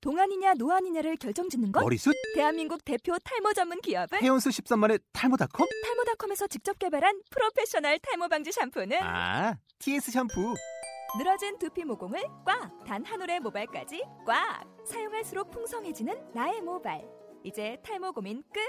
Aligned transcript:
동안이냐 0.00 0.54
노안이냐를 0.54 1.16
결정짓는 1.16 1.72
것? 1.72 1.80
머리숱? 1.82 2.14
대한민국 2.34 2.82
대표 2.84 3.12
탈모 3.22 3.52
전문 3.52 3.80
기업은 3.82 4.18
헤어스 4.22 4.48
13만의 4.48 5.02
탈모닷컴? 5.12 5.68
탈모닷컴에서 5.84 6.46
직접 6.46 6.78
개발한 6.78 7.20
프로페셔널 7.30 7.98
탈모 7.98 8.28
방지 8.28 8.50
샴푸는 8.50 8.96
아, 9.02 9.54
TS 9.78 10.10
샴푸. 10.10 10.54
늘어진 11.18 11.58
두피 11.58 11.84
모공을 11.84 12.22
꽉! 12.46 12.70
단 12.86 13.04
한 13.04 13.20
올의 13.20 13.40
모발까지 13.40 14.02
꽉! 14.26 14.64
사용할수록 14.86 15.50
풍성해지는 15.50 16.32
나의 16.32 16.62
모발. 16.62 17.02
이제 17.44 17.76
탈모 17.84 18.12
고민 18.12 18.42
끝! 18.54 18.60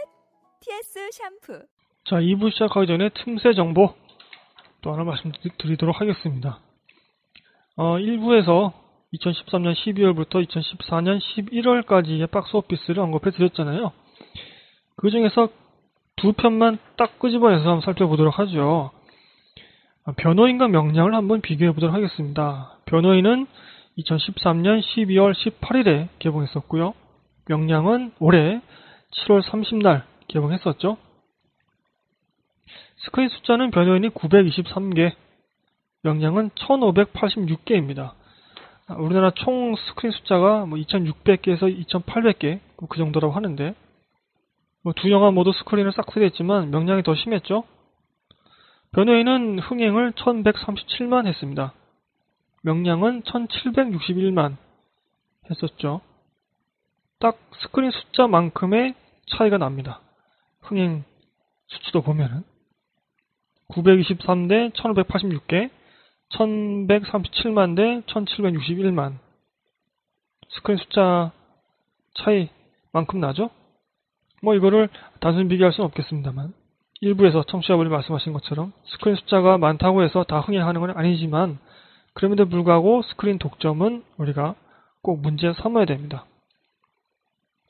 TS 0.59 1.09
샴푸. 1.13 1.66
자, 2.09 2.18
2부 2.18 2.52
시작하기 2.52 2.88
전에 2.88 3.09
틈새 3.23 3.54
정보 3.55 3.95
또 4.82 4.91
하나 4.91 5.04
말씀드리도록 5.05 6.02
하겠습니다. 6.02 6.59
어, 7.77 7.95
1부에서 8.00 8.73
2013년 9.14 9.73
12월부터 9.75 10.46
2014년 10.48 11.20
11월까지의 11.20 12.30
박스 12.32 12.55
오피스를 12.55 13.00
언급해 13.00 13.32
드렸잖아요. 13.32 13.92
그 14.96 15.10
중에서 15.10 15.50
두 16.15 16.34
편만 16.34 16.78
딱 16.97 17.20
끄집어내서 17.20 17.61
한번 17.61 17.82
살펴보도록 17.82 18.39
하죠. 18.39 18.92
아, 20.06 20.14
변호인과 20.14 20.68
명량을 20.68 21.14
한번 21.14 21.42
비교해 21.42 21.71
보도록 21.74 21.93
하겠습니다. 21.93 22.78
변호인은 22.86 23.47
2013년 23.97 24.82
12월 24.82 25.34
18일에 25.34 26.07
개봉했었고요. 26.20 26.93
명량은 27.48 28.14
올해 28.20 28.62
7월 29.12 29.43
30날 29.43 30.04
개봉했었죠. 30.28 30.98
스크린 32.98 33.30
숫자는 33.30 33.72
변호인이 33.72 34.09
923개, 34.09 35.14
명량은 36.03 36.52
1586개입니다. 36.52 38.14
아, 38.91 38.95
우리나라 38.95 39.31
총 39.31 39.75
스크린 39.75 40.11
숫자가 40.11 40.66
뭐 40.66 40.77
2600개에서 40.77 41.63
2800개 41.88 42.59
그 42.89 42.97
정도라고 42.97 43.33
하는데 43.33 43.73
뭐 44.83 44.94
두 44.94 45.09
영화 45.11 45.31
모두 45.31 45.53
스크린을 45.53 45.94
싹쓸이했지만 45.94 46.72
명량이 46.72 47.03
더 47.03 47.16
심했죠. 47.16 47.64
변호인은 48.92 49.59
흥행을 49.59 50.11
1137만 50.14 51.25
했습니다. 51.28 51.73
명량은 52.64 53.22
1761만 53.22 54.58
했었죠. 55.50 56.02
딱 57.20 57.38
스크린 57.61 57.92
숫자만큼의 57.92 58.95
차이가 59.38 59.58
납니다. 59.58 60.02
흥행 60.59 61.05
수치도 61.67 62.02
보면은 62.02 62.44
923대 63.70 64.73
1586개, 64.73 65.70
1137만 66.38 67.76
대 67.76 68.02
1761만. 68.12 69.18
스크린 70.50 70.78
숫자 70.78 71.32
차이만큼 72.16 73.20
나죠? 73.20 73.50
뭐 74.42 74.56
이거를 74.56 74.90
단순히 75.20 75.48
비교할 75.48 75.72
수는 75.72 75.86
없겠습니다만 75.88 76.54
일부에서 77.02 77.44
청취자분이 77.44 77.90
말씀하신 77.90 78.34
것처럼 78.34 78.73
스크린 78.86 79.16
숫자가 79.16 79.58
많다고 79.58 80.04
해서 80.04 80.23
다 80.23 80.40
흥행하는 80.40 80.82
건 80.82 80.92
아니지만 80.98 81.58
그럼에도 82.14 82.45
불구하고 82.45 83.02
스크린 83.04 83.38
독점은 83.38 84.04
우리가 84.18 84.56
꼭 85.02 85.22
문제 85.22 85.54
삼아야 85.54 85.86
됩니다. 85.86 86.26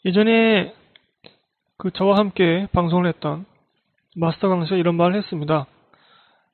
예전에 0.05 0.73
그 1.77 1.91
저와 1.91 2.17
함께 2.17 2.67
방송을 2.73 3.07
했던 3.07 3.45
마스터 4.15 4.49
강사가 4.49 4.75
이런 4.75 4.95
말을 4.95 5.15
했습니다. 5.15 5.67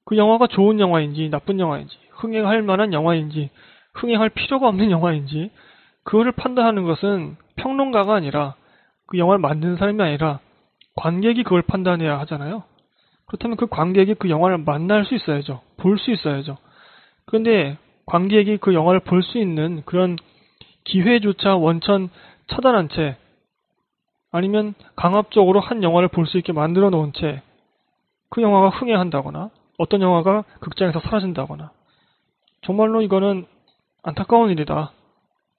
그 0.07 0.15
영화가 0.15 0.47
좋은 0.47 0.79
영화인지 0.79 1.29
나쁜 1.29 1.59
영화인지 1.59 1.93
흥행할 2.11 2.61
만한 2.61 2.93
영화인지 2.93 3.49
흥행할 3.93 4.29
필요가 4.29 4.69
없는 4.69 4.89
영화인지 4.91 5.51
그거를 6.05 6.31
판단하는 6.31 6.85
것은 6.85 7.35
평론가가 7.57 8.15
아니라 8.15 8.55
그 9.05 9.17
영화를 9.17 9.39
만드는 9.39 9.75
사람이 9.75 10.01
아니라 10.01 10.39
관객이 10.95 11.43
그걸 11.43 11.61
판단해야 11.61 12.17
하잖아요. 12.21 12.63
그렇다면 13.25 13.57
그 13.57 13.67
관객이 13.67 14.13
그 14.13 14.29
영화를 14.29 14.59
만날 14.59 15.03
수 15.05 15.13
있어야죠. 15.13 15.59
볼 15.75 15.97
수 15.97 16.11
있어야죠. 16.11 16.57
그런데 17.25 17.77
관객이 18.05 18.57
그 18.57 18.73
영화를 18.73 19.01
볼 19.01 19.21
수 19.21 19.37
있는 19.37 19.81
그런 19.83 20.15
기회조차 20.85 21.57
원천 21.57 22.09
차단한 22.47 22.87
채 22.87 23.17
아니면 24.31 24.73
강압적으로 24.95 25.59
한 25.59 25.83
영화를 25.83 26.07
볼 26.07 26.25
수 26.25 26.37
있게 26.37 26.53
만들어 26.53 26.89
놓은 26.89 27.11
채 27.11 27.41
그 28.29 28.41
영화가 28.41 28.69
흥행한다거나 28.69 29.49
어떤 29.77 30.01
영화가 30.01 30.43
극장에서 30.59 30.99
사라진다거나 30.99 31.71
정말로 32.61 33.01
이거는 33.01 33.45
안타까운 34.03 34.49
일이다. 34.51 34.91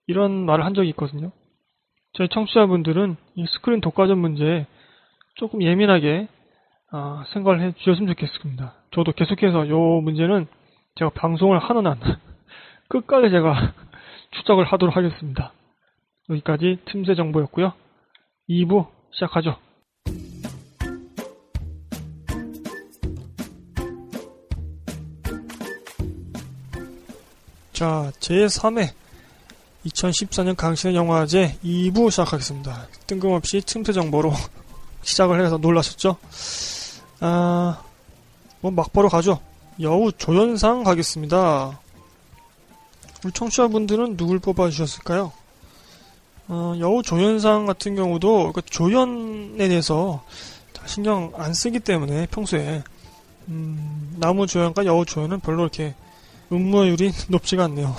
이런 0.07 0.47
말을 0.47 0.65
한 0.65 0.75
적이 0.75 0.91
있거든요. 0.91 1.33
저희 2.15 2.29
청취자분들은 2.29 3.17
이 3.37 3.47
스크린 3.47 3.81
독과점 3.81 4.19
문제에 4.19 4.67
조금 5.35 5.63
예민하게 5.63 6.29
어, 6.93 7.23
생각을 7.33 7.61
해 7.61 7.73
주셨으면 7.73 8.09
좋겠습니다. 8.09 8.75
저도 8.93 9.13
계속해서 9.13 9.67
이 9.67 9.71
문제는 9.71 10.47
제가 10.95 11.11
방송을 11.11 11.59
하는 11.59 11.87
한 11.87 12.01
끝까지 12.89 13.31
제가 13.31 13.55
추적을 14.33 14.65
하도록 14.65 14.97
하겠습니다. 14.97 15.53
여기까지 16.31 16.79
틈새 16.87 17.15
정보였고요. 17.15 17.73
2부 18.49 18.89
시작하죠. 19.13 19.57
자, 27.79 28.11
제3회 28.19 28.91
2014년 29.87 30.57
강신의 30.57 30.97
영화제 30.97 31.57
2부 31.65 32.11
시작하겠습니다. 32.11 32.89
뜬금없이 33.07 33.61
틈새 33.65 33.93
정보로 33.93 34.33
시작을 35.03 35.45
해서 35.45 35.59
놀라셨죠? 35.59 36.17
아, 37.21 37.81
뭐 38.61 38.73
막바로 38.73 39.09
가죠. 39.09 39.39
여우 39.81 40.11
조연상 40.11 40.83
가겠습니다. 40.83 41.79
우리 43.25 43.33
청취자분들은 43.33 44.17
누굴 44.17 44.41
뽑아주셨을까요? 44.41 45.31
어, 46.49 46.75
여우 46.81 47.05
조연상 47.05 47.67
같은 47.67 47.95
경우도 47.95 48.55
그 48.55 48.63
조연에 48.63 49.69
대해서 49.69 50.25
신경 50.85 51.33
안 51.37 51.55
쓰기 51.55 51.79
때문에 51.79 52.27
평소에 52.27 52.83
음, 53.47 54.17
나무 54.19 54.49
조연과 54.49 54.85
여우 54.85 55.05
조연은 55.05 55.39
별로 55.39 55.63
이렇게 55.63 55.95
음모율이 56.51 57.13
높지가 57.29 57.65
않네요. 57.65 57.95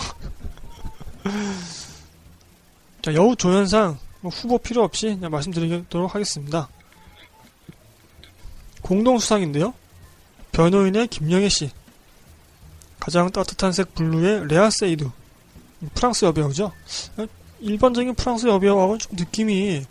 자, 3.01 3.13
여우 3.13 3.35
조연상 3.35 3.97
뭐 4.21 4.31
후보 4.31 4.57
필요 4.57 4.83
없이 4.83 5.07
그냥 5.07 5.31
말씀드리도록 5.31 6.13
하겠습니다. 6.13 6.67
공동수상인데요. 8.81 9.73
변호인의 10.51 11.07
김영애 11.07 11.49
씨. 11.49 11.69
가장 12.99 13.29
따뜻한 13.31 13.71
색 13.71 13.95
블루의 13.95 14.47
레아 14.47 14.69
세이두. 14.69 15.09
프랑스 15.93 16.25
여배우죠. 16.25 16.73
일반적인 17.61 18.15
프랑스 18.15 18.47
여배우하고는 18.47 18.99
좀 18.99 19.15
느낌이 19.15 19.85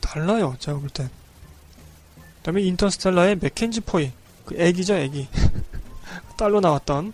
달라요. 0.00 0.56
제가 0.58 0.78
볼 0.78 0.88
땐. 0.90 1.10
그 2.14 2.42
다음에 2.42 2.62
인터스텔라의 2.62 3.38
맥켄지 3.40 3.80
포이. 3.80 4.12
그 4.44 4.54
애기죠, 4.56 4.94
애기. 4.94 5.28
딸로 6.38 6.60
나왔던 6.60 7.12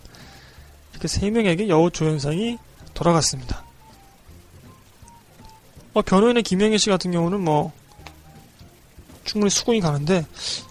이렇게 1.02 1.08
세 1.08 1.30
명에게 1.30 1.68
여우 1.68 1.90
조연상이 1.90 2.58
돌아갔습니다. 2.94 3.64
어, 5.94 6.02
변호인의 6.02 6.44
김영애 6.44 6.78
씨 6.78 6.90
같은 6.90 7.10
경우는 7.10 7.40
뭐 7.40 7.72
충분히 9.24 9.50
수긍이 9.50 9.80
가는데 9.80 10.24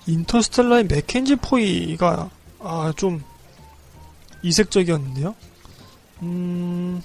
인터스텔라의 0.07 0.85
맥켄지 0.85 1.35
포이가 1.35 2.29
아, 2.59 2.93
좀 2.95 3.23
이색적이었는데요. 4.41 5.35
음, 6.21 7.03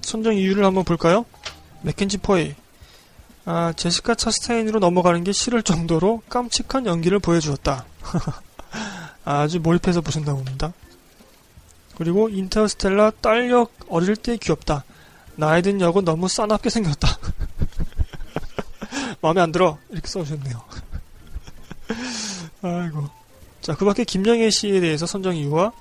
선정 0.00 0.34
이유를 0.34 0.64
한번 0.64 0.84
볼까요? 0.84 1.26
맥켄지 1.82 2.18
포이. 2.18 2.54
아, 3.44 3.74
제시카 3.76 4.14
차스타인으로 4.14 4.78
넘어가는 4.80 5.22
게 5.22 5.32
싫을 5.32 5.62
정도로 5.62 6.22
깜찍한 6.30 6.86
연기를 6.86 7.18
보여주었다. 7.18 7.84
아주 9.26 9.60
몰입해서 9.60 10.00
보신다고 10.00 10.42
봅니다. 10.42 10.72
그리고 11.96 12.28
인터스텔라 12.28 13.12
딸역 13.20 13.72
어릴 13.88 14.16
때 14.16 14.36
귀엽다. 14.36 14.84
나이 15.36 15.62
든 15.62 15.80
역은 15.80 16.04
너무 16.04 16.28
싸납게 16.28 16.70
생겼다. 16.70 17.08
마음에 19.20 19.40
안 19.40 19.52
들어. 19.52 19.78
이렇게 19.90 20.06
써주셨네요. 20.06 20.62
아이고. 22.62 23.08
자, 23.60 23.74
그 23.74 23.84
밖에 23.84 24.04
김영애 24.04 24.50
씨에 24.50 24.80
대해서 24.80 25.06
선정 25.06 25.34
이유와 25.36 25.72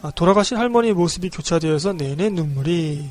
아, 0.00 0.10
돌아가신 0.12 0.56
할머니 0.56 0.92
모습이 0.92 1.28
교차되어서 1.30 1.94
내내 1.94 2.30
눈물이 2.30 3.10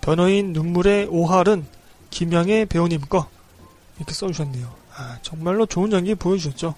변호인 0.00 0.52
눈물의 0.52 1.06
오할은 1.06 1.66
김영애 2.10 2.64
배우님 2.64 3.00
거 3.02 3.28
이렇게 3.96 4.12
써주셨네요. 4.12 4.72
아, 4.96 5.18
정말로 5.22 5.64
좋은 5.66 5.92
연기 5.92 6.14
보여주셨죠. 6.14 6.74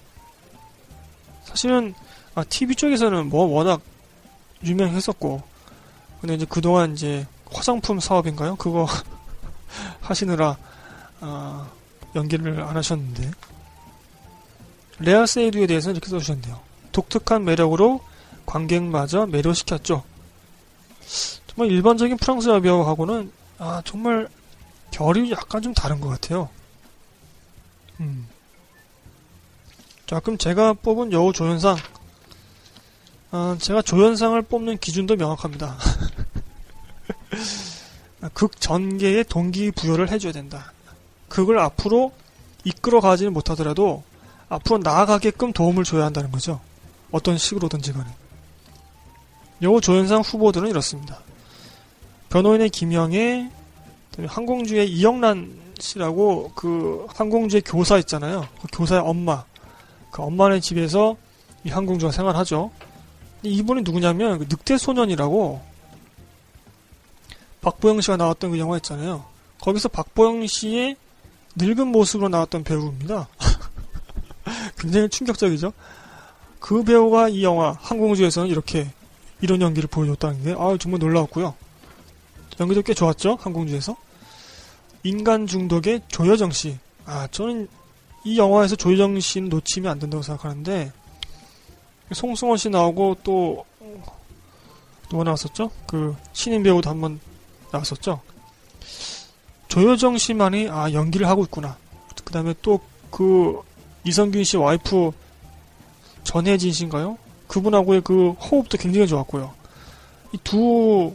사실은 1.43 1.93
아, 2.35 2.43
TV 2.43 2.75
쪽에서는 2.75 3.29
뭐 3.29 3.45
워낙 3.45 3.81
유명했었고 4.63 5.41
근데 6.19 6.35
이제 6.35 6.45
그동안 6.47 6.93
이제 6.93 7.25
화장품 7.51 7.99
사업인가요? 7.99 8.55
그거 8.55 8.87
하시느라 10.01 10.57
아, 11.19 11.69
연기를 12.15 12.61
안 12.61 12.77
하셨는데 12.77 13.31
레아 14.99 15.25
세이두에 15.25 15.67
대해서는 15.67 15.95
이렇게 15.95 16.09
써주셨네요. 16.09 16.59
독특한 16.91 17.43
매력으로 17.43 18.01
관객마저 18.45 19.25
매료시켰죠. 19.25 20.03
정말 21.47 21.71
일반적인 21.71 22.17
프랑스 22.17 22.49
여배우하고는 22.49 23.31
아 23.57 23.81
정말 23.85 24.27
결이 24.91 25.31
약간 25.31 25.61
좀 25.61 25.73
다른 25.73 25.99
것 25.99 26.09
같아요. 26.09 26.49
음. 27.99 28.27
자 30.05 30.19
그럼 30.19 30.37
제가 30.37 30.73
뽑은 30.73 31.11
여우 31.13 31.33
조연상 31.33 31.77
아, 33.33 33.55
제가 33.59 33.81
조연상을 33.81 34.41
뽑는 34.41 34.77
기준도 34.79 35.15
명확합니다. 35.15 35.77
극 38.33 38.59
전개의 38.59 39.23
동기부여를 39.23 40.11
해줘야 40.11 40.33
된다. 40.33 40.73
극을 41.29 41.57
앞으로 41.57 42.11
이끌어 42.65 42.99
가지는 42.99 43.31
못하더라도 43.31 44.03
앞으로 44.49 44.79
나아가게끔 44.79 45.53
도움을 45.53 45.85
줘야 45.85 46.05
한다는 46.05 46.29
거죠. 46.29 46.59
어떤 47.09 47.37
식으로든지 47.37 47.93
간에. 47.93 48.09
여우 49.61 49.79
조연상 49.79 50.19
후보들은 50.21 50.69
이렇습니다. 50.69 51.19
변호인의 52.29 52.69
김영애, 52.69 53.49
항공주의 54.27 54.91
이영란 54.91 55.57
씨라고 55.79 56.51
그 56.53 57.07
항공주의 57.15 57.61
교사 57.61 57.97
있잖아요. 57.99 58.45
그 58.61 58.67
교사의 58.73 59.01
엄마. 59.01 59.45
그 60.11 60.21
엄마네 60.21 60.59
집에서 60.59 61.15
이 61.63 61.69
항공주가 61.69 62.11
생활하죠. 62.11 62.71
이분이 63.43 63.81
누구냐면 63.81 64.39
그 64.39 64.45
늑대 64.49 64.77
소년이라고 64.77 65.61
박보영 67.61 68.01
씨가 68.01 68.17
나왔던 68.17 68.51
그 68.51 68.59
영화 68.59 68.77
있잖아요. 68.77 69.25
거기서 69.59 69.89
박보영 69.89 70.45
씨의 70.47 70.95
늙은 71.55 71.87
모습으로 71.87 72.29
나왔던 72.29 72.63
배우입니다. 72.63 73.27
굉장히 74.77 75.09
충격적이죠. 75.09 75.73
그 76.59 76.83
배우가 76.83 77.29
이 77.29 77.43
영화 77.43 77.75
항공주에서는 77.79 78.49
이렇게 78.49 78.87
이런 79.41 79.61
연기를 79.61 79.89
보여줬다는 79.89 80.43
게 80.43 80.55
아, 80.57 80.75
정말 80.79 80.99
놀라웠고요. 80.99 81.55
연기도 82.59 82.81
꽤 82.81 82.93
좋았죠. 82.93 83.37
항공주에서. 83.41 83.95
인간 85.03 85.47
중독의 85.47 86.03
조여정 86.07 86.51
씨. 86.51 86.77
아, 87.05 87.27
저는 87.31 87.67
이 88.23 88.37
영화에서 88.37 88.75
조여정 88.75 89.19
씨는 89.19 89.49
놓치면 89.49 89.91
안 89.91 89.99
된다고 89.99 90.21
생각하는데 90.21 90.91
송승헌 92.13 92.57
씨 92.57 92.69
나오고 92.69 93.17
또 93.23 93.65
누가 95.09 95.23
나왔었죠? 95.23 95.71
그 95.87 96.15
신인 96.33 96.63
배우도 96.63 96.89
한 96.89 97.01
번 97.01 97.19
나왔었죠. 97.71 98.21
조여정 99.67 100.17
씨만이 100.17 100.69
아 100.69 100.91
연기를 100.91 101.27
하고 101.27 101.43
있구나. 101.43 101.77
그 102.23 102.33
다음에 102.33 102.53
또 102.61 102.79
그 103.11 103.59
이성균 104.05 104.45
씨 104.45 104.55
와이프 104.55 105.11
전혜진 106.23 106.71
씨인가요? 106.71 107.17
그분하고의 107.49 108.01
그 108.01 108.31
호흡도 108.31 108.77
굉장히 108.77 109.05
좋았고요. 109.05 109.53
이 110.33 110.37
두 110.45 111.13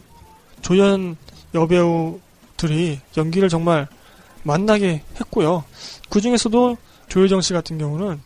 조연 0.61 1.17
여배우들이 1.55 2.99
연기를 3.17 3.49
정말 3.49 3.87
만나게 4.43 5.01
했고요. 5.19 5.63
그 6.09 6.21
중에서도 6.21 6.77
조여정 7.09 7.41
씨 7.41 7.53
같은 7.53 7.79
경우는 7.79 8.21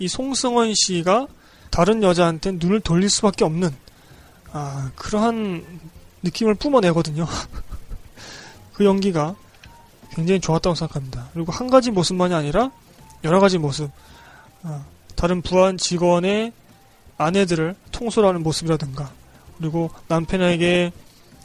이 0.00 0.08
송승헌 0.08 0.72
씨가 0.74 1.28
다른 1.70 2.02
여자한테 2.02 2.52
눈을 2.52 2.80
돌릴 2.80 3.08
수밖에 3.08 3.44
없는 3.44 3.70
아, 4.52 4.90
그러한 4.96 5.64
느낌을 6.22 6.54
뿜어내거든요. 6.56 7.26
그 8.74 8.84
연기가 8.84 9.36
굉장히 10.10 10.40
좋았다고 10.40 10.74
생각합니다. 10.74 11.28
그리고 11.32 11.52
한 11.52 11.70
가지 11.70 11.90
모습만이 11.90 12.34
아니라 12.34 12.72
여러 13.22 13.38
가지 13.38 13.58
모습, 13.58 13.90
아, 14.62 14.84
다른 15.14 15.42
부한 15.42 15.76
직원의 15.76 16.52
아내들을 17.18 17.76
통솔하는 17.92 18.42
모습이라든가, 18.42 19.12
그리고 19.58 19.90
남편에게 20.08 20.90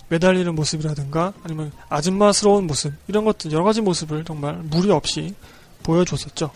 매달리는 0.08 0.56
모습이라든가, 0.56 1.34
아니면 1.44 1.72
아줌마스러운 1.90 2.66
모습, 2.66 2.94
이런 3.08 3.26
것들 3.26 3.52
여러 3.52 3.66
가지 3.66 3.82
모습을 3.82 4.24
정말 4.24 4.56
무리 4.56 4.90
없이 4.90 5.36
보여줬었죠. 5.84 6.50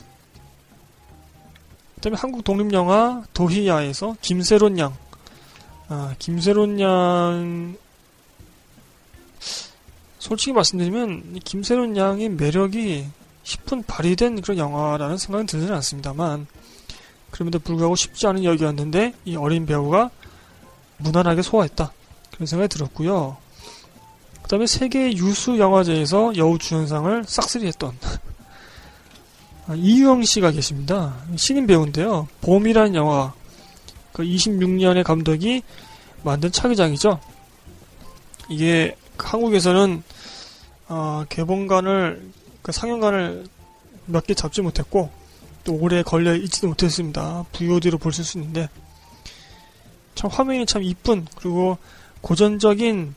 그 2.00 2.04
다음에 2.04 2.18
한국 2.18 2.46
독립 2.46 2.72
영화 2.72 3.24
도희야에서 3.34 4.16
김세론 4.22 4.80
양, 4.80 4.96
아, 5.90 6.16
김세론 6.18 6.80
양, 6.80 7.75
솔직히 10.18 10.54
말씀드리면 10.54 11.40
김세론 11.44 11.98
양의 11.98 12.30
매력이 12.30 13.06
10분 13.44 13.84
발휘된 13.86 14.40
그런 14.40 14.57
영화라는 14.57 15.18
생각은 15.18 15.46
들지는 15.46 15.75
않습니다만 15.75 16.48
그럼에도 17.31 17.60
불구하고 17.60 17.98
쉽지 17.98 18.28
않은 18.28 18.45
역이었는데 18.45 19.13
이 19.25 19.36
어린 19.36 19.66
배우가 19.66 20.10
무난하게 21.00 21.42
소화했다. 21.42 21.92
그런 22.31 22.48
생각이 22.48 22.69
들었고요. 22.69 23.36
그 24.42 24.48
다음에 24.48 24.68
세계 24.68 25.12
유수 25.12 25.60
영화제에서 25.60 26.38
여우 26.38 26.57
주연상을 26.57 27.25
싹쓸이했던 27.28 27.98
아, 28.02 28.18
이유영 29.75 30.24
씨가 30.24 30.51
계십니다. 30.51 31.16
신인 31.38 31.68
배우인데요. 31.68 32.27
봄이라는 32.42 32.95
영화 32.95 33.33
그 34.13 34.24
26년의 34.24 35.04
감독이 35.04 35.62
만든 36.24 36.51
차기작이죠. 36.51 37.19
이게 38.50 38.95
한국에서는 39.18 40.04
어, 40.88 41.24
개봉관을 41.30 42.31
그 42.62 42.71
상영관을 42.71 43.45
몇 44.07 44.25
개 44.25 44.33
잡지 44.33 44.62
못했고 44.62 45.12
또 45.63 45.75
오래 45.75 46.01
걸려 46.04 46.36
있지도 46.36 46.68
못했습니다. 46.68 47.45
VOD로 47.51 48.00
볼 48.00 48.12
수 48.12 48.38
있는데 48.39 48.69
참 50.16 50.30
화면이 50.31 50.66
참 50.66 50.81
이쁜 50.83 51.27
그리고 51.36 51.77
고전적인 52.21 53.13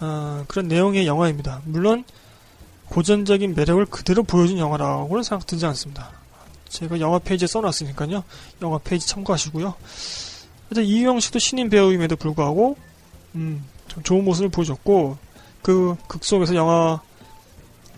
어, 0.00 0.44
그런 0.48 0.68
내용의 0.68 1.06
영화입니다. 1.06 1.60
물론 1.66 2.04
고전적인 2.90 3.54
매력을 3.54 3.84
그대로 3.86 4.22
보여준 4.22 4.58
영화라고는 4.58 5.22
생각되지 5.22 5.66
않습니다. 5.66 6.10
제가 6.68 7.00
영화 7.00 7.18
페이지에 7.18 7.46
써놨으니까요. 7.46 8.24
영화 8.62 8.78
페이지 8.78 9.06
참고하시고요. 9.08 9.74
일단 10.70 10.84
이유영 10.84 11.20
씨도 11.20 11.38
신인 11.38 11.70
배우임에도 11.70 12.16
불구하고 12.16 12.76
음, 13.34 13.64
참 13.88 14.02
좋은 14.02 14.24
모습을 14.24 14.48
보여줬고 14.50 15.16
그 15.62 15.96
극 16.06 16.24
속에서 16.24 16.54
영화 16.54 17.00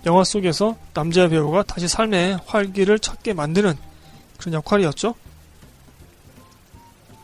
영화 0.06 0.25
속에서 0.25 0.76
남자 0.94 1.29
배우가 1.29 1.62
다시 1.62 1.86
삶의 1.86 2.41
활기를 2.46 2.98
찾게 2.98 3.34
만드는 3.34 3.74
그런 4.38 4.55
역할이었죠. 4.55 5.15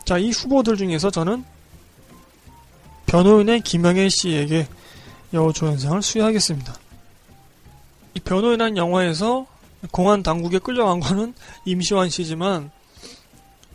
자, 0.05 0.17
이 0.17 0.29
후보들 0.29 0.77
중에서 0.77 1.09
저는 1.09 1.43
변호인의 3.07 3.61
김영애 3.61 4.09
씨에게 4.09 4.67
여우 5.33 5.51
조연상을 5.51 6.01
수여하겠습니다. 6.01 6.75
이 8.17 8.19
변호인한 8.19 8.77
영화에서 8.77 9.45
공안 9.91 10.23
당국에 10.23 10.57
끌려간 10.57 10.99
거는 10.99 11.35
임시완 11.65 12.09
씨지만 12.09 12.71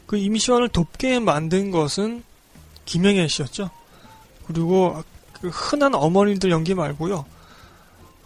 그 0.06 0.16
임시완을 0.16 0.68
돕게 0.68 1.20
만든 1.20 1.70
것은 1.70 2.24
김영애 2.84 3.28
씨였죠. 3.28 3.70
그리고 4.46 5.02
그 5.40 5.48
흔한 5.48 5.94
어머님들 5.94 6.50
연기 6.50 6.74
말고요. 6.74 7.24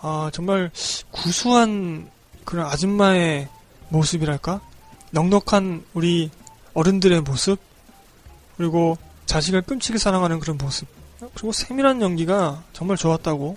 아, 0.00 0.30
정말 0.32 0.70
구수한 1.10 2.10
그런 2.46 2.66
아줌마의 2.66 3.48
모습이랄까? 3.90 4.62
넉넉한 5.10 5.84
우리 5.92 6.30
어른들의 6.72 7.20
모습? 7.20 7.58
그리고 8.56 8.96
자식을 9.26 9.62
끔찍이 9.62 9.98
사랑하는 9.98 10.40
그런 10.40 10.56
모습. 10.56 10.88
그리고 11.34 11.52
세밀한 11.52 12.00
연기가 12.00 12.62
정말 12.72 12.96
좋았다고 12.96 13.56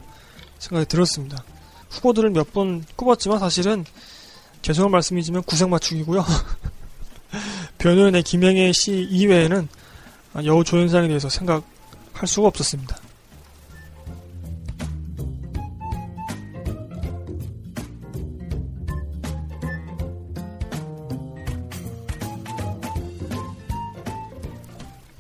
생각이 0.60 0.88
들었습니다. 0.88 1.42
후보들을 1.90 2.32
몇번 2.32 2.86
꼽았지만 2.96 3.40
사실은 3.40 3.86
죄송한 4.62 4.92
말씀이지만 4.92 5.44
구색 5.44 5.70
맞추기고요. 5.70 6.26
변호인의 7.78 8.24
김영애 8.24 8.72
씨 8.72 9.08
이외에는 9.10 9.68
여우 10.46 10.64
조연상에 10.64 11.08
대해서 11.08 11.30
생각할 11.30 12.28
수가 12.28 12.48
없었습니다. 12.48 12.98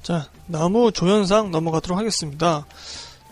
자, 0.09 0.27
나무 0.47 0.91
조연상 0.91 1.51
넘어가도록 1.51 1.97
하겠습니다. 1.99 2.65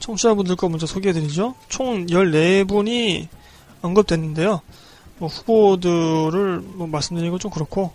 청취자분들 0.08 0.56
거 0.56 0.70
먼저 0.70 0.86
소개해드리죠. 0.86 1.54
총 1.68 2.06
14분이 2.06 3.28
언급됐는데요. 3.82 4.62
뭐 5.18 5.28
후보들을 5.28 6.60
뭐 6.60 6.88
말씀드리는 6.88 7.30
건 7.30 7.40
좀 7.40 7.52
그렇고, 7.52 7.92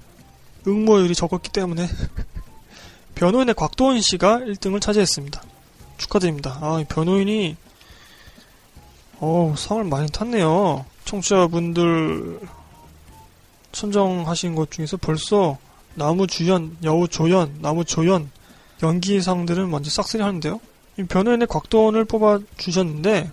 응모율이 0.67 1.15
적었기 1.15 1.51
때문에, 1.51 1.89
변호인의 3.17 3.55
곽도원 3.55 4.03
씨가 4.03 4.41
1등을 4.41 4.83
차지했습니다. 4.83 5.43
축하드립니다. 5.97 6.59
아, 6.61 6.85
변호인이, 6.87 7.57
어우, 9.21 9.57
상을 9.57 9.83
많이 9.85 10.11
탔네요. 10.11 10.85
청취자분들 11.07 12.41
선정하신 13.73 14.55
것 14.55 14.71
중에서 14.71 14.99
벌써 14.99 15.57
나무 15.95 16.27
주연, 16.27 16.77
여우 16.85 17.09
조연, 17.09 17.57
나무 17.63 17.87
조연, 17.87 18.31
연기상들은 18.83 19.71
먼저 19.71 19.89
싹쓸이 19.89 20.23
하는데요. 20.23 20.61
변호인의 21.09 21.47
곽도원을 21.49 22.05
뽑아주셨는데, 22.05 23.31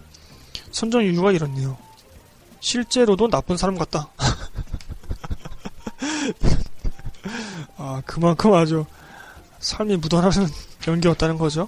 선정 0.72 1.04
이유가 1.04 1.32
이렇네요. 1.32 1.78
실제로도 2.62 3.30
나쁜 3.30 3.58
사람 3.58 3.78
같다. 3.78 4.10
아, 7.78 8.02
그만큼 8.06 8.54
아주 8.54 8.86
삶이 9.60 9.98
묻어나는 9.98 10.48
연기였다는 10.88 11.38
거죠. 11.38 11.68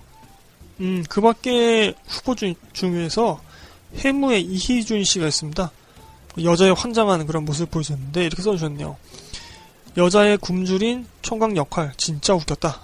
음, 0.79 1.03
그 1.09 1.21
밖에 1.21 1.93
후보 2.07 2.35
중, 2.35 2.55
중에서 2.73 3.41
해무의 3.95 4.43
이희준 4.43 5.03
씨가 5.03 5.27
있습니다. 5.27 5.71
여자의 6.43 6.73
환장하는 6.73 7.27
그런 7.27 7.43
모습을 7.45 7.67
보여줬는데, 7.67 8.25
이렇게 8.25 8.41
써주셨네요. 8.41 8.95
여자의 9.97 10.37
굶주린 10.37 11.05
총각 11.21 11.57
역할, 11.57 11.93
진짜 11.97 12.33
웃겼다. 12.33 12.79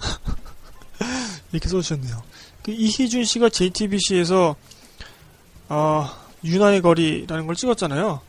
이렇게 1.52 1.68
써주셨네요. 1.68 2.27
그 2.68 2.72
이희준 2.72 3.24
씨가 3.24 3.48
JTBC에서, 3.48 4.54
아, 5.70 6.18
유나의 6.44 6.82
거리라는 6.82 7.46
걸 7.46 7.56
찍었잖아요. 7.56 8.20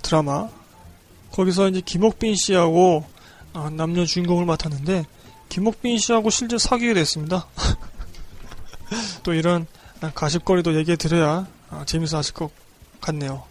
드라마. 0.00 0.48
거기서 1.32 1.68
이제 1.68 1.82
김옥빈 1.84 2.34
씨하고 2.34 3.04
아, 3.52 3.68
남녀 3.70 4.06
주인공을 4.06 4.46
맡았는데 4.46 5.04
김옥빈 5.50 5.98
씨하고 5.98 6.30
실제 6.30 6.56
사귀게 6.56 6.94
됐습니다. 6.94 7.46
또 9.22 9.34
이런 9.34 9.66
가십거리도 10.14 10.74
얘기해 10.76 10.96
드려야 10.96 11.46
아, 11.68 11.84
재밌어 11.84 12.16
하실 12.16 12.32
것 12.32 12.50
같네요. 13.02 13.44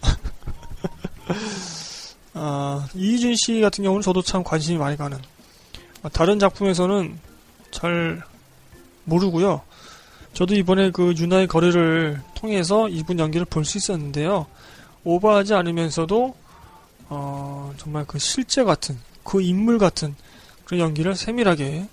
아, 2.34 2.88
이희준 2.94 3.36
씨 3.36 3.60
같은 3.60 3.84
경우는 3.84 4.02
저도 4.02 4.20
참 4.22 4.42
관심이 4.42 4.78
많이 4.78 4.96
가는 4.96 5.16
아, 6.02 6.08
다른 6.08 6.40
작품에서는 6.40 7.20
잘 7.70 8.20
모르고요. 9.04 9.62
저도 10.34 10.54
이번에 10.54 10.90
그 10.90 11.12
유나의 11.16 11.46
거리를 11.46 12.20
통해서 12.34 12.88
이분 12.88 13.18
연기를 13.18 13.44
볼 13.44 13.64
수 13.64 13.78
있었는데요. 13.78 14.46
오버하지 15.04 15.54
않으면서도 15.54 16.34
어, 17.08 17.74
정말 17.76 18.04
그 18.06 18.18
실제 18.18 18.64
같은 18.64 18.98
그 19.24 19.42
인물 19.42 19.78
같은 19.78 20.14
그런 20.64 20.80
연기를 20.80 21.14
세밀하게 21.14 21.86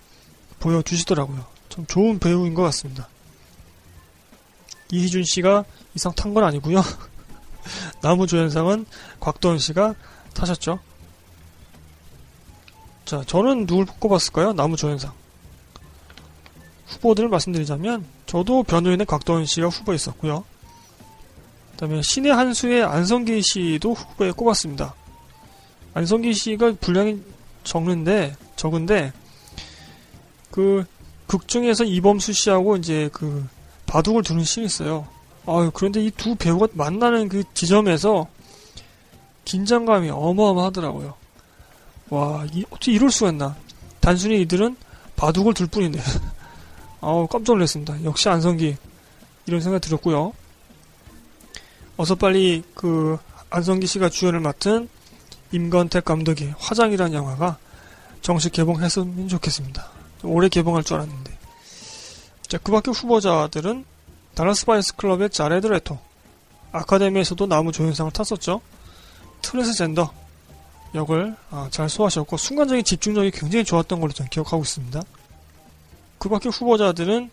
보여주시더라고요. 0.60 1.46
참 1.70 1.86
좋은 1.88 2.20
배우인 2.20 2.54
것 2.54 2.62
같습니다. 2.64 3.08
이희준 4.92 5.24
씨가 5.24 5.66
이상 5.96 6.14
탄 6.14 6.34
건 6.34 6.44
아니고요. 6.44 6.82
나무 8.02 8.26
조연상은 8.26 8.86
곽도원 9.20 9.60
씨가 9.60 9.96
타셨죠. 10.34 10.80
자, 13.06 13.24
저는 13.26 13.66
누굴 13.66 13.86
꼽았을까요? 13.86 14.54
나무 14.54 14.78
조연상. 14.78 15.12
후보들을 16.88 17.30
말씀드리자면 17.30 18.06
저도 18.30 18.64
변호인의 18.64 19.06
곽도원 19.06 19.46
씨가 19.46 19.70
후보에 19.70 19.96
있었고요. 19.96 20.44
그다음에 21.72 22.02
신의 22.02 22.32
한수의 22.32 22.84
안성기 22.84 23.42
씨도 23.42 23.94
후보에 23.94 24.32
꼽았습니다. 24.32 24.94
안성기 25.94 26.34
씨가 26.34 26.74
분량이 26.80 27.22
적는데 27.64 28.36
적은데 28.56 29.14
그 30.52 30.86
극 31.30 31.48
중에서 31.48 31.84
이범수 31.84 32.34
씨하고 32.34 32.76
이제 32.78 33.08
그 33.14 33.48
바둑을 33.86 34.24
두는 34.24 34.44
씬이 34.44 34.66
있어요. 34.66 35.08
아유 35.46 35.70
그런데 35.72 36.04
이 36.04 36.10
두 36.10 36.34
배우가 36.34 36.68
만나는 36.74 37.30
그 37.30 37.44
지점에서 37.54 38.28
긴장감이 39.46 40.10
어마어마하더라고요. 40.10 41.14
와 42.10 42.46
이, 42.52 42.66
어떻게 42.72 42.94
이럴 42.94 43.12
수가 43.12 43.30
있나? 43.30 43.56
단순히 44.00 44.42
이들은 44.42 44.76
바둑을 45.18 45.54
둘 45.54 45.68
뿐인데 45.68 46.02
아우 47.02 47.28
깜짝 47.28 47.54
놀랐습니다. 47.54 48.04
역시 48.04 48.30
안성기 48.30 48.76
이런 49.46 49.62
생각 49.62 49.80
들었고요. 49.80 50.34
어서 51.98 52.16
빨리 52.16 52.64
그 52.74 53.18
안성기 53.50 53.88
씨가 53.88 54.10
주연을 54.10 54.40
맡은 54.40 54.90
임권택 55.52 56.06
감독의 56.06 56.54
화장이라는 56.58 57.14
영화가 57.14 57.58
정식 58.22 58.52
개봉했으면 58.52 59.28
좋겠습니다. 59.28 59.88
올해 60.24 60.50
개봉할 60.50 60.84
줄 60.84 60.98
알았는데. 60.98 61.38
자, 62.48 62.58
그 62.58 62.72
밖에 62.72 62.92
후보자들은 62.92 63.86
달라스 64.36 64.66
바이어스 64.66 64.96
클럽의 64.96 65.30
자레드 65.30 65.68
레토, 65.68 65.98
아카데미에서도 66.72 67.48
남우 67.48 67.72
조연상을 67.72 68.12
탔었죠. 68.12 68.62
트랜스젠더 69.42 70.12
역을 70.96 71.36
아, 71.52 71.68
잘 71.72 71.90
소화하셨고 71.90 72.38
순간적인 72.38 72.84
집중력이 72.84 73.32
굉장히 73.32 73.64
좋았던 73.64 74.00
걸로 74.00 74.12
저는 74.12 74.30
기억하고 74.30 74.64
있습니다. 74.64 75.02
그 76.20 76.30
밖에 76.30 76.50
후보자들은 76.50 77.32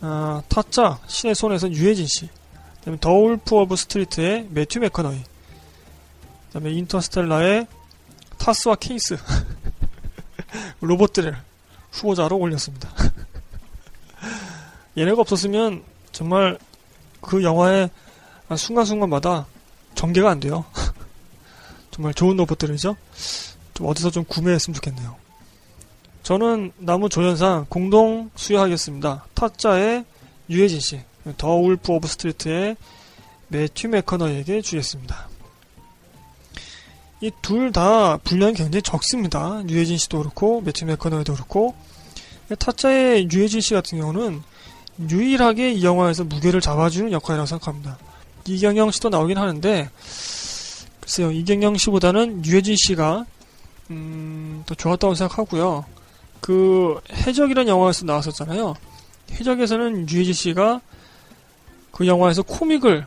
아, 0.00 0.42
타짜 0.48 0.98
신의 1.06 1.36
손에서 1.36 1.70
유해진 1.70 2.06
씨, 2.06 2.28
그다음에 2.80 2.98
더 3.00 3.12
울프 3.12 3.54
오브 3.54 3.76
스트리트의 3.76 4.48
매튜 4.50 4.80
맥커너히, 4.80 5.22
그다음에 6.48 6.72
인터스텔라의 6.72 7.68
타스와 8.38 8.74
케이스 8.74 9.16
로봇들을 10.80 11.36
후보자로 11.92 12.36
올렸습니다. 12.36 12.90
얘네가 14.98 15.20
없었으면 15.20 15.84
정말 16.10 16.58
그 17.20 17.44
영화의 17.44 17.88
순간순간마다 18.56 19.46
전개가 19.94 20.30
안 20.30 20.40
돼요. 20.40 20.64
정말 21.92 22.12
좋은 22.12 22.36
로봇들이죠. 22.36 22.96
좀 23.74 23.86
어디서 23.86 24.10
좀 24.10 24.24
구매했으면 24.24 24.74
좋겠네요. 24.74 25.21
저는 26.22 26.72
남우 26.78 27.08
조연상 27.08 27.66
공동 27.68 28.30
수여하겠습니다. 28.36 29.26
타짜의 29.34 30.04
유해진 30.50 30.80
씨, 30.80 31.00
더 31.36 31.54
울프 31.56 31.92
오브 31.92 32.06
스트리트의 32.08 32.76
매튜 33.48 33.88
맥커너히에게 33.88 34.62
주겠습니다. 34.62 35.28
이 37.20 37.30
둘 37.40 37.70
다 37.72 38.16
분량이 38.18 38.54
굉장히 38.54 38.82
적습니다. 38.82 39.62
유해진 39.68 39.96
씨도 39.96 40.18
그렇고 40.18 40.60
매튜 40.60 40.84
맥커너히도 40.86 41.34
그렇고 41.34 41.74
타짜의 42.58 43.28
유해진 43.32 43.60
씨 43.60 43.74
같은 43.74 43.98
경우는 43.98 44.42
유일하게 45.08 45.72
이 45.72 45.84
영화에서 45.84 46.24
무게를 46.24 46.60
잡아주는 46.60 47.12
역할이라고 47.12 47.46
생각합니다. 47.46 47.98
이경영 48.46 48.90
씨도 48.90 49.08
나오긴 49.08 49.38
하는데 49.38 49.88
글쎄요 51.00 51.30
이경영 51.30 51.76
씨보다는 51.78 52.44
유해진 52.44 52.74
씨가 52.76 53.24
음, 53.90 54.62
더 54.66 54.74
좋았다고 54.74 55.14
생각하고요. 55.14 55.84
그 56.42 57.00
해적이라는 57.12 57.70
영화에서 57.70 58.04
나왔었잖아요. 58.04 58.74
해적에서는 59.30 60.10
유해진 60.10 60.34
씨가 60.34 60.80
그 61.92 62.06
영화에서 62.06 62.42
코믹을 62.42 63.06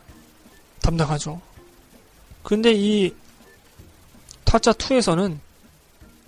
담당하죠. 0.82 1.42
그런데 2.44 2.72
이 2.74 3.14
타짜 4.46 4.72
2에서는 4.72 5.38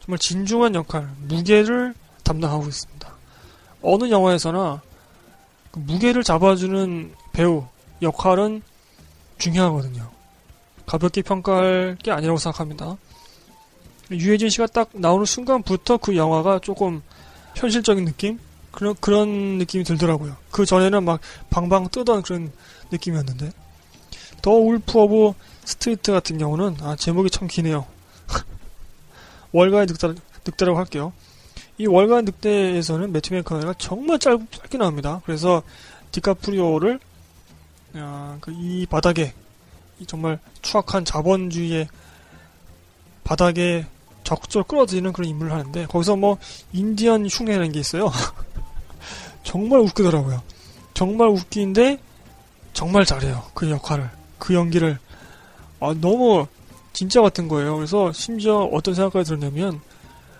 정말 0.03 0.19
진중한 0.19 0.75
역할, 0.75 1.09
무게를 1.27 1.95
담당하고 2.23 2.67
있습니다. 2.67 3.09
어느 3.81 4.09
영화에서나 4.09 4.81
그 5.71 5.79
무게를 5.79 6.23
잡아주는 6.23 7.13
배우 7.31 7.65
역할은 8.01 8.61
중요하거든요. 9.37 10.09
가볍게 10.85 11.21
평가할 11.21 11.97
게 12.03 12.11
아니라고 12.11 12.37
생각합니다. 12.37 12.97
유해진 14.11 14.49
씨가 14.49 14.67
딱 14.67 14.89
나오는 14.93 15.25
순간부터 15.25 15.97
그 15.97 16.15
영화가 16.15 16.59
조금 16.59 17.01
현실적인 17.55 18.05
느낌? 18.05 18.39
그런, 18.71 18.95
그런 18.99 19.57
느낌이 19.57 19.83
들더라고요. 19.83 20.35
그 20.51 20.65
전에는 20.65 21.03
막 21.03 21.19
방방 21.49 21.89
뜨던 21.89 22.21
그런 22.21 22.51
느낌이었는데. 22.91 23.51
더 24.41 24.51
울프 24.51 24.99
오브 24.99 25.33
스트리트 25.65 26.11
같은 26.11 26.37
경우는, 26.37 26.77
아, 26.81 26.95
제목이 26.95 27.29
참 27.29 27.47
기네요. 27.47 27.85
월가의 29.51 29.87
늑대, 29.87 30.13
늑대라고 30.45 30.77
할게요. 30.77 31.11
이 31.79 31.87
월가 31.87 32.25
늑대에서는 32.25 33.11
매튜 33.11 33.33
맥커너히가 33.33 33.73
정말 33.77 34.19
짧, 34.19 34.39
짧게 34.51 34.77
나옵니다. 34.77 35.21
그래서 35.25 35.63
디카프리오를 36.11 36.99
아, 37.95 38.37
그 38.41 38.51
이 38.51 38.85
바닥에 38.85 39.33
이 39.99 40.05
정말 40.05 40.39
추악한 40.61 41.05
자본주의의 41.05 41.87
바닥에 43.23 43.85
적극적으로 44.27 44.65
끌어들이는 44.65 45.13
그런 45.13 45.29
임무를 45.29 45.53
하는데 45.53 45.85
거기서 45.85 46.17
뭐 46.17 46.37
인디언 46.73 47.27
흉내라는 47.27 47.71
게 47.71 47.79
있어요. 47.79 48.11
정말 49.43 49.79
웃기더라고요. 49.79 50.43
정말 50.93 51.29
웃기는데 51.29 51.97
정말 52.73 53.05
잘해요. 53.05 53.45
그 53.53 53.69
역할을 53.69 54.09
그 54.37 54.53
연기를 54.53 54.99
아, 55.79 55.95
너무 56.01 56.45
진짜 56.91 57.21
같은 57.21 57.47
거예요. 57.47 57.77
그래서 57.77 58.11
심지어 58.11 58.57
어떤 58.65 58.93
생각까지 58.95 59.29
들었냐면 59.29 59.79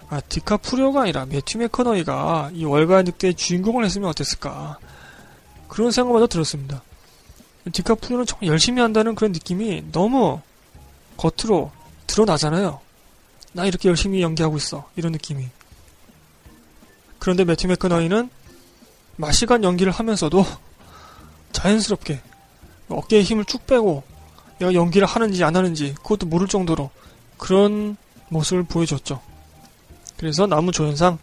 아, 0.10 0.20
디카프리오가 0.20 1.04
아니라 1.04 1.26
매튜 1.26 1.58
맥커너이가 1.58 2.52
이 2.54 2.66
월간 2.66 3.06
늑대의 3.06 3.36
주인공을 3.36 3.86
했으면 3.86 4.10
어땠을까. 4.10 4.80
그런 5.70 5.92
생각마저 5.92 6.28
들었습니다. 6.28 6.84
디카프리오는 7.72 8.26
정말 8.26 8.48
열심히 8.48 8.82
한다는 8.82 9.16
그런 9.16 9.32
느낌이 9.32 9.94
너무 9.94 10.42
겉으로 11.16 11.72
드러나잖아요. 12.06 12.82
나 13.58 13.66
이렇게 13.66 13.90
열심히 13.90 14.22
연기하고 14.22 14.56
있어. 14.58 14.88
이런 14.96 15.14
느낌이. 15.14 15.50
그런데 17.18 17.44
매튜 17.44 17.66
맥커너이는 17.66 18.30
마시간 19.16 19.64
연기를 19.64 19.92
하면서도 19.92 20.46
자연스럽게 21.54 22.22
어깨에 22.88 23.24
힘을 23.24 23.46
쭉 23.46 23.66
빼고 23.66 24.04
내가 24.60 24.76
연기를 24.76 25.08
하는지 25.08 25.44
안 25.44 25.56
하는지 25.56 25.96
그것도 25.96 26.28
모를 26.28 26.48
정도로 26.48 26.92
그런 27.40 27.98
모습을 28.30 28.62
보여줬죠. 28.62 29.24
그래서 30.18 30.46
나무 30.46 30.72
조연상 30.72 31.18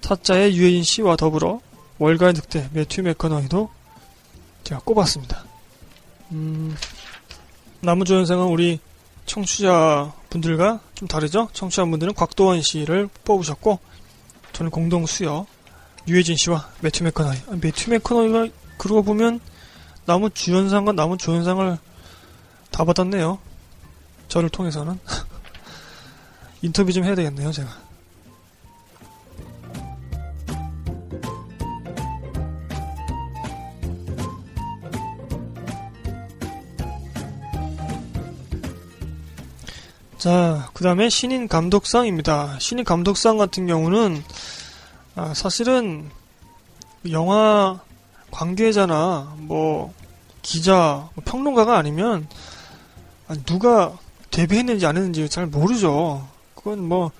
타짜의 0.00 0.56
유해인 0.56 0.82
씨와 0.82 1.16
더불어 1.16 1.60
월가의 1.98 2.32
늑대 2.32 2.70
매튜 2.72 3.02
맥커너이도 3.02 3.68
제가 4.64 4.80
꼽았습니다. 4.80 5.44
음, 6.32 6.74
나무 7.82 8.06
조연상은 8.06 8.46
우리 8.46 8.80
청취자 9.26 10.16
분들과 10.30 10.80
좀 10.94 11.08
다르죠? 11.08 11.48
청취자 11.52 11.84
분들은 11.84 12.14
곽도원 12.14 12.62
씨를 12.62 13.08
뽑으셨고 13.24 13.78
저는 14.52 14.70
공동 14.70 15.06
수여 15.06 15.46
유해진 16.06 16.36
씨와 16.36 16.68
매튜 16.80 17.04
맥커너이 17.04 17.36
아, 17.48 17.56
매튜 17.60 17.90
맥커너이가 17.90 18.48
그러고 18.76 19.02
보면 19.02 19.40
나무 20.04 20.30
주연상과 20.30 20.92
나무 20.92 21.16
조연상을 21.16 21.78
다 22.70 22.84
받았네요. 22.84 23.38
저를 24.28 24.48
통해서는 24.48 24.98
인터뷰 26.62 26.92
좀 26.92 27.04
해야 27.04 27.14
되겠네요, 27.14 27.52
제가. 27.52 27.87
자, 40.18 40.68
그 40.74 40.82
다음에 40.82 41.08
신인 41.08 41.46
감독상입니다. 41.46 42.58
신인 42.58 42.84
감독상 42.84 43.38
같은 43.38 43.68
경우는, 43.68 44.24
아, 45.14 45.32
사실은, 45.32 46.10
영화 47.12 47.78
관계자나, 48.32 49.36
뭐, 49.38 49.94
기자, 50.42 51.08
뭐 51.14 51.22
평론가가 51.24 51.78
아니면, 51.78 52.26
아, 53.28 53.36
누가 53.46 53.96
데뷔했는지 54.32 54.86
안 54.86 54.96
했는지 54.96 55.28
잘 55.28 55.46
모르죠. 55.46 56.26
그건 56.56 56.82
뭐, 56.88 57.12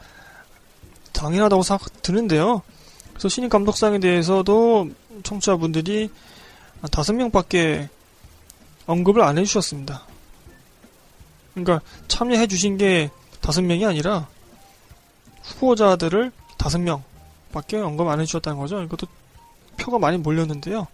당연하다고 1.13 1.63
생각 1.63 2.03
드는데요. 2.03 2.63
그래서 3.11 3.29
신인 3.29 3.49
감독상에 3.49 4.01
대해서도 4.01 4.89
청취자분들이 5.23 6.11
다섯 6.91 7.13
명밖에 7.13 7.89
언급을 8.87 9.23
안 9.23 9.39
해주셨습니다. 9.39 10.05
그러니까 11.65 11.87
참여해 12.09 12.47
주신 12.47 12.77
게 12.77 13.11
다섯 13.41 13.63
명이 13.63 13.85
아니라 13.85 14.29
후보자들을 15.43 16.33
다섯 16.57 16.79
명밖에 16.79 17.79
언급 17.79 18.09
안 18.09 18.21
해주셨다는 18.21 18.59
거죠. 18.59 18.83
이것도 18.83 19.07
표가 19.79 19.99
많이 19.99 20.19
몰렸는데요. 20.19 20.87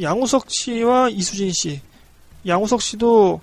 양우석 0.00 0.46
씨와 0.48 1.10
이수진 1.10 1.52
씨, 1.52 1.80
양우석 2.46 2.80
씨도 2.80 3.40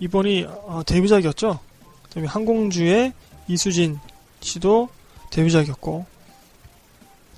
이번이 0.00 0.46
어, 0.48 0.82
데뷔작이었죠. 0.86 1.58
그다음에 2.04 2.28
항공주의 2.28 3.12
이수진 3.48 3.98
씨도 4.40 4.88
데뷔작이었고 5.30 6.06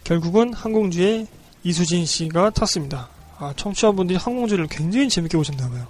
결국은 0.04 0.52
항공주의 0.52 1.26
이수진 1.64 2.06
씨가 2.06 2.50
탔습니다. 2.50 3.08
아, 3.38 3.52
청취자분들이 3.56 4.18
항공주를 4.18 4.68
굉장히 4.68 5.08
재밌게 5.08 5.37
보셨나봐요. 5.37 5.88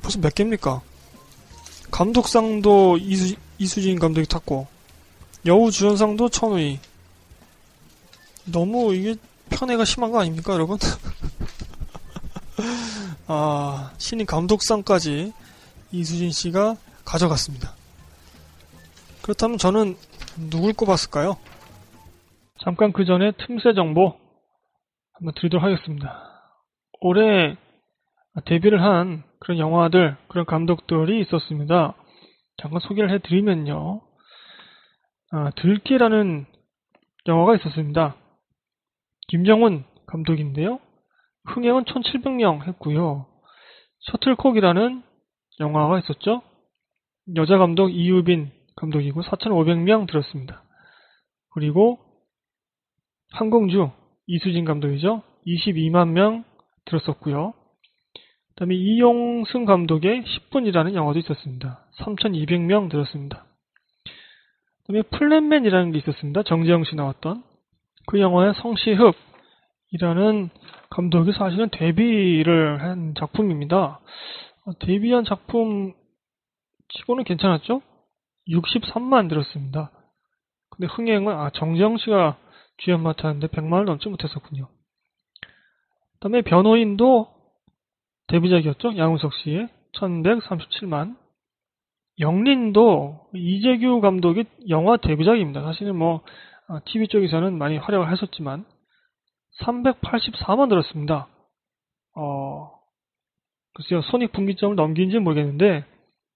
벌써 0.00 0.18
몇 0.20 0.34
개입니까? 0.34 0.80
감독상도 1.90 2.98
이수, 2.98 3.36
이수진 3.58 3.98
감독이 3.98 4.26
탔고 4.26 4.66
여우 5.46 5.70
주연상도 5.70 6.28
천우희 6.28 6.78
너무 8.46 8.94
이게 8.94 9.16
편애가 9.50 9.84
심한 9.84 10.10
거 10.10 10.20
아닙니까 10.20 10.54
여러분? 10.54 10.78
아 13.26 13.92
신인 13.98 14.26
감독상까지 14.26 15.32
이수진 15.92 16.30
씨가 16.30 16.76
가져갔습니다. 17.04 17.74
그렇다면 19.22 19.58
저는 19.58 19.96
누굴 20.50 20.72
꼽았을까요? 20.72 21.36
잠깐 22.64 22.92
그 22.92 23.04
전에 23.04 23.32
틈새 23.46 23.74
정보 23.74 24.16
한번 25.12 25.34
드리도록 25.36 25.64
하겠습니다. 25.64 26.22
올해 27.00 27.56
데뷔를 28.46 28.82
한 28.82 29.24
그런 29.40 29.58
영화들, 29.58 30.16
그런 30.28 30.44
감독들이 30.46 31.20
있었습니다. 31.22 31.94
잠깐 32.58 32.80
소개를 32.80 33.10
해드리면요. 33.10 34.02
아, 35.32 35.50
들깨라는 35.56 36.46
영화가 37.26 37.56
있었습니다. 37.56 38.16
김정훈 39.28 39.84
감독인데요. 40.06 40.80
흥행은 41.46 41.84
1700명 41.84 42.66
했고요. 42.66 43.26
셔틀콕이라는 44.00 45.02
영화가 45.60 45.98
있었죠. 46.00 46.42
여자 47.36 47.58
감독 47.58 47.90
이유빈 47.90 48.50
감독이고 48.76 49.22
4500명 49.22 50.06
들었습니다. 50.06 50.64
그리고 51.52 51.98
항공주 53.32 53.90
이수진 54.26 54.64
감독이죠. 54.64 55.22
22만 55.46 56.08
명 56.08 56.44
들었었고요. 56.86 57.54
그 58.60 58.66
다음에 58.66 58.74
이용승 58.74 59.64
감독의 59.64 60.22
10분이라는 60.22 60.92
영화도 60.92 61.18
있었습니다. 61.20 61.82
3200명 61.96 62.90
들었습니다. 62.90 63.46
그 64.04 64.92
다음에 64.92 65.00
플랜맨이라는 65.00 65.92
게 65.92 65.98
있었습니다. 66.00 66.42
정재영 66.42 66.84
씨 66.84 66.94
나왔던 66.94 67.42
그 68.06 68.20
영화의 68.20 68.52
성시흡이라는 68.56 70.50
감독이 70.90 71.32
사실은 71.32 71.70
데뷔를 71.70 72.82
한 72.82 73.14
작품입니다. 73.18 73.98
어, 74.66 74.72
데뷔한 74.78 75.24
작품 75.24 75.94
치고는 76.90 77.24
괜찮았죠? 77.24 77.80
63만 78.46 79.30
들었습니다. 79.30 79.90
근데 80.68 80.86
흥행은 80.86 81.32
아 81.32 81.48
정재영 81.54 81.96
씨가 81.96 82.36
주연 82.76 83.02
맡았는데 83.02 83.46
100만을 83.46 83.86
넘지 83.86 84.10
못했었군요. 84.10 84.68
그 85.46 86.18
다음에 86.20 86.42
변호인도 86.42 87.39
데뷔작이었죠. 88.30 88.96
양우석 88.96 89.34
씨의 89.34 89.68
1137만. 89.92 91.16
영린도 92.18 93.28
이재규 93.34 94.00
감독의 94.00 94.44
영화 94.68 94.96
데뷔작입니다. 94.96 95.62
사실은 95.62 95.96
뭐 95.96 96.22
TV 96.86 97.04
아, 97.04 97.06
쪽에서는 97.10 97.56
많이 97.56 97.78
활약을 97.78 98.08
하셨지만 98.10 98.64
384만 99.62 100.68
들었습니다. 100.68 101.28
어, 102.16 102.70
글쎄요, 103.74 104.02
손익 104.02 104.32
분기점을 104.32 104.76
넘긴지 104.76 105.18
모르겠는데 105.18 105.84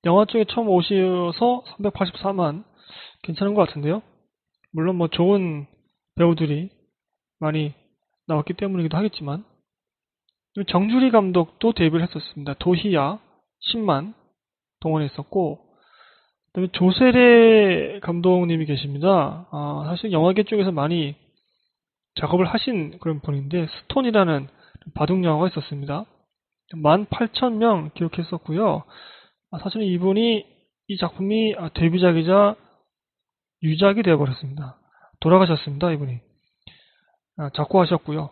영화 0.07 0.25
쪽에 0.25 0.45
처음 0.49 0.69
오셔서 0.69 1.63
384만 1.79 2.65
괜찮은 3.23 3.55
것 3.55 3.67
같은데요. 3.67 4.03
물론 4.73 4.97
뭐 4.97 5.09
좋은 5.09 5.67
배우들이 6.17 6.71
많이 7.41 7.75
나왔기 8.27 8.55
때문이기도 8.55 8.97
하겠지만 8.97 9.45
정주리 10.63 11.11
감독도 11.11 11.73
데뷔를 11.73 12.07
했었습니다. 12.07 12.55
도희야 12.55 13.19
10만 13.73 14.15
동원했었고 14.81 15.59
그다음에 16.47 16.69
조세례 16.73 18.01
감독님이 18.01 18.67
계십니다. 18.67 19.49
아, 19.51 19.85
사실 19.89 20.13
영화계 20.13 20.45
쪽에서 20.45 20.71
많이 20.71 21.17
작업을 22.21 22.47
하신 22.47 22.99
그런 23.01 23.21
분인데 23.21 23.67
스톤이라는 23.67 24.49
바둑 24.95 25.25
영화가 25.25 25.49
있었습니다. 25.49 26.05
18,000명 26.73 27.93
기록했었고요. 27.95 28.85
아, 29.51 29.59
사실 29.59 29.83
이분이 29.83 30.47
이 30.89 30.97
작품이 30.99 31.57
아, 31.59 31.71
데뷔작이자 31.71 32.55
유작이 33.63 34.03
되어버렸습니다. 34.03 34.79
돌아가셨습니다, 35.21 35.91
이분이. 35.93 36.21
아, 37.39 37.51
작고하셨고요. 37.51 38.31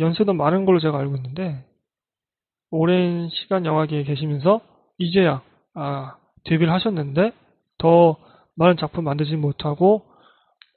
연세도 0.00 0.32
많은 0.32 0.64
걸로 0.64 0.80
제가 0.80 0.98
알고 0.98 1.16
있는데 1.16 1.64
오랜 2.70 3.28
시간 3.30 3.66
영화계에 3.66 4.04
계시면서 4.04 4.60
이제야 4.98 5.42
아, 5.74 6.16
데뷔를 6.44 6.72
하셨는데 6.72 7.32
더 7.78 8.16
많은 8.56 8.76
작품 8.76 9.04
만들지 9.04 9.36
못하고 9.36 10.02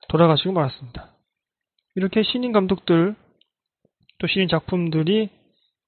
돌아가시고 0.09 0.53
말았습니다. 0.53 1.09
이렇게 1.95 2.23
신인 2.23 2.51
감독들 2.51 3.15
또 4.19 4.27
신인 4.27 4.47
작품들이 4.47 5.29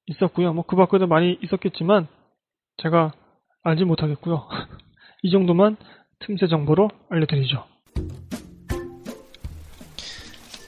있었고요. 0.07 0.53
뭐 0.53 0.63
그 0.67 0.75
밖에도 0.75 1.07
많이 1.07 1.37
있었겠지만 1.41 2.07
제가 2.77 3.13
알지 3.63 3.85
못하겠고요. 3.85 4.47
이 5.23 5.31
정도만 5.31 5.77
틈새 6.19 6.47
정보로 6.47 6.89
알려드리죠. 7.09 7.65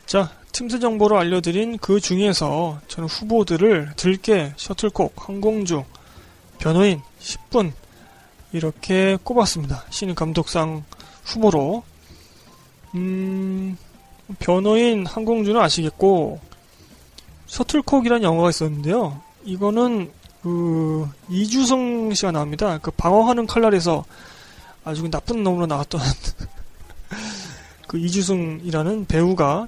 자, 0.08 0.30
틈새 0.58 0.80
정보로 0.80 1.20
알려드린 1.20 1.78
그 1.78 2.00
중에서 2.00 2.80
저는 2.88 3.08
후보들을 3.08 3.92
들깨, 3.96 4.54
셔틀콕, 4.58 5.14
항공주, 5.16 5.84
변호인, 6.58 7.00
10분 7.20 7.74
이렇게 8.54 9.20
꼽았습니다. 9.24 9.84
신인 9.92 10.16
감독상 10.16 10.84
후보로 11.26 11.84
음, 12.96 13.78
변호인 14.40 15.06
항공주는 15.06 15.62
아시겠고 15.62 16.40
셔틀콕이라는 17.46 18.24
영화가 18.24 18.50
있었는데요. 18.50 19.22
이거는 19.44 20.12
그 20.42 21.08
이주성 21.30 22.16
씨가 22.16 22.32
나옵니다. 22.32 22.80
그 22.80 22.90
방어하는 22.90 23.46
칼날에서 23.46 24.06
아주 24.84 25.08
나쁜 25.08 25.44
놈으로 25.44 25.68
나왔던 25.68 26.02
그 27.88 28.00
이주성이라는 28.00 29.06
배우가 29.06 29.68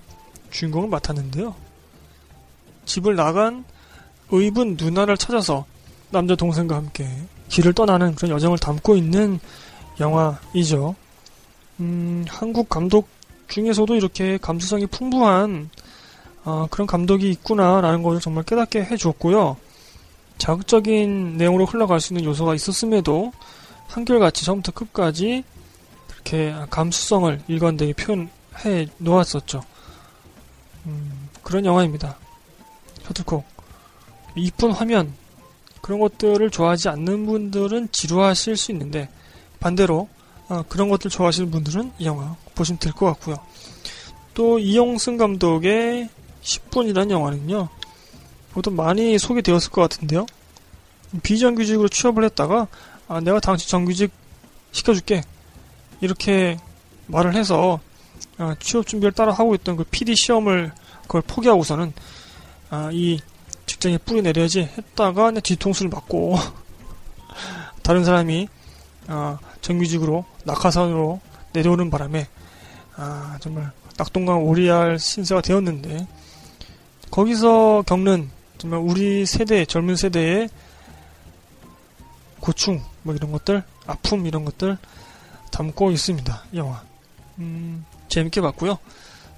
주인공을 0.51 0.89
맡았는데요. 0.89 1.55
집을 2.85 3.15
나간 3.15 3.65
의분 4.31 4.77
누나를 4.79 5.17
찾아서 5.17 5.65
남자 6.11 6.35
동생과 6.35 6.75
함께 6.75 7.07
길을 7.49 7.73
떠나는 7.73 8.15
그런 8.15 8.31
여정을 8.31 8.57
담고 8.57 8.95
있는 8.95 9.39
영화이죠. 9.99 10.95
음, 11.79 12.25
한국 12.27 12.69
감독 12.69 13.07
중에서도 13.47 13.95
이렇게 13.95 14.37
감수성이 14.37 14.85
풍부한 14.85 15.69
아, 16.45 16.67
그런 16.71 16.87
감독이 16.87 17.29
있구나라는 17.31 18.01
것을 18.01 18.21
정말 18.21 18.43
깨닫게 18.43 18.83
해줬고요. 18.83 19.57
자극적인 20.37 21.37
내용으로 21.37 21.65
흘러갈 21.65 21.99
수 21.99 22.13
있는 22.13 22.25
요소가 22.25 22.55
있었음에도 22.55 23.33
한결같이 23.87 24.45
처음부터 24.45 24.71
끝까지 24.71 25.43
그렇게 26.07 26.55
감수성을 26.69 27.41
일관되게 27.47 27.93
표현해 27.93 28.87
놓았었죠. 28.97 29.63
음, 30.89 31.29
그런 31.43 31.65
영화입니다. 31.65 32.17
셔틀콕. 33.07 33.45
이쁜 34.35 34.71
화면, 34.71 35.13
그런 35.81 35.99
것들을 35.99 36.49
좋아하지 36.49 36.89
않는 36.89 37.25
분들은 37.25 37.89
지루하실 37.91 38.57
수 38.57 38.71
있는데, 38.71 39.09
반대로, 39.59 40.07
어, 40.47 40.63
그런 40.67 40.89
것들 40.89 41.09
좋아하시는 41.11 41.51
분들은 41.51 41.91
이 41.99 42.05
영화 42.05 42.35
보시면 42.55 42.79
될 42.79 42.91
것 42.93 43.05
같고요. 43.07 43.37
또, 44.33 44.59
이용승 44.59 45.17
감독의 45.17 46.09
10분이라는 46.41 47.11
영화는요, 47.11 47.69
보통 48.51 48.75
많이 48.75 49.17
소개되었을 49.17 49.71
것 49.71 49.81
같은데요. 49.81 50.25
비정규직으로 51.23 51.89
취업을 51.89 52.23
했다가, 52.25 52.67
아, 53.07 53.19
내가 53.19 53.39
당시 53.39 53.67
정규직 53.69 54.11
시켜줄게. 54.71 55.23
이렇게 56.01 56.57
말을 57.07 57.35
해서, 57.35 57.79
아, 58.37 58.55
취업 58.59 58.87
준비를 58.87 59.11
따라 59.11 59.33
하고 59.33 59.55
있던 59.55 59.75
그 59.75 59.83
PD 59.83 60.15
시험을 60.15 60.71
그걸 61.03 61.21
포기하고서는 61.21 61.93
아, 62.69 62.89
이 62.93 63.19
직장에 63.65 63.97
뿌리 63.99 64.21
내려야지 64.21 64.61
했다가 64.61 65.31
뒤통수를 65.31 65.89
맞고 65.89 66.37
다른 67.83 68.03
사람이 68.03 68.47
아, 69.07 69.39
정규직으로 69.61 70.25
낙하산으로 70.45 71.19
내려오는 71.53 71.89
바람에 71.89 72.27
아, 72.95 73.37
정말 73.41 73.71
낙동강 73.97 74.43
오리알 74.43 74.99
신세가 74.99 75.41
되었는데 75.41 76.07
거기서 77.11 77.83
겪는 77.85 78.29
정말 78.57 78.79
우리 78.79 79.25
세대 79.25 79.65
젊은 79.65 79.95
세대의 79.95 80.49
고충 82.39 82.81
뭐 83.03 83.15
이런 83.15 83.31
것들 83.31 83.63
아픔 83.87 84.25
이런 84.25 84.45
것들 84.45 84.77
담고 85.51 85.91
있습니다 85.91 86.43
이 86.53 86.57
영화. 86.57 86.81
음, 87.39 87.85
재밌게 88.09 88.41
봤고요 88.41 88.77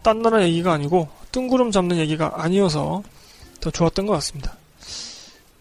딴 0.02 0.22
나라 0.22 0.42
얘기가 0.44 0.74
아니고 0.74 1.10
뜬구름 1.32 1.72
잡는 1.72 1.98
얘기가 1.98 2.34
아니어서 2.36 3.04
더 3.60 3.70
좋았던 3.70 4.06
것 4.08 4.14
같습니다. 4.14 4.58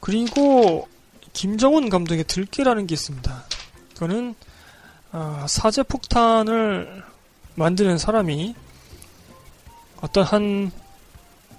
그리고 0.00 0.88
김정훈 1.32 1.90
감독의 1.90 2.24
들깨라는 2.24 2.86
게 2.86 2.94
있습니다. 2.94 3.44
그거는 3.94 4.34
아, 5.12 5.46
사제 5.48 5.82
폭탄을 5.82 7.02
만드는 7.54 7.98
사람이 7.98 8.54
어떤 10.00 10.24
한 10.24 10.72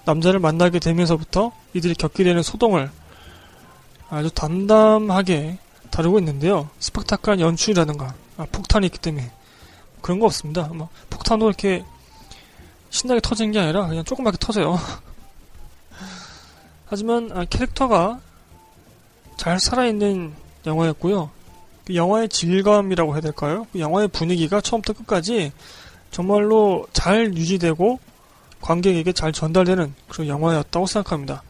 남자를 0.06 0.40
만나게 0.40 0.80
되면서부터 0.80 1.52
이들이 1.74 1.94
겪게 1.94 2.24
되는 2.24 2.42
소동을 2.42 2.90
아주 4.10 4.30
담담하게 4.32 5.60
다루고 5.92 6.20
있는데요. 6.20 6.70
스펙타클한 6.80 7.40
연출이라든가 7.40 8.16
아, 8.38 8.48
폭탄이 8.52 8.88
있기 8.88 8.98
때문에 8.98 9.32
그런 10.02 10.20
거 10.20 10.26
없습니다. 10.26 10.68
뭐 10.74 10.90
폭탄도 11.10 11.48
이렇게 11.48 11.84
신나게 12.90 13.22
터지는 13.22 13.52
게 13.52 13.60
아니라 13.60 13.88
그냥 13.88 14.04
조그맣게 14.04 14.38
터져요. 14.40 14.78
하지만 16.86 17.32
아, 17.34 17.46
캐릭터가 17.46 18.20
잘 19.38 19.60
살아있는 19.60 20.34
영화였고요. 20.66 21.30
그 21.86 21.96
영화의 21.96 22.30
질감이라고 22.30 23.14
해야 23.14 23.22
될까요? 23.22 23.66
그 23.72 23.80
영화의 23.80 24.10
분위기가 24.10 24.62
처음부터 24.62 24.94
끝까지 24.94 25.52
정말로 26.12 26.86
잘 26.94 27.34
유지되고 27.34 28.00
관객에게 28.60 29.14
잘 29.14 29.32
전달되는 29.32 29.94
그런 30.08 30.28
영화였다고 30.28 30.86
생각합니다. 30.86 31.42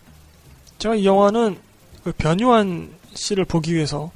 제가 0.78 0.96
이 0.96 1.06
영화는 1.06 1.58
그 2.04 2.12
변요한 2.14 2.94
씨를 3.14 3.46
보기 3.46 3.74
위해서 3.76 4.12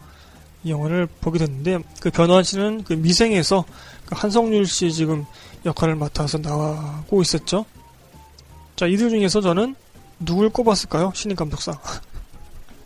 이 0.66 0.72
영화를 0.72 1.08
보게 1.22 1.38
됐는데 1.38 1.80
그 2.00 2.10
변요한 2.10 2.44
씨는 2.44 2.84
그 2.84 2.94
미생에서 2.94 3.64
그 4.08 4.16
한성률 4.16 4.66
씨 4.66 4.92
지금 4.92 5.26
역할을 5.64 5.96
맡아서 5.96 6.40
나오고 6.40 7.22
있었죠. 7.22 7.66
자, 8.76 8.88
이들 8.88 9.12
중에서 9.12 9.42
저는 9.42 9.76
누굴 10.20 10.50
꼽았을까요? 10.50 11.12
신인 11.14 11.38
감독상. 11.38 11.76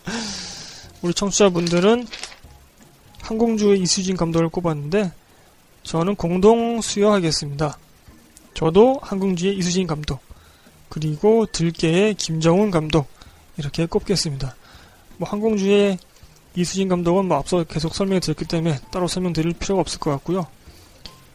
우리 1.01 1.13
청취자분들은 1.13 2.05
항공주의 3.21 3.79
이수진 3.79 4.17
감독을 4.17 4.49
꼽았는데 4.49 5.13
저는 5.83 6.15
공동 6.15 6.81
수여하겠습니다. 6.81 7.77
저도 8.55 8.99
항공주의 9.01 9.57
이수진 9.57 9.87
감독 9.87 10.19
그리고 10.89 11.45
들깨의 11.45 12.15
김정훈 12.15 12.71
감독 12.71 13.07
이렇게 13.57 13.85
꼽겠습니다. 13.85 14.55
뭐 15.17 15.29
항공주의 15.29 15.97
이수진 16.59 16.89
감독은 16.89 17.25
뭐 17.25 17.37
앞서 17.37 17.63
계속 17.63 17.95
설명해 17.95 18.19
드렸기 18.19 18.43
때문에 18.43 18.79
따로 18.91 19.07
설명드릴 19.07 19.53
필요가 19.53 19.79
없을 19.79 19.97
것 19.97 20.11
같고요. 20.11 20.45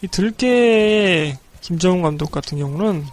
이 0.03 0.09
들깨의 0.09 1.39
김정훈 1.63 2.03
감독 2.03 2.31
같은 2.31 2.59
경우는 2.59 3.07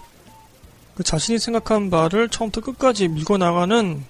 그 0.96 1.04
자신이 1.04 1.40
생각한 1.40 1.90
바를 1.90 2.28
처음부터 2.28 2.66
끝까지 2.66 3.08
밀고 3.08 3.38
나가는 3.38 4.04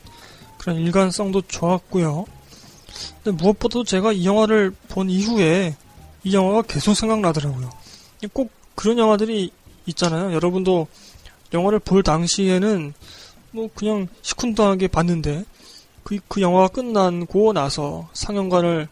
그런 0.57 0.77
일관성도 0.77 1.43
좋았고요. 1.43 2.25
근데 3.23 3.37
무엇보다도 3.37 3.83
제가 3.83 4.13
이 4.13 4.25
영화를 4.25 4.73
본 4.87 5.11
이후에 5.11 5.75
이 6.23 6.33
영화가 6.33 6.63
계속 6.63 6.95
생각나더라고요. 6.95 7.69
꼭 8.33 8.51
그런 8.73 8.97
영화들이 8.97 9.51
있잖아요. 9.85 10.33
여러분도 10.33 10.87
영화를 11.53 11.77
볼 11.77 12.01
당시에는 12.01 12.95
뭐 13.51 13.69
그냥 13.75 14.07
시큰둥하게 14.23 14.87
봤는데 14.87 15.45
그, 16.03 16.19
그 16.27 16.41
영화가 16.41 16.69
끝나고 16.69 17.53
나서 17.53 18.09
상영관을 18.13 18.87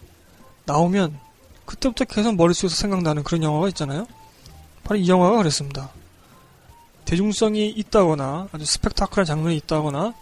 나오면 0.66 1.20
그때부터 1.66 2.06
계속 2.06 2.36
머릿속에서 2.36 2.76
생각나는 2.76 3.24
그런 3.24 3.44
영화가 3.44 3.68
있잖아요. 3.70 4.08
바로 4.84 5.00
이 5.00 5.08
영화가 5.08 5.38
그랬습니다. 5.38 5.92
대중성이 7.06 7.70
있다거나 7.70 8.50
아주 8.52 8.66
스펙타클한 8.66 9.26
장면이 9.26 9.58
있다거나 9.58 10.14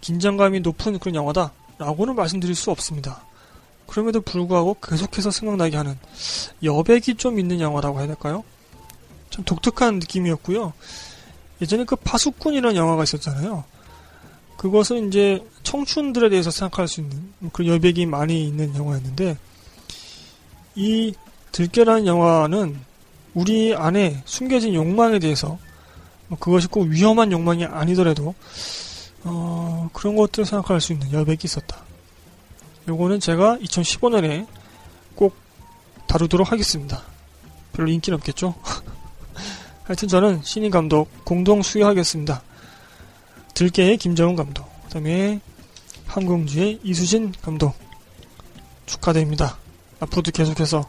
긴장감이 0.00 0.60
높은 0.60 0.98
그런 0.98 1.14
영화다 1.14 1.52
라고는 1.78 2.14
말씀드릴 2.14 2.54
수 2.54 2.70
없습니다. 2.70 3.22
그럼에도 3.86 4.20
불구하고 4.20 4.76
계속해서 4.82 5.30
생각나게 5.30 5.76
하는 5.76 5.98
여백이 6.62 7.16
좀 7.16 7.38
있는 7.38 7.60
영화라고 7.60 7.98
해야 7.98 8.06
될까요? 8.06 8.44
참 9.30 9.44
독특한 9.44 9.98
느낌이었고요. 9.98 10.72
예전에 11.60 11.84
그 11.84 11.96
파수꾼이라는 11.96 12.76
영화가 12.76 13.04
있었잖아요. 13.04 13.64
그것은 14.56 15.08
이제 15.08 15.44
청춘들에 15.62 16.30
대해서 16.30 16.50
생각할 16.50 16.88
수 16.88 17.00
있는 17.00 17.30
그런 17.52 17.74
여백이 17.74 18.06
많이 18.06 18.46
있는 18.46 18.74
영화였는데 18.74 19.36
이 20.76 21.14
들깨라는 21.52 22.06
영화는 22.06 22.78
우리 23.34 23.74
안에 23.74 24.22
숨겨진 24.24 24.74
욕망에 24.74 25.18
대해서 25.18 25.58
뭐 26.28 26.38
그것이 26.38 26.68
꼭 26.68 26.84
위험한 26.84 27.32
욕망이 27.32 27.64
아니더라도 27.64 28.34
어, 29.24 29.90
그런 29.92 30.16
것들을 30.16 30.46
생각할 30.46 30.80
수 30.80 30.92
있는 30.92 31.12
여백이 31.12 31.42
있었다. 31.44 31.82
요거는 32.88 33.20
제가 33.20 33.58
2015년에 33.58 34.46
꼭 35.14 35.34
다루도록 36.06 36.52
하겠습니다. 36.52 37.02
별로 37.72 37.90
인기는 37.90 38.16
없겠죠? 38.16 38.54
하여튼 39.84 40.08
저는 40.08 40.42
신인 40.42 40.70
감독 40.70 41.08
공동 41.24 41.62
수여하겠습니다. 41.62 42.42
들깨의 43.56 43.96
김정훈 43.96 44.36
감독, 44.36 44.68
그 44.84 44.90
다음에 44.90 45.40
항공주의 46.06 46.78
이수진 46.84 47.32
감독 47.40 47.74
축하드립니다. 48.84 49.56
앞으로도 49.98 50.30
계속해서 50.30 50.86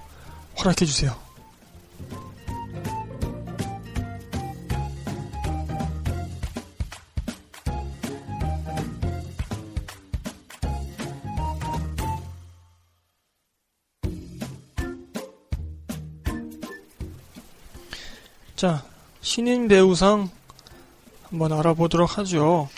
활약해주세요. 0.54 1.16
자, 18.58 18.84
신인 19.22 19.70
배우상 19.70 20.30
한번 21.30 21.54
알아보도록 21.54 22.18
하죠. 22.18 22.70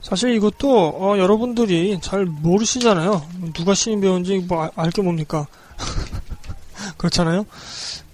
사실 0.00 0.34
이것도 0.34 0.88
어, 0.88 1.18
여러분들이 1.18 1.98
잘 2.00 2.24
모르시잖아요. 2.24 3.26
누가 3.54 3.74
신인 3.74 4.00
배우인지 4.00 4.38
뭐 4.48 4.70
알게 4.76 5.02
뭡니까? 5.02 5.46
그렇잖아요. 6.96 7.44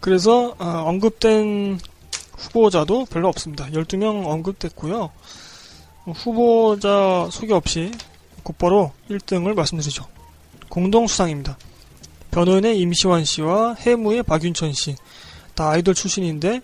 그래서 0.00 0.54
어, 0.58 0.84
언급된 0.86 1.78
후보자도 2.36 3.06
별로 3.06 3.28
없습니다. 3.28 3.66
12명 3.66 4.26
언급됐고요. 4.26 5.10
후보자 6.06 7.28
소개 7.30 7.52
없이 7.52 7.92
곧바로 8.42 8.92
1등을 9.10 9.54
말씀드리죠. 9.54 10.06
공동 10.68 11.06
수상입니다. 11.06 11.56
변호인의 12.30 12.78
임시완 12.80 13.24
씨와 13.24 13.74
해무의 13.74 14.22
박윤천 14.22 14.72
씨. 14.72 14.96
다 15.54 15.68
아이돌 15.68 15.94
출신인데, 15.94 16.62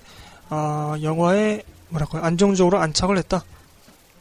아, 0.49 0.97
영화에, 1.03 1.63
뭐랄까요, 1.89 2.23
안정적으로 2.23 2.79
안착을 2.79 3.19
했다. 3.19 3.45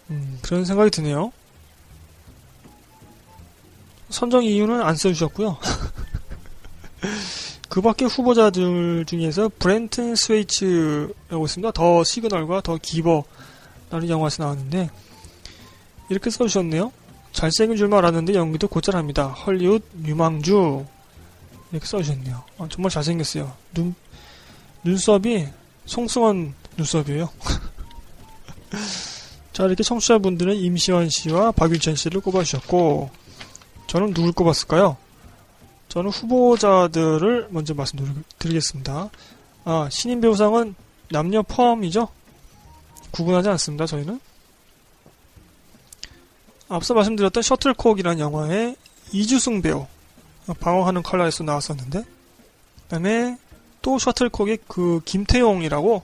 음, 0.09 0.39
그런 0.41 0.65
생각이 0.65 0.89
드네요. 0.89 1.31
선정 4.09 4.43
이유는 4.43 4.81
안 4.81 4.95
써주셨고요. 4.95 5.57
그 7.69 7.81
밖에 7.81 8.05
후보자들 8.05 9.05
중에서 9.05 9.51
브렌튼 9.59 10.15
스웨이츠라고 10.15 11.45
있습니다. 11.45 11.71
더 11.71 12.03
시그널과 12.03 12.61
더 12.61 12.77
기버 12.81 13.23
라는 13.89 14.09
영화에서 14.09 14.43
나왔는데, 14.43 14.89
이렇게 16.09 16.29
써주셨네요. 16.29 16.91
잘생긴 17.33 17.77
줄만 17.77 17.99
알았는데 17.99 18.33
연기도 18.33 18.67
곧잘합니다. 18.67 19.27
헐리우드 19.27 19.85
유망주 20.05 20.85
이렇게 21.71 21.85
써주셨네요. 21.85 22.43
아, 22.57 22.67
정말 22.69 22.89
잘생겼어요. 22.89 23.53
눈 23.73 23.93
눈썹이 24.83 25.47
송승헌 25.85 26.53
눈썹이에요. 26.77 27.29
자 29.53 29.65
이렇게 29.65 29.83
청취자분들은 29.83 30.55
임시완 30.55 31.09
씨와 31.09 31.51
박윤천 31.51 31.95
씨를 31.95 32.21
꼽아주셨고 32.21 33.09
저는 33.87 34.13
누굴 34.13 34.31
꼽았을까요? 34.33 34.97
저는 35.89 36.11
후보자들을 36.11 37.47
먼저 37.49 37.73
말씀드리겠습니다. 37.73 39.09
아, 39.63 39.89
신인 39.91 40.21
배우상은 40.21 40.75
남녀 41.09 41.41
포함이죠? 41.41 42.09
구분하지 43.11 43.49
않습니다, 43.49 43.85
저희는. 43.85 44.19
앞서 46.69 46.93
말씀드렸던 46.93 47.41
셔틀콕이라는 47.41 48.19
영화에 48.19 48.75
이주승 49.13 49.61
배우 49.61 49.87
방어하는 50.59 51.01
컬러에서 51.01 51.43
나왔었는데 51.43 52.01
그 52.01 52.89
다음에 52.89 53.37
또 53.81 53.97
셔틀콕의 53.97 54.59
그 54.67 55.01
김태용이라고 55.05 56.03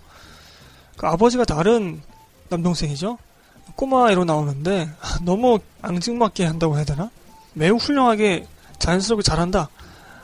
그 0.97 1.07
아버지가 1.07 1.45
다른 1.45 2.01
남동생이죠 2.49 3.17
꼬마애로 3.75 4.25
나오는데 4.25 4.89
너무 5.23 5.59
앙증맞게 5.81 6.45
한다고 6.45 6.75
해야 6.75 6.85
되나 6.85 7.09
매우 7.53 7.75
훌륭하게 7.77 8.47
자연스럽게 8.79 9.23
잘한다 9.23 9.69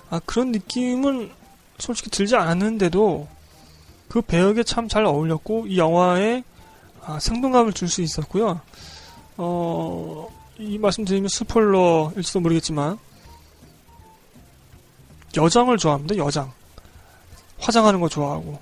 아 0.10 0.20
그런 0.26 0.52
느낌은 0.52 1.32
솔직히 1.78 2.10
들지 2.10 2.36
않았는데도 2.36 3.28
그 4.08 4.22
배역에 4.22 4.64
참 4.64 4.88
잘 4.88 5.06
어울렸고 5.06 5.68
이 5.68 5.78
영화에 5.78 6.44
아, 7.06 7.20
생동감을 7.20 7.74
줄 7.74 7.88
수 7.88 8.02
있었고요 8.02 8.62
어, 9.42 10.28
이 10.58 10.78
말씀 10.78 11.06
드리면 11.06 11.30
스포일러일지도 11.30 12.42
모르겠지만, 12.42 13.00
여장을 15.38 15.78
좋아합니다, 15.78 16.18
여장. 16.18 16.52
화장하는 17.58 18.02
거 18.02 18.10
좋아하고. 18.10 18.60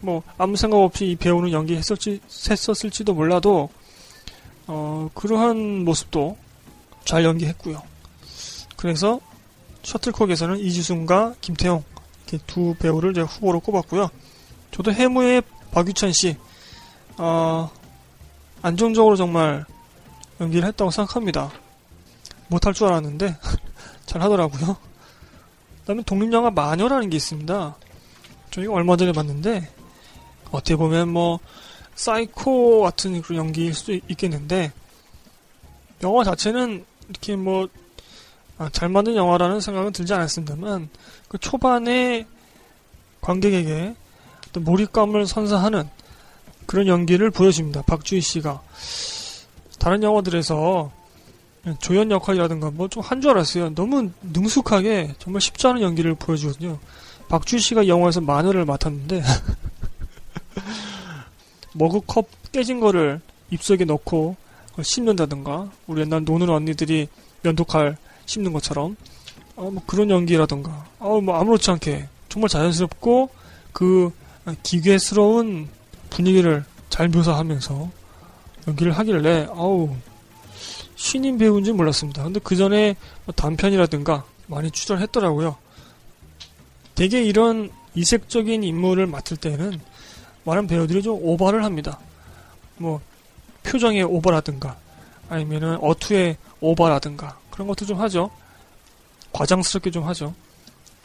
뭐, 0.00 0.22
아무 0.36 0.56
생각 0.56 0.78
없이 0.78 1.06
이 1.06 1.16
배우는 1.16 1.52
연기했었지, 1.52 2.20
했었을지도 2.50 3.14
몰라도, 3.14 3.68
어, 4.66 5.10
그러한 5.14 5.84
모습도 5.84 6.36
잘 7.04 7.24
연기했고요. 7.24 7.82
그래서, 8.76 9.20
셔틀콕에서는 9.82 10.58
이지순과 10.58 11.34
김태용, 11.40 11.82
이렇게 12.26 12.44
두 12.46 12.74
배우를 12.78 13.14
제가 13.14 13.26
후보로 13.26 13.60
꼽았고요. 13.60 14.08
저도 14.70 14.92
해무의 14.92 15.42
박유천 15.72 16.12
씨, 16.12 16.36
어, 17.16 17.70
안정적으로 18.62 19.16
정말 19.16 19.64
연기를 20.40 20.68
했다고 20.68 20.90
생각합니다. 20.90 21.50
못할 22.48 22.72
줄 22.72 22.86
알았는데 22.86 23.36
잘 24.06 24.22
하더라고요. 24.22 24.76
그다음에 25.80 26.02
독립영화 26.02 26.50
마녀라는 26.50 27.10
게 27.10 27.16
있습니다. 27.16 27.76
저희가 28.50 28.72
얼마 28.72 28.96
전에 28.96 29.12
봤는데 29.12 29.68
어떻게 30.50 30.76
보면 30.76 31.08
뭐 31.08 31.38
사이코 31.94 32.82
같은 32.82 33.20
그런 33.22 33.38
연기일 33.46 33.74
수도 33.74 33.92
있겠는데 33.92 34.72
영화 36.02 36.24
자체는 36.24 36.84
이렇게 37.08 37.36
뭐 37.36 37.57
잘 37.57 37.72
아, 38.58 38.88
만든 38.88 39.16
영화라는 39.16 39.60
생각은 39.60 39.92
들지 39.92 40.14
않았습니다만 40.14 40.88
그 41.28 41.38
초반에 41.38 42.26
관객에게 43.20 43.94
몰입감을 44.54 45.26
선사하는 45.26 45.88
그런 46.66 46.86
연기를 46.86 47.30
보여줍니다. 47.30 47.82
박주희 47.82 48.20
씨가. 48.20 48.60
다른 49.78 50.02
영화들에서 50.02 50.90
조연 51.80 52.10
역할이라든가 52.10 52.70
뭐 52.70 52.88
좀 52.88 53.02
한 53.02 53.20
줄 53.20 53.30
알았어요. 53.30 53.74
너무 53.74 54.10
능숙하게 54.22 55.14
정말 55.18 55.40
쉽지 55.40 55.66
않은 55.66 55.82
연기를 55.82 56.14
보여주거든요. 56.14 56.78
박주희 57.28 57.60
씨가 57.60 57.88
영화에서 57.88 58.20
마녀를 58.20 58.64
맡았는데 58.64 59.22
머그컵 61.74 62.52
깨진 62.52 62.80
거를 62.80 63.20
입속에 63.50 63.84
넣고 63.84 64.36
씹는다든가 64.80 65.70
우리 65.86 66.02
옛날 66.02 66.24
노는 66.24 66.48
언니들이 66.48 67.08
면도칼 67.42 67.96
씹는 68.26 68.52
것처럼 68.52 68.96
어, 69.56 69.70
뭐 69.70 69.82
그런 69.86 70.10
연기라든가 70.10 70.86
어, 70.98 71.20
뭐 71.20 71.36
아무렇지 71.36 71.70
않게 71.70 72.08
정말 72.28 72.48
자연스럽고 72.48 73.30
그 73.72 74.12
기괴스러운 74.62 75.68
분위기를 76.10 76.64
잘 76.88 77.08
묘사하면서 77.08 77.90
연기를 78.68 78.92
하길래 78.92 79.48
아우 79.50 79.94
신인 80.96 81.38
배우인지 81.38 81.72
몰랐습니다. 81.72 82.24
근데 82.24 82.40
그 82.42 82.56
전에 82.56 82.96
뭐 83.24 83.34
단편이라든가 83.34 84.24
많이 84.46 84.70
출연했더라고요. 84.70 85.56
대개 86.94 87.22
이런 87.22 87.70
이색적인 87.94 88.64
인물을 88.64 89.06
맡을 89.06 89.36
때는 89.36 89.80
많은 90.48 90.66
배우들이 90.66 91.02
좀 91.02 91.18
오버를 91.20 91.64
합니다. 91.64 91.98
뭐 92.76 93.00
표정의 93.62 94.02
오버라든가 94.02 94.76
아니면은 95.28 95.78
어투의 95.80 96.36
오버라든가 96.60 97.38
그런 97.50 97.68
것도 97.68 97.84
좀 97.84 98.00
하죠. 98.00 98.30
과장스럽게 99.32 99.90
좀 99.90 100.04
하죠. 100.04 100.34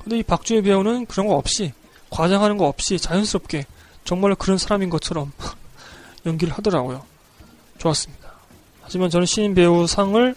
근데 0.01 0.19
이 0.19 0.23
박주희 0.23 0.61
배우는 0.61 1.05
그런 1.07 1.27
거 1.27 1.35
없이 1.35 1.73
과장하는 2.09 2.57
거 2.57 2.67
없이 2.67 2.97
자연스럽게 2.97 3.65
정말로 4.05 4.35
그런 4.35 4.57
사람인 4.57 4.89
것처럼 4.89 5.31
연기를 6.25 6.53
하더라고요. 6.53 7.03
좋았습니다. 7.79 8.33
하지만 8.81 9.09
저는 9.09 9.25
신인 9.25 9.55
배우 9.55 9.87
상을 9.87 10.35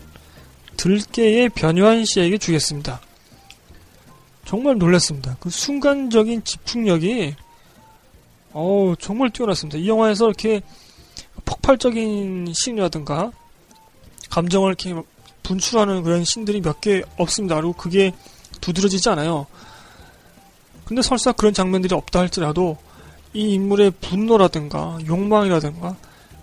들깨의 0.77 1.51
변요한 1.51 2.05
씨에게 2.05 2.39
주겠습니다. 2.39 3.01
정말 4.45 4.79
놀랐습니다. 4.79 5.37
그 5.41 5.51
순간적인 5.51 6.45
집중력이 6.45 7.35
어우 8.57 8.97
정말 8.99 9.29
뛰어났습니다. 9.29 9.77
이 9.77 9.87
영화에서 9.87 10.29
이렇게 10.29 10.63
폭발적인 11.45 12.55
씬이라든가 12.55 13.31
감정을 14.31 14.69
이렇게 14.71 14.95
분출하는 15.43 16.03
그런 16.03 16.25
씬들이 16.25 16.63
몇 16.63 16.81
개 16.81 17.03
없습니다. 17.19 17.57
그리고 17.57 17.75
그게 17.75 18.13
두드러지지 18.63 19.11
않아요. 19.11 19.47
근데 20.87 21.03
설사 21.03 21.33
그런 21.33 21.53
장면들이 21.53 21.95
없다 21.95 22.21
할지라도 22.21 22.79
이 23.35 23.53
인물의 23.53 23.91
분노라든가 24.01 25.01
욕망이라든가 25.07 25.95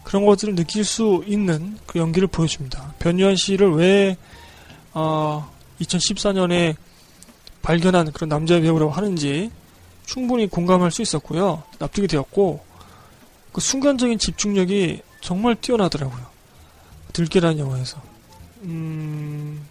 그런 0.04 0.23
것들을 0.28 0.54
느낄 0.54 0.86
수 0.86 1.23
있는 1.26 1.80
그 1.88 1.97
연기를 1.97 2.28
보여줍니다. 2.28 2.93
변유한 2.99 3.36
씨를 3.36 3.71
왜 3.73 4.17
어, 4.93 5.52
2014년에 5.82 6.76
발견한 7.63 8.12
그런 8.12 8.30
남자 8.30 8.60
배우라고 8.60 8.91
하는지 8.91 9.49
충분히 10.06 10.48
공감할 10.48 10.92
수 10.92 11.02
있었고요. 11.02 11.63
납득이 11.80 12.08
되었고 12.08 12.63
그 13.52 13.62
순간적인 13.62 14.18
집중력이 14.20 15.02
정말 15.22 15.56
뛰어나더라고요. 15.56 16.26
들깨라는 17.13 17.60
영화에서. 17.60 18.02
음, 18.63 19.66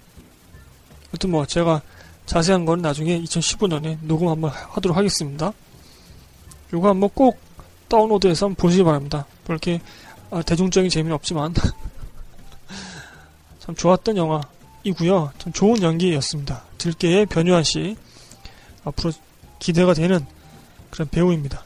하여튼 1.10 1.30
뭐 1.30 1.44
제가 1.44 1.82
자세한 2.26 2.64
건 2.64 2.80
나중에 2.80 3.20
2015년에 3.20 3.98
녹음 4.02 4.28
한번 4.28 4.50
하도록 4.50 4.96
하겠습니다. 4.96 5.52
요거 6.72 6.88
한번 6.88 7.10
꼭 7.12 7.38
다운로드해서 7.88 8.46
한번 8.46 8.56
보시기 8.56 8.84
바랍니다. 8.84 9.26
그렇게 9.46 9.80
아, 10.30 10.40
대중적인 10.40 10.88
재미는 10.88 11.14
없지만 11.14 11.52
참 13.60 13.74
좋았던 13.74 14.16
영화이고요. 14.16 15.32
참 15.38 15.52
좋은 15.52 15.82
연기였습니다. 15.82 16.64
들깨의 16.78 17.26
변유한 17.26 17.64
씨 17.64 17.96
앞으로 18.84 19.12
기대가 19.62 19.94
되는 19.94 20.26
그런 20.90 21.08
배우입니다. 21.08 21.62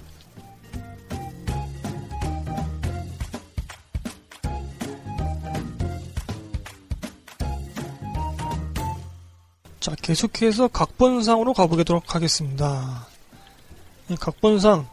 자, 9.81 9.95
계속해서 10.03 10.69
각본상으로 10.69 11.55
가보도록 11.55 12.15
하겠습니다. 12.15 13.07
이 14.11 14.17
각본상, 14.17 14.87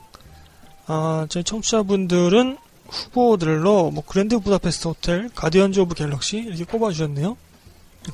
아, 0.86 1.26
저희 1.28 1.44
청취자분들은 1.44 2.58
후보들로 2.88 3.92
뭐 3.92 4.04
그랜드 4.08 4.40
부다페스트 4.40 4.88
호텔, 4.88 5.30
가디언즈 5.36 5.82
오브 5.82 5.96
갤럭시 5.96 6.38
이렇게 6.38 6.64
꼽아주셨네요. 6.64 7.36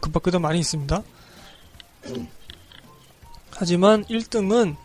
그 0.02 0.10
밖에도 0.10 0.40
많이 0.40 0.58
있습니다. 0.60 1.04
하지만 3.60 4.06
1등은 4.06 4.78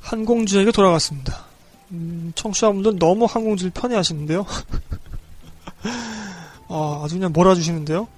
한공주에게 0.00 0.72
돌아갔습니다. 0.72 1.44
음, 1.92 2.32
청취자분들 2.34 2.98
너무 2.98 3.26
항공주를 3.26 3.70
편애하시는데요. 3.70 4.44
아, 6.66 7.02
아주 7.04 7.14
그냥 7.14 7.32
몰아주시는데요. 7.32 8.08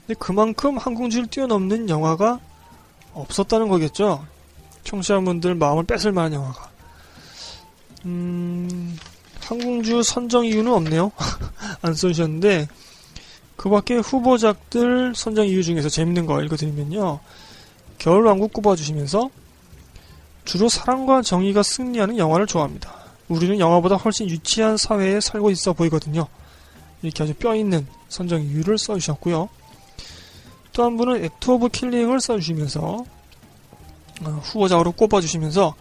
근데 0.00 0.18
그만큼 0.18 0.76
항공주를 0.76 1.28
뛰어넘는 1.28 1.88
영화가 1.88 2.40
없었다는 3.14 3.68
거겠죠. 3.68 4.26
청취자분들 4.82 5.54
마음을 5.54 5.84
뺏을 5.84 6.10
만한 6.10 6.32
영화가. 6.32 6.70
음, 8.06 8.98
항공주 9.40 10.02
선정 10.02 10.46
이유는 10.46 10.72
없네요. 10.72 11.12
안 11.80 11.94
써주셨는데, 11.94 12.66
그 13.54 13.70
밖에 13.70 13.98
후보작들 13.98 15.12
선정 15.14 15.46
이유 15.46 15.62
중에서 15.62 15.88
재밌는 15.88 16.26
거 16.26 16.42
읽어드리면요. 16.42 17.20
겨울왕국 17.98 18.52
꼽아주시면서, 18.52 19.30
주로 20.44 20.68
사랑과 20.68 21.22
정의가 21.22 21.62
승리하는 21.62 22.16
영화를 22.16 22.46
좋아합니다. 22.46 22.94
우리는 23.28 23.58
영화보다 23.58 23.96
훨씬 23.96 24.28
유치한 24.28 24.76
사회에 24.76 25.20
살고 25.20 25.50
있어 25.50 25.74
보이거든요. 25.74 26.26
이렇게 27.02 27.22
아주 27.22 27.34
뼈있는 27.34 27.86
선정 28.08 28.42
이유를 28.42 28.78
써주셨고요. 28.78 29.48
또 30.72 30.84
한 30.84 30.96
분은 30.96 31.24
액트 31.24 31.50
오브 31.50 31.68
킬링을 31.70 32.20
써주시면서 32.20 33.04
어, 34.24 34.30
후보작으로 34.44 34.92
꼽아주시면서 34.92 35.74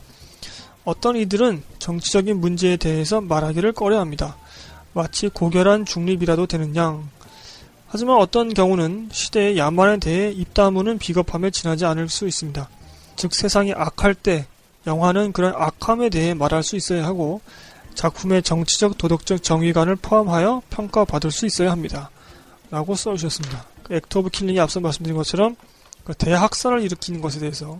어떤 0.86 1.16
이들은 1.16 1.64
정치적인 1.80 2.40
문제에 2.40 2.78
대해서 2.78 3.22
말하기를 3.22 3.74
꺼려합니다. 3.74 4.38
마치 4.94 5.30
고결한 5.30 5.86
중립이라도 5.86 6.48
되는 6.48 6.76
양. 6.76 7.10
하지만 7.88 8.18
어떤 8.18 8.54
경우는 8.54 9.10
시대의 9.12 9.58
야만에 9.58 9.98
대해 9.98 10.32
입 10.32 10.54
다무는 10.54 10.98
비겁함에 10.98 11.52
지나지 11.52 11.86
않을 11.86 12.10
수 12.10 12.28
있습니다. 12.28 12.70
즉 13.16 13.34
세상이 13.34 13.74
악할 13.74 14.14
때 14.14 14.46
영화는 14.86 15.32
그런 15.32 15.54
악함에 15.56 16.10
대해 16.10 16.34
말할 16.34 16.64
수 16.64 16.76
있어야 16.76 17.06
하고 17.06 17.42
작품의 17.96 18.44
정치적 18.44 18.98
도덕적 18.98 19.42
정의관을 19.42 19.96
포함하여 19.96 20.62
평가받을 20.70 21.32
수 21.32 21.46
있어야 21.46 21.72
합니다. 21.72 22.12
라고 22.70 22.96
써주셨습니다. 22.96 23.66
그 23.84 23.96
액트 23.96 24.18
오브 24.18 24.30
킬링이 24.30 24.60
앞서 24.60 24.80
말씀드린 24.80 25.16
것처럼 25.16 25.56
그 26.04 26.14
대학살을 26.14 26.84
일으키는 26.84 27.22
것에 27.22 27.40
대해서 27.40 27.80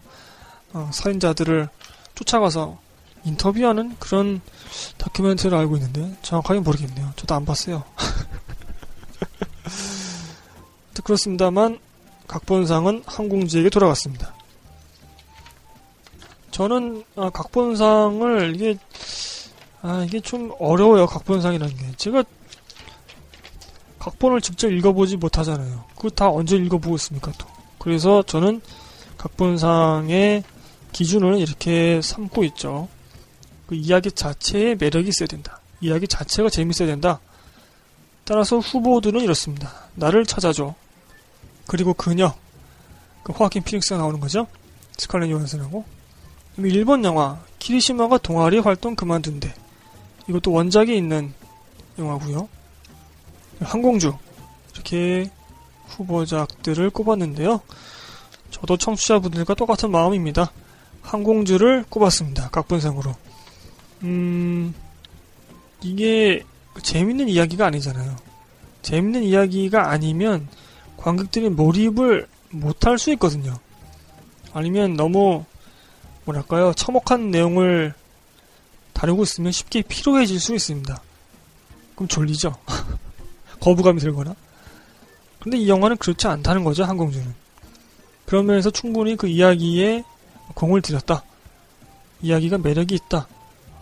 어, 0.74 0.90
살인자들을 0.94 1.70
쫓아가서 2.16 2.80
인터뷰하는 3.26 3.96
그런 4.00 4.42
다큐멘터리를 4.98 5.58
알고 5.58 5.76
있는데 5.78 6.16
정확하게 6.22 6.62
모르겠네요. 6.62 7.12
저도 7.16 7.36
안 7.36 7.46
봤어요. 7.46 7.84
그렇습니다만 11.04 11.80
각본상은 12.28 13.04
항공지에게 13.06 13.70
돌아갔습니다. 13.70 14.34
저는 16.52 17.04
아, 17.16 17.30
각본상을 17.30 18.56
이게 18.56 18.78
아 19.82 20.04
이게 20.06 20.20
좀 20.20 20.52
어려워요 20.60 21.06
각본상이라는 21.06 21.78
게 21.78 21.92
제가 21.98 22.24
각본을 24.00 24.42
직접 24.42 24.70
읽어보지 24.70 25.18
못하잖아요. 25.18 25.86
그거 25.96 26.10
다 26.10 26.30
언제 26.30 26.56
읽어보고 26.56 26.96
있습니까 26.96 27.32
또. 27.38 27.48
그래서 27.78 28.24
저는 28.24 28.62
각본상의 29.18 30.44
기준을 30.94 31.40
이렇게 31.40 32.02
삼고 32.02 32.44
있죠. 32.46 32.88
그 33.68 33.76
이야기 33.76 34.12
자체에 34.12 34.76
매력이 34.76 35.10
있어야 35.10 35.28
된다. 35.28 35.60
이야기 35.82 36.08
자체가 36.08 36.50
재밌어야 36.50 36.88
된다. 36.88 37.20
따라서 38.28 38.60
후보들은 38.60 39.22
이렇습니다. 39.22 39.72
나를 39.96 40.26
찾아줘. 40.26 40.76
그리고 41.66 41.94
그녀. 41.94 42.36
그 43.24 43.32
호아킨 43.32 43.64
피닉스가 43.64 43.98
나오는 43.98 44.20
거죠. 44.20 44.48
스칼렛 44.98 45.30
요한슨하고. 45.30 45.86
일본 46.58 47.06
영화 47.06 47.40
키리시마가 47.60 48.18
동아리 48.18 48.60
활동 48.60 48.98
그만둔대. 48.98 49.54
이것도 50.28 50.52
원작이 50.52 50.96
있는 50.96 51.34
영화고요. 51.98 52.50
항공주 53.62 54.14
이렇게 54.74 55.32
후보작들을 55.88 56.90
꼽았는데요. 56.90 57.62
저도 58.52 58.76
청취자분들과 58.76 59.54
똑같은 59.54 59.90
마음입니다. 59.90 60.52
항공주를 61.02 61.86
꼽았습니다. 61.88 62.50
각본상으로. 62.50 63.16
음, 64.04 64.74
이게 65.82 66.44
재밌는 66.82 67.30
이야기가 67.30 67.66
아니잖아요. 67.66 68.16
재밌는 68.82 69.24
이야기가 69.24 69.90
아니면 69.90 70.48
관객들이 70.98 71.50
몰입을 71.50 72.28
못할 72.52 72.98
수 72.98 73.12
있거든요. 73.14 73.58
아니면 74.54 74.96
너무 74.96 75.46
뭐랄까요 76.26 76.74
처먹한 76.74 77.32
내용을 77.32 77.94
다루고 78.94 79.24
있으면 79.24 79.52
쉽게 79.52 79.84
피로해질 79.84 80.40
수 80.40 80.56
있습니다. 80.56 81.02
그럼 81.96 82.08
졸리죠. 82.08 82.56
거부감이 83.60 84.00
들거나. 84.00 84.36
근데 85.40 85.58
이 85.58 85.70
영화는 85.70 85.98
그렇지 85.98 86.28
않다는 86.28 86.64
거죠, 86.64 86.84
항공주는. 86.84 87.34
그러면서 88.26 88.70
충분히 88.70 89.16
그 89.16 89.28
이야기에 89.28 90.04
공을 90.54 90.82
들였다. 90.82 91.24
이야기가 92.22 92.58
매력이 92.58 92.96
있다. 92.96 93.28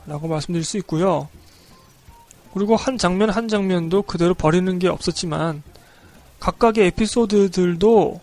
라고 0.05 0.27
말씀드릴 0.27 0.63
수 0.63 0.77
있고요. 0.77 1.29
그리고 2.55 2.77
한 2.77 2.97
장면 2.97 3.29
한 3.29 3.49
장면도 3.49 4.03
그대로 4.03 4.33
버리는 4.33 4.79
게 4.79 4.87
없었지만 4.87 5.61
각각의 6.39 6.87
에피소드들도 6.87 8.21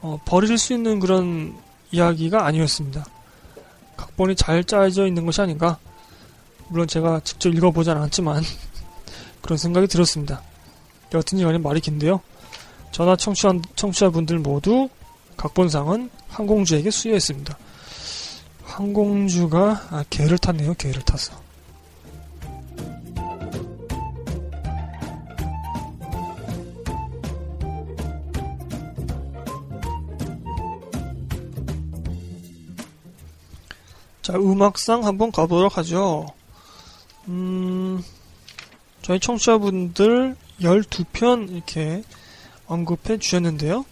어, 0.00 0.18
버릴 0.24 0.56
수 0.56 0.72
있는 0.72 0.98
그런 0.98 1.54
이야기가 1.92 2.46
아니었습니다. 2.46 3.04
각본이 3.98 4.34
잘 4.36 4.64
짜여져 4.64 5.06
있는 5.06 5.26
것이 5.26 5.42
아닌가. 5.42 5.76
물론 6.68 6.86
제가 6.86 7.20
직접 7.20 7.50
읽어보진 7.50 7.92
않았지만 7.92 8.42
그런 9.42 9.58
생각이 9.58 9.88
들었습니다. 9.88 10.40
여튼지 11.12 11.44
간에 11.44 11.58
말이 11.58 11.80
긴데요. 11.80 12.22
전화 12.92 13.14
청취자, 13.14 13.52
청취자분들 13.76 14.38
모두 14.38 14.88
각본상은 15.36 16.08
항공주에게 16.28 16.90
수여했습니다. 16.90 17.58
항공주가 18.64 19.86
아, 19.90 20.04
개를 20.08 20.38
탔네요. 20.38 20.72
개를 20.74 21.02
탔어. 21.02 21.49
자, 34.22 34.34
음악상 34.34 35.04
한번 35.06 35.32
가보도록 35.32 35.78
하죠. 35.78 36.26
음, 37.28 38.02
저희 39.02 39.18
청취자분들 39.18 40.36
12편 40.60 41.50
이렇게 41.50 42.02
언급해 42.66 43.18
주셨는데요. 43.18 43.84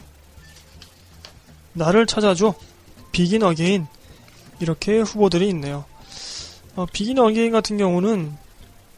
나를 1.72 2.06
찾아줘. 2.06 2.54
비긴 3.12 3.42
어게인. 3.42 3.86
이렇게 4.60 5.00
후보들이 5.00 5.48
있네요. 5.48 5.84
어, 6.76 6.86
비긴 6.92 7.18
어게인 7.18 7.52
같은 7.52 7.76
경우는 7.78 8.36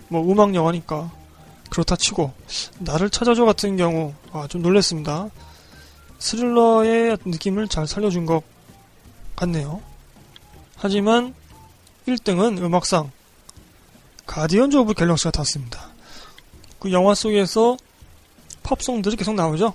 뭐 0.09 0.31
음악 0.31 0.55
영화니까 0.55 1.11
그렇다 1.70 1.97
치고 1.97 2.33
나를 2.81 3.11
찾아줘 3.11 3.45
같은 3.45 3.76
경우 3.76 4.12
아, 4.33 4.47
좀 4.49 4.62
놀랬습니다. 4.62 5.31
스릴러의 6.18 7.18
느낌을 7.24 7.68
잘 7.68 7.87
살려준 7.87 8.26
것 8.26 8.43
같네요. 9.37 9.81
하지만 10.83 11.35
1등은 12.09 12.59
음악상 12.62 13.11
가디언즈 14.26 14.76
오브 14.78 14.95
갤럭시가 14.95 15.31
탔습니다. 15.31 15.91
그 16.78 16.91
영화 16.91 17.14
속에서 17.14 17.76
팝송들이 18.62 19.16
계속 19.16 19.35
나오죠. 19.35 19.74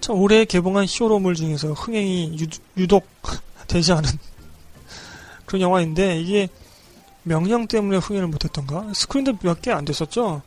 참 0.00 0.16
올해 0.16 0.44
개봉한 0.44 0.86
히어로물 0.88 1.34
중에서 1.36 1.72
흥행이 1.72 2.36
유, 2.78 2.86
독 2.88 3.06
되지 3.68 3.92
않은 3.92 4.10
그런 5.46 5.62
영화인데 5.62 6.20
이게 6.20 6.48
명량 7.22 7.68
때문에 7.68 7.98
흥행을 7.98 8.26
못했던가 8.28 8.92
스크린도 8.92 9.38
몇 9.42 9.60
개 9.60 9.70
안 9.70 9.84
됐었죠. 9.84 10.42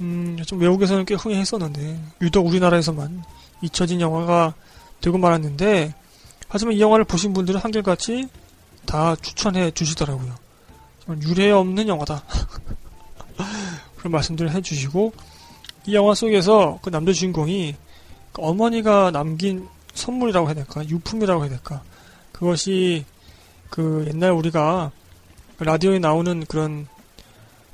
음, 0.00 0.38
좀 0.46 0.60
외국에서는 0.60 1.04
꽤 1.04 1.14
흥행했었는데 1.14 2.00
유독 2.22 2.46
우리나라에서만 2.46 3.22
잊혀진 3.60 4.00
영화가 4.00 4.54
되고 5.02 5.18
말았는데 5.18 5.94
하지만 6.48 6.74
이 6.74 6.80
영화를 6.80 7.04
보신 7.04 7.34
분들은 7.34 7.60
한결같이 7.60 8.28
다 8.86 9.16
추천해 9.16 9.70
주시더라고요. 9.70 10.34
유례 11.22 11.50
없는 11.50 11.88
영화다. 11.88 12.22
그런 13.96 14.12
말씀들을 14.12 14.52
해주시고 14.52 15.12
이 15.86 15.94
영화 15.94 16.14
속에서 16.14 16.78
그 16.82 16.90
남자 16.90 17.12
주인공이 17.12 17.76
그 18.32 18.42
어머니가 18.42 19.10
남긴 19.10 19.68
선물이라고 19.94 20.46
해야 20.46 20.54
될까 20.54 20.86
유품이라고 20.88 21.42
해야 21.42 21.50
될까 21.50 21.82
그것이 22.32 23.04
그 23.70 24.06
옛날 24.08 24.32
우리가 24.32 24.92
라디오에 25.58 25.98
나오는 25.98 26.44
그런 26.46 26.86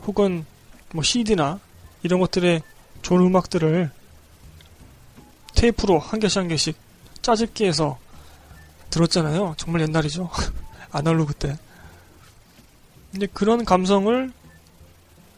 혹은 0.06 0.44
뭐 0.92 1.02
CD나 1.02 1.60
이런 2.02 2.20
것들의 2.20 2.62
좋은 3.02 3.20
음악들을 3.20 3.90
테이프로 5.54 5.98
한 5.98 6.20
개씩 6.20 6.38
한 6.38 6.48
개씩 6.48 6.76
짜집기 7.22 7.64
해서 7.64 7.98
들었잖아요. 8.90 9.54
정말 9.56 9.82
옛날이죠. 9.82 10.30
아날로그 10.96 11.34
때. 11.34 11.56
근데 13.12 13.26
그런 13.32 13.64
감성을 13.64 14.32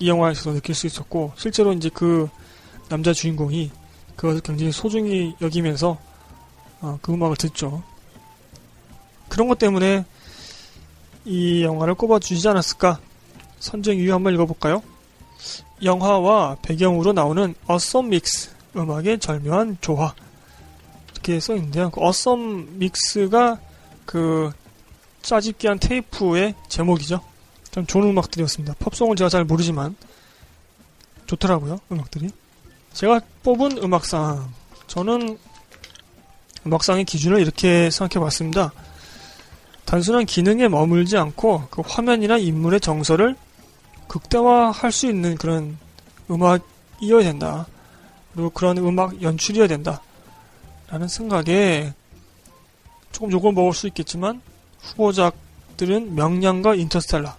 이 0.00 0.08
영화에서 0.08 0.52
느낄 0.52 0.74
수 0.74 0.86
있었고 0.86 1.32
실제로 1.36 1.72
이제 1.72 1.90
그 1.92 2.28
남자 2.88 3.12
주인공이 3.12 3.70
그것을 4.16 4.40
굉장히 4.40 4.72
소중히 4.72 5.34
여기면서 5.40 5.98
어, 6.80 6.98
그 7.02 7.12
음악을 7.12 7.36
듣죠. 7.36 7.82
그런 9.28 9.48
것 9.48 9.58
때문에 9.58 10.04
이 11.24 11.62
영화를 11.62 11.94
꼽아주시지 11.94 12.48
않았을까? 12.48 13.00
선정 13.58 13.96
이유 13.96 14.14
한번 14.14 14.34
읽어볼까요? 14.34 14.82
영화와 15.82 16.56
배경으로 16.62 17.12
나오는 17.12 17.54
어썸 17.66 18.08
믹스 18.08 18.50
음악의 18.76 19.18
절묘한 19.18 19.78
조화 19.80 20.14
이렇게 21.12 21.40
써있는데요. 21.40 21.90
그 21.90 22.00
어썸 22.04 22.78
믹스가 22.78 23.60
그 24.04 24.50
짜집기한 25.22 25.78
테이프의 25.78 26.54
제목이죠. 26.68 27.20
참 27.70 27.86
좋은 27.86 28.08
음악들이었습니다. 28.08 28.74
팝송을 28.78 29.16
제가 29.16 29.28
잘 29.28 29.44
모르지만 29.44 29.94
좋더라고요. 31.26 31.80
음악들이. 31.92 32.30
제가 32.92 33.20
뽑은 33.42 33.78
음악상 33.78 34.52
저는 34.86 35.38
음악상의 36.66 37.04
기준을 37.04 37.40
이렇게 37.40 37.90
생각해 37.90 38.22
봤습니다. 38.24 38.72
단순한 39.84 40.26
기능에 40.26 40.68
머물지 40.68 41.16
않고 41.16 41.68
그 41.70 41.82
화면이나 41.84 42.36
인물의 42.36 42.80
정서를 42.80 43.36
극대화할 44.06 44.90
수 44.90 45.06
있는 45.06 45.36
그런 45.36 45.78
음악이어야 46.30 47.22
된다. 47.22 47.66
그리고 48.32 48.50
그런 48.50 48.78
음악 48.78 49.22
연출이어야 49.22 49.68
된다. 49.68 50.00
라는 50.88 51.08
생각에 51.08 51.92
조금 53.12 53.30
욕을 53.30 53.52
먹을 53.52 53.72
수 53.72 53.86
있겠지만 53.86 54.40
후보작들은 54.80 56.14
명량과 56.14 56.74
인터스텔라 56.74 57.36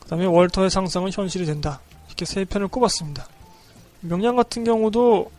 그 0.00 0.08
다음에 0.08 0.24
월터의 0.24 0.70
상상은 0.70 1.10
현실이 1.12 1.44
된다. 1.44 1.80
이렇게 2.06 2.24
세 2.24 2.44
편을 2.46 2.68
꼽았습니다. 2.68 3.28
명량 4.00 4.36
같은 4.36 4.64
경우도 4.64 5.30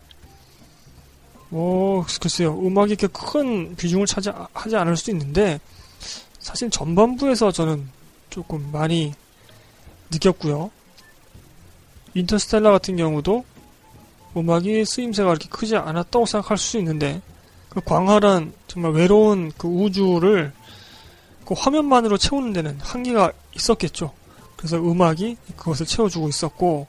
뭐 1.49 2.05
글쎄요 2.21 2.53
음악이 2.59 2.93
이렇게 2.93 3.07
큰 3.07 3.75
비중을 3.75 4.05
차지하지 4.05 4.75
않을 4.75 4.95
수 4.95 5.09
있는데 5.09 5.59
사실 6.37 6.69
전반부에서 6.69 7.51
저는 7.51 7.89
조금 8.29 8.71
많이 8.71 9.13
느꼈고요. 10.11 10.69
인터스텔라 12.13 12.71
같은 12.71 12.95
경우도 12.95 13.43
음악이 14.37 14.85
쓰임새가 14.85 15.29
그렇게 15.29 15.49
크지 15.49 15.75
않았다고 15.75 16.27
생각할 16.27 16.57
수 16.57 16.77
있는데 16.77 17.21
그 17.69 17.81
광활한 17.81 18.53
정말 18.67 18.91
외로운 18.91 19.51
그 19.57 19.67
우주를 19.67 20.53
그 21.49 21.55
화면만으로 21.57 22.19
채우는 22.19 22.53
데는 22.53 22.77
한계가 22.79 23.31
있었겠죠. 23.55 24.13
그래서 24.55 24.77
음악이 24.77 25.35
그것을 25.57 25.87
채워주고 25.87 26.29
있었고 26.29 26.85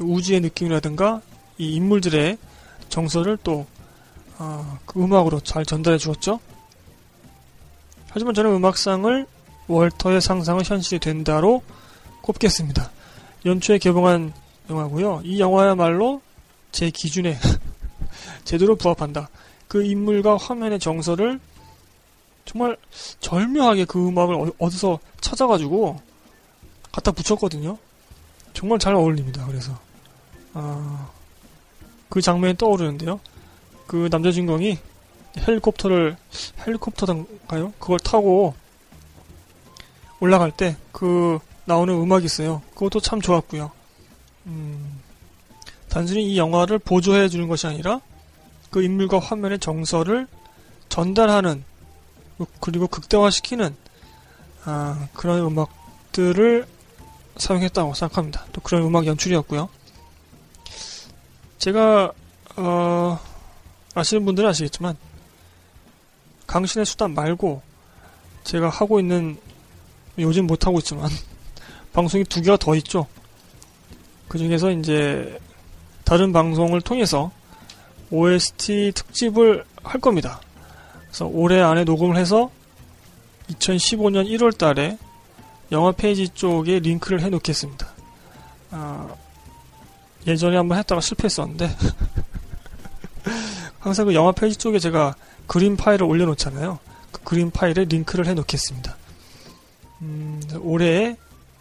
우주의 0.00 0.40
느낌이라든가 0.40 1.20
이 1.58 1.74
인물들의 1.74 2.38
정서를 2.90 3.38
또 3.42 3.66
어, 4.38 4.78
그 4.86 5.02
음악으로 5.02 5.40
잘 5.40 5.66
전달해 5.66 5.98
주었죠. 5.98 6.38
하지만 8.10 8.34
저는 8.34 8.52
음악상을 8.52 9.26
월터의 9.66 10.20
상상은 10.20 10.64
현실이 10.64 11.00
된다로 11.00 11.64
꼽겠습니다. 12.22 12.92
연초에 13.46 13.78
개봉한 13.78 14.32
영화고요. 14.70 15.22
이 15.24 15.40
영화야말로 15.40 16.22
제 16.70 16.90
기준에 16.90 17.36
제대로 18.44 18.76
부합한다. 18.76 19.28
그 19.66 19.82
인물과 19.82 20.36
화면의 20.36 20.78
정서를 20.78 21.40
정말 22.48 22.76
절묘하게 23.20 23.84
그 23.84 24.08
음악을 24.08 24.34
어, 24.34 24.50
어디서 24.58 24.98
찾아가지고 25.20 26.00
갖다 26.90 27.12
붙였거든요. 27.12 27.76
정말 28.54 28.78
잘 28.78 28.94
어울립니다. 28.94 29.46
그래서 29.46 29.78
아, 30.54 31.10
그 32.08 32.20
장면이 32.20 32.56
떠오르는데요. 32.56 33.20
그 33.86 34.08
남자 34.10 34.32
주인공이 34.32 34.78
헬리콥터를 35.46 36.16
헬리콥터던가요? 36.66 37.72
그걸 37.78 37.98
타고 37.98 38.54
올라갈 40.20 40.50
때 40.50 40.76
그 40.98 41.38
나오는 41.64 41.94
음악이 41.94 42.24
있어요. 42.24 42.60
그것도 42.74 42.98
참 42.98 43.20
좋았고요. 43.20 43.70
음, 44.46 45.00
단순히 45.88 46.32
이 46.32 46.36
영화를 46.36 46.80
보조해 46.80 47.28
주는 47.28 47.46
것이 47.46 47.68
아니라 47.68 48.00
그 48.70 48.82
인물과 48.82 49.20
화면의 49.20 49.60
정서를 49.60 50.26
전달하는 50.88 51.62
그리고 52.60 52.86
극대화시키는 52.86 53.74
아, 54.64 55.08
그런 55.14 55.40
음악들을 55.40 56.66
사용했다고 57.36 57.94
생각합니다. 57.94 58.44
또 58.52 58.60
그런 58.60 58.82
음악 58.82 59.06
연출이었고요. 59.06 59.68
제가 61.58 62.12
어, 62.56 63.18
아시는 63.94 64.24
분들은 64.24 64.48
아시겠지만 64.48 64.96
강신의 66.46 66.86
수단 66.86 67.14
말고 67.14 67.62
제가 68.44 68.68
하고 68.68 69.00
있는 69.00 69.38
요즘 70.18 70.46
못 70.46 70.66
하고 70.66 70.78
있지만 70.78 71.10
방송이 71.92 72.24
두 72.24 72.40
개가 72.42 72.56
더 72.56 72.74
있죠. 72.76 73.06
그 74.28 74.38
중에서 74.38 74.70
이제 74.70 75.38
다른 76.04 76.32
방송을 76.32 76.80
통해서 76.80 77.30
OST 78.10 78.92
특집을 78.94 79.64
할 79.82 80.00
겁니다. 80.00 80.40
그래서 81.08 81.26
올해 81.26 81.60
안에 81.60 81.84
녹음을 81.84 82.16
해서 82.16 82.50
2015년 83.50 84.28
1월 84.28 84.56
달에 84.56 84.98
영화 85.72 85.92
페이지 85.92 86.28
쪽에 86.28 86.78
링크를 86.78 87.22
해 87.22 87.28
놓겠습니다. 87.28 87.88
아, 88.70 89.08
예전에 90.26 90.56
한번 90.56 90.78
했다가 90.78 91.00
실패했었는데 91.00 91.68
항상 93.80 94.06
그 94.06 94.14
영화 94.14 94.32
페이지 94.32 94.58
쪽에 94.58 94.78
제가 94.78 95.14
그림 95.46 95.76
파일을 95.76 96.06
올려놓잖아요. 96.06 96.78
그 97.10 97.22
그림 97.22 97.50
파일에 97.50 97.84
링크를 97.84 98.26
해 98.26 98.34
놓겠습니다. 98.34 98.96
음, 100.02 100.40
올해 100.60 101.16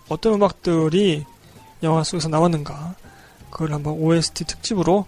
어떤 0.09 0.33
음악들이 0.33 1.25
영화 1.83 2.03
속에서 2.03 2.27
나왔는가 2.27 2.95
그걸 3.49 3.73
한번 3.73 3.93
OST 3.93 4.45
특집으로 4.45 5.05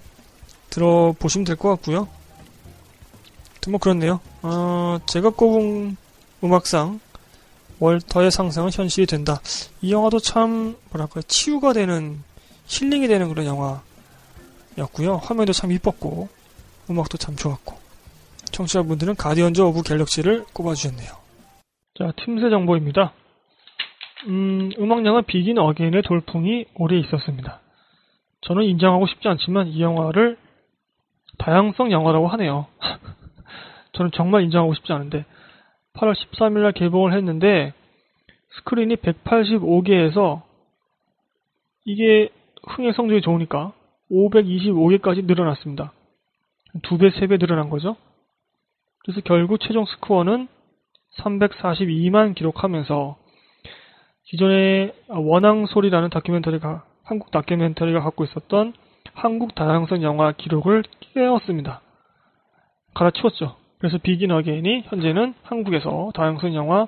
들어보시면 0.69 1.45
될 1.45 1.55
것 1.55 1.69
같고요. 1.69 2.07
뭐 3.67 3.79
그렇네요. 3.79 4.19
어, 4.41 4.99
제가 5.05 5.31
꼽은 5.31 5.97
음악상 6.43 6.99
월터의 7.79 8.31
상상은 8.31 8.71
현실이 8.71 9.07
된다. 9.07 9.39
이 9.81 9.91
영화도 9.91 10.19
참 10.19 10.75
뭐랄까 10.91 11.21
치유가 11.27 11.73
되는 11.73 12.21
힐링이 12.67 13.07
되는 13.07 13.29
그런 13.29 13.45
영화였고요. 13.45 15.17
화면도 15.17 15.53
참 15.53 15.71
이뻤고 15.71 16.29
음악도 16.89 17.17
참 17.17 17.35
좋았고 17.35 17.77
청취자분들은 18.51 19.15
가디언즈 19.15 19.61
오브 19.61 19.83
갤럭시를 19.83 20.45
꼽아주셨네요. 20.53 21.09
자, 21.97 22.11
틈새 22.23 22.49
정보입니다. 22.49 23.13
음, 24.27 24.71
음악영화 24.77 25.21
비긴 25.21 25.57
어게인의 25.57 26.03
돌풍이 26.03 26.65
올해 26.75 26.97
있었습니다. 26.99 27.61
저는 28.41 28.63
인정하고 28.63 29.07
싶지 29.07 29.27
않지만 29.27 29.67
이 29.67 29.81
영화를 29.81 30.37
다양성 31.37 31.91
영화라고 31.91 32.27
하네요. 32.29 32.67
저는 33.99 34.11
정말 34.13 34.43
인정하고 34.43 34.73
싶지 34.75 34.93
않은데 34.93 35.25
8월 35.95 36.13
13일 36.13 36.59
날 36.59 36.71
개봉을 36.71 37.11
했는데 37.13 37.73
스크린이 38.55 38.95
185개에서 38.95 40.41
이게 41.83 42.29
흥행 42.65 42.93
성적이 42.93 43.21
좋으니까 43.21 43.73
525개까지 44.09 45.25
늘어났습니다. 45.25 45.91
두 46.83 46.97
배, 46.97 47.09
세배 47.09 47.39
늘어난 47.39 47.69
거죠. 47.69 47.97
그래서 49.03 49.19
결국 49.25 49.59
최종 49.59 49.83
스코어는 49.85 50.47
342만 51.17 52.35
기록하면서 52.35 53.17
기존에 54.27 54.93
원앙소리라는 55.09 56.09
다큐멘터리가 56.09 56.85
한국 57.03 57.31
다큐멘터리가 57.31 57.99
갖고 57.99 58.23
있었던 58.23 58.73
한국 59.13 59.55
다양성 59.55 60.03
영화 60.03 60.31
기록을 60.31 60.83
깨웠습니다. 61.01 61.81
갈아치웠죠. 62.93 63.58
그래서 63.79 63.97
비긴 63.97 64.31
어게인이 64.31 64.83
현재는 64.87 65.33
한국에서 65.43 66.11
다양성 66.13 66.53
영화 66.53 66.87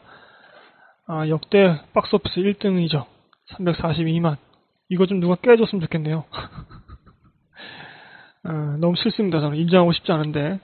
아, 1.07 1.27
역대 1.29 1.79
박스오피스 1.93 2.41
1등이죠. 2.41 3.05
342만. 3.53 4.37
이거 4.89 5.05
좀 5.05 5.19
누가 5.19 5.35
깨줬으면 5.35 5.81
좋겠네요. 5.81 6.25
아, 8.43 8.77
너무 8.79 8.95
싫습니다. 8.95 9.39
저는 9.39 9.57
인정하고 9.57 9.93
싶지 9.93 10.11
않은데. 10.11 10.59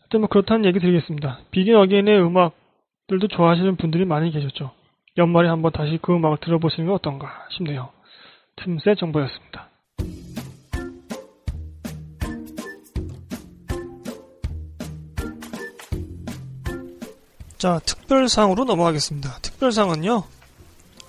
하여튼 0.00 0.20
뭐 0.20 0.28
그렇다는 0.28 0.66
얘기 0.66 0.78
드리겠습니다. 0.78 1.40
비긴 1.50 1.76
어게인의 1.76 2.20
음악들도 2.20 3.28
좋아하시는 3.28 3.76
분들이 3.76 4.04
많이 4.04 4.30
계셨죠. 4.30 4.72
연말에 5.16 5.48
한번 5.48 5.72
다시 5.72 5.98
그 6.02 6.14
음악을 6.14 6.38
들어보시는 6.40 6.88
게 6.88 6.92
어떤가 6.92 7.46
싶네요. 7.50 7.90
틈새 8.56 8.96
정보였습니다. 8.96 9.69
자, 17.60 17.78
특별상으로 17.84 18.64
넘어가겠습니다. 18.64 19.38
특별상은요, 19.42 20.24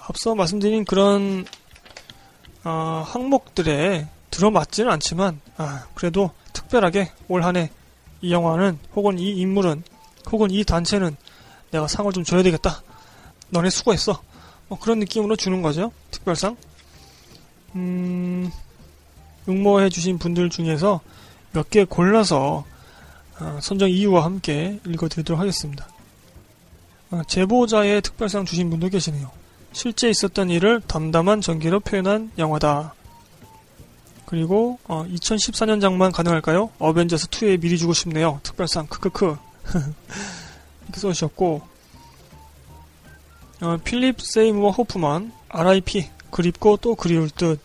앞서 0.01 0.35
말씀드린 0.35 0.83
그런, 0.83 1.45
어, 2.65 3.03
항목들에 3.07 4.09
들어맞지는 4.31 4.91
않지만, 4.91 5.39
아, 5.55 5.85
그래도 5.95 6.31
특별하게 6.53 7.11
올 7.29 7.43
한 7.43 7.55
해 7.55 7.69
이 8.23 8.31
영화는, 8.33 8.77
혹은 8.95 9.17
이 9.17 9.29
인물은, 9.39 9.81
혹은 10.31 10.51
이 10.51 10.63
단체는 10.63 11.15
내가 11.71 11.87
상을 11.87 12.11
좀 12.13 12.23
줘야 12.23 12.43
되겠다. 12.43 12.83
너네 13.49 13.69
수고했어. 13.71 14.21
뭐 14.67 14.77
그런 14.77 14.99
느낌으로 14.99 15.35
주는 15.37 15.61
거죠. 15.63 15.91
특별상. 16.11 16.55
음, 17.75 18.51
응모해 19.49 19.89
주신 19.89 20.19
분들 20.19 20.49
중에서 20.51 20.99
몇 21.53 21.69
개 21.71 21.83
골라서 21.85 22.63
어, 23.39 23.59
선정 23.61 23.89
이유와 23.89 24.23
함께 24.23 24.79
읽어드리도록 24.85 25.39
하겠습니다. 25.39 25.87
어, 27.11 27.21
제보자의 27.27 28.01
특별상 28.01 28.45
주신 28.45 28.69
분도 28.69 28.89
계시네요. 28.89 29.29
실제 29.73 30.09
있었던 30.09 30.49
일을 30.49 30.81
담담한 30.81 31.41
전개로 31.41 31.81
표현한 31.81 32.31
영화다. 32.37 32.93
그리고 34.25 34.79
어, 34.85 35.05
2014년장만 35.05 36.13
가능할까요? 36.13 36.69
어벤져스 36.79 37.27
2에 37.27 37.59
미리 37.59 37.77
주고 37.77 37.93
싶네요. 37.93 38.39
특별상 38.43 38.87
크크크 38.87 39.35
이렇게 40.83 40.99
써주셨고 40.99 41.61
어, 43.61 43.77
필립 43.83 44.21
세이무어 44.21 44.71
호프만 44.71 45.33
RIP 45.49 46.09
그립고 46.31 46.77
또 46.77 46.95
그리울 46.95 47.29
듯 47.29 47.59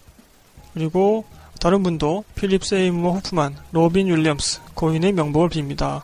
그리고 0.75 1.25
다른 1.61 1.85
분도 1.85 2.25
필립 2.35 2.65
세이무어 2.65 3.13
호프만 3.13 3.57
로빈 3.71 4.09
윌리엄스 4.09 4.61
고인의 4.75 5.13
명복을 5.13 5.49
빕니다. 5.49 6.03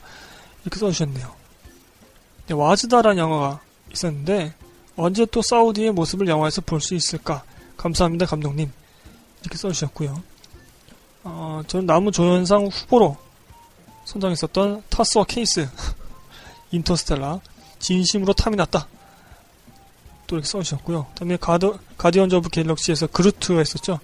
이렇게 0.63 0.79
써주셨네요. 0.79 1.42
네, 2.47 2.55
와즈다라는 2.55 3.19
영화가 3.19 3.61
있었는데 3.93 4.55
언제 4.97 5.25
또 5.27 5.41
사우디의 5.43 5.93
모습을 5.93 6.29
영화에서 6.29 6.61
볼 6.63 6.81
수 6.81 6.95
있을까? 6.95 7.45
감사합니다 7.77 8.27
감독님 8.27 8.71
이렇게 9.41 9.57
써주셨고요. 9.57 10.23
어, 11.25 11.63
저는 11.67 11.87
남우 11.87 12.11
조연상 12.13 12.67
후보로 12.67 13.17
선정했었던 14.05 14.83
타스와 14.89 15.25
케이스 15.25 15.69
인터스텔라 16.73 17.41
진심으로 17.79 18.33
탐이 18.33 18.57
났다 18.57 18.87
또 20.27 20.37
이렇게 20.37 20.49
써주셨고요. 20.49 21.07
다음에 21.15 21.37
가드, 21.37 21.77
가디언즈 21.97 22.35
오브 22.37 22.49
갤럭시에서 22.51 23.07
그루트가 23.09 23.63
있었죠. 23.63 23.99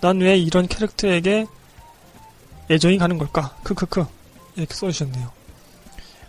난 0.00 0.18
왜 0.20 0.36
이런 0.38 0.66
캐릭터에게 0.68 1.46
애정이 2.70 2.98
가는 2.98 3.18
걸까? 3.18 3.56
크크크 3.64 4.06
이렇게 4.56 4.74
써주셨네요. 4.74 5.37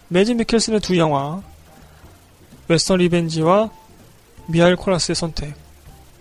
매즈 0.09 0.34
미켈슨의 0.34 0.80
두 0.80 0.97
영화 0.97 1.41
웨스턴 2.68 2.97
리벤지와 2.97 3.70
미하엘 4.47 4.75
콜하스의 4.75 5.15
선택 5.16 5.55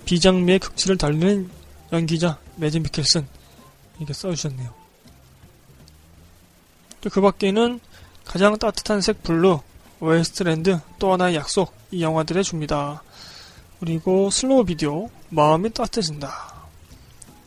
비장미의 0.05 0.59
극치를 0.59 0.97
달리는 0.97 1.51
연기자 1.93 2.39
매즈 2.57 2.81
미켈슨 2.81 3.27
이렇게 3.99 4.13
써주셨네요. 4.13 4.73
또 7.01 7.11
그 7.11 7.21
밖에는 7.21 7.81
가장 8.25 8.59
따뜻한 8.59 9.01
색 9.01 9.23
블루, 9.23 9.61
웨스트랜드, 10.01 10.81
또 10.99 11.13
하나의 11.13 11.37
약속 11.37 11.73
이 11.91 12.03
영화들에 12.03 12.43
줍니다. 12.43 13.03
그리고 13.81 14.29
슬로우 14.31 14.65
비디오 14.65 15.09
마음이 15.31 15.71
따뜻해진다. 15.71 16.55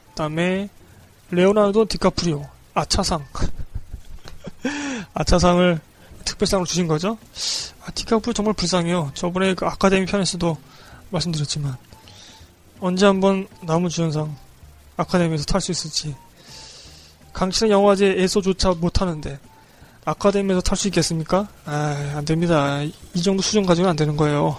그다음에 0.09 0.69
레오나르도 1.29 1.85
디카프리오 1.85 2.47
아차상 2.73 3.25
아차상을 5.13 5.79
특별상으로 6.21 6.65
주신 6.65 6.87
거죠. 6.87 7.17
아, 7.85 7.91
디카프리오 7.91 8.33
정말 8.33 8.53
불쌍해요. 8.53 9.11
저번에 9.13 9.53
그 9.53 9.65
아카데미 9.65 10.05
편에서도 10.05 10.57
말씀드렸지만 11.09 11.75
언제 12.79 13.05
한번 13.05 13.47
남우주연상 13.61 14.35
아카데미에서 14.97 15.45
탈 15.45 15.61
수 15.61 15.71
있을지 15.71 16.15
강치는 17.33 17.71
영화제 17.71 18.15
에서조차 18.17 18.71
못하는데 18.71 19.39
아카데미에서 20.05 20.61
탈 20.61 20.77
수 20.77 20.87
있겠습니까? 20.87 21.47
아, 21.65 22.13
안 22.15 22.25
됩니다. 22.25 22.81
이 22.81 23.21
정도 23.21 23.41
수준 23.41 23.65
가지고는 23.65 23.89
안 23.91 23.95
되는 23.95 24.17
거예요. 24.17 24.57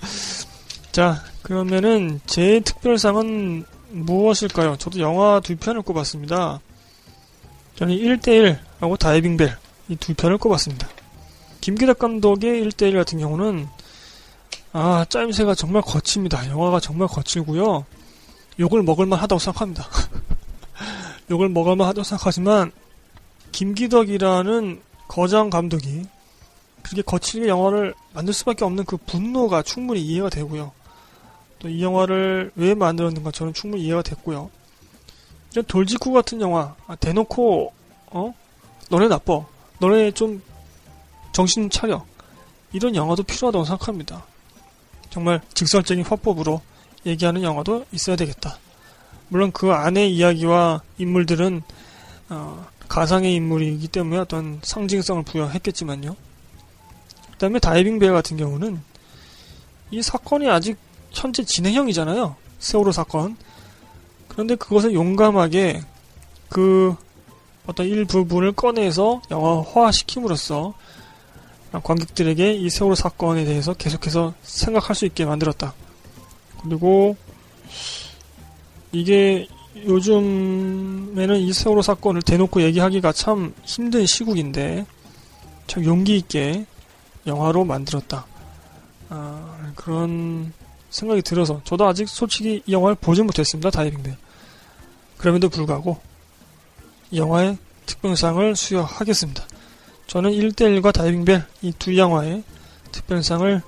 자, 0.92 1.22
그러면은 1.42 2.20
제 2.26 2.60
특별상은 2.60 3.64
무엇일까요? 3.90 4.76
저도 4.76 5.00
영화 5.00 5.40
두 5.40 5.56
편을 5.56 5.82
꼽았습니다. 5.82 6.60
저는 7.76 7.96
1대1하고 7.96 8.98
다이빙 8.98 9.36
벨 9.36 9.56
이 9.90 9.96
두 9.96 10.14
편을 10.14 10.38
꼽았습니다. 10.38 10.88
김기덕 11.60 11.98
감독의 11.98 12.64
1대1 12.64 12.94
같은 12.94 13.18
경우는 13.18 13.68
아, 14.72 15.04
짜임새가 15.08 15.54
정말 15.56 15.82
거칩니다. 15.82 16.48
영화가 16.48 16.78
정말 16.80 17.08
거칠고요. 17.08 17.84
욕을 18.60 18.82
먹을만 18.82 19.18
하다고 19.18 19.38
생각합니다. 19.40 19.86
욕을 21.30 21.48
먹을만 21.48 21.88
하다고 21.88 22.04
생각하지만 22.04 22.70
김기덕이라는 23.52 24.80
거장 25.08 25.50
감독이 25.50 26.04
그렇게 26.82 27.02
거칠게 27.02 27.48
영화를 27.48 27.94
만들 28.14 28.32
수밖에 28.32 28.64
없는 28.64 28.84
그 28.84 28.96
분노가 28.96 29.62
충분히 29.62 30.00
이해가 30.02 30.30
되고요. 30.30 30.72
또 31.58 31.68
이 31.68 31.82
영화를 31.82 32.52
왜 32.54 32.74
만들었는가 32.74 33.32
저는 33.32 33.52
충분히 33.52 33.84
이해가 33.84 34.02
됐고요. 34.02 34.50
이런 35.52 35.64
돌직구 35.66 36.12
같은 36.12 36.40
영화 36.40 36.74
아, 36.86 36.94
대놓고 36.94 37.72
어 38.12 38.34
너네 38.88 39.08
나빠 39.08 39.44
너네 39.80 40.12
좀 40.12 40.42
정신 41.32 41.68
차려 41.68 42.04
이런 42.72 42.94
영화도 42.94 43.22
필요하다고 43.24 43.64
생각합니다. 43.64 44.24
정말 45.10 45.40
직설적인 45.54 46.04
화법으로 46.04 46.60
얘기하는 47.04 47.42
영화도 47.42 47.86
있어야 47.92 48.16
되겠다. 48.16 48.58
물론 49.28 49.50
그 49.52 49.72
안의 49.72 50.14
이야기와 50.14 50.82
인물들은 50.98 51.62
어, 52.28 52.66
가상의 52.88 53.34
인물이기 53.34 53.88
때문에 53.88 54.18
어떤 54.18 54.60
상징성을 54.62 55.22
부여했겠지만요. 55.24 56.14
그 57.32 57.38
다음에 57.38 57.58
다이빙 57.58 57.98
베어 57.98 58.12
같은 58.12 58.36
경우는 58.36 58.80
이 59.90 60.02
사건이 60.02 60.48
아직 60.48 60.76
현재 61.10 61.44
진행형이잖아요. 61.44 62.36
세월호 62.58 62.92
사건. 62.92 63.36
그런데 64.28 64.54
그것을 64.54 64.92
용감하게 64.94 65.82
그 66.48 66.94
어떤 67.70 67.86
일부분을 67.86 68.52
꺼내서 68.52 69.22
영화화시킴으로써 69.30 70.74
관객들에게 71.70 72.54
이 72.54 72.68
세월호 72.68 72.96
사건에 72.96 73.44
대해서 73.44 73.74
계속해서 73.74 74.34
생각할 74.42 74.96
수 74.96 75.06
있게 75.06 75.24
만들었다. 75.24 75.72
그리고 76.62 77.16
이게 78.90 79.46
요즘에는 79.76 81.36
이 81.36 81.52
세월호 81.52 81.82
사건을 81.82 82.22
대놓고 82.22 82.60
얘기하기가 82.62 83.12
참 83.12 83.54
힘든 83.62 84.04
시국인데 84.04 84.84
참 85.68 85.84
용기 85.84 86.16
있게 86.16 86.66
영화로 87.28 87.64
만들었다. 87.64 88.26
아, 89.10 89.72
그런 89.76 90.52
생각이 90.90 91.22
들어서 91.22 91.60
저도 91.62 91.86
아직 91.86 92.08
솔직히 92.08 92.64
이 92.66 92.72
영화를 92.72 92.96
보진 93.00 93.26
못했습니다. 93.26 93.70
다이빙데. 93.70 94.16
그럼에도 95.18 95.48
불구하고 95.48 96.00
이 96.00 96.09
영화의 97.14 97.56
특별상을 97.86 98.54
수여하겠습니다. 98.56 99.42
저는 100.06 100.30
1대1과 100.30 100.92
다이빙벨 100.94 101.40
이 101.62 101.72
두 101.78 101.96
영화의 101.96 102.42
특별상을 102.92 103.60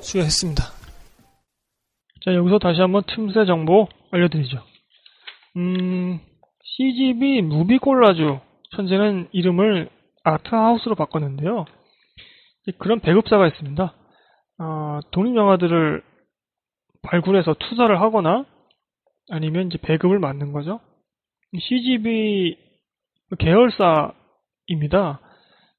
수여했습니다. 0.00 0.62
자, 2.24 2.34
여기서 2.34 2.58
다시 2.58 2.80
한번 2.80 3.02
틈새 3.06 3.46
정보 3.46 3.88
알려드리죠. 4.10 4.58
음, 5.56 6.20
CGV 6.62 7.42
무비 7.42 7.78
콜라주 7.78 8.40
현재는 8.76 9.28
이름을 9.32 9.88
아트하우스로 10.24 10.94
바꿨는데요. 10.94 11.64
그런 12.78 13.00
배급사가 13.00 13.46
있습니다. 13.48 13.94
어, 14.60 15.00
독립영화들을 15.10 16.02
발굴해서 17.02 17.54
투자를 17.54 18.00
하거나 18.00 18.44
아니면 19.30 19.68
이제 19.68 19.78
배급을 19.78 20.18
맡는 20.18 20.52
거죠. 20.52 20.80
CGV 21.56 22.56
계열사입니다. 23.38 25.20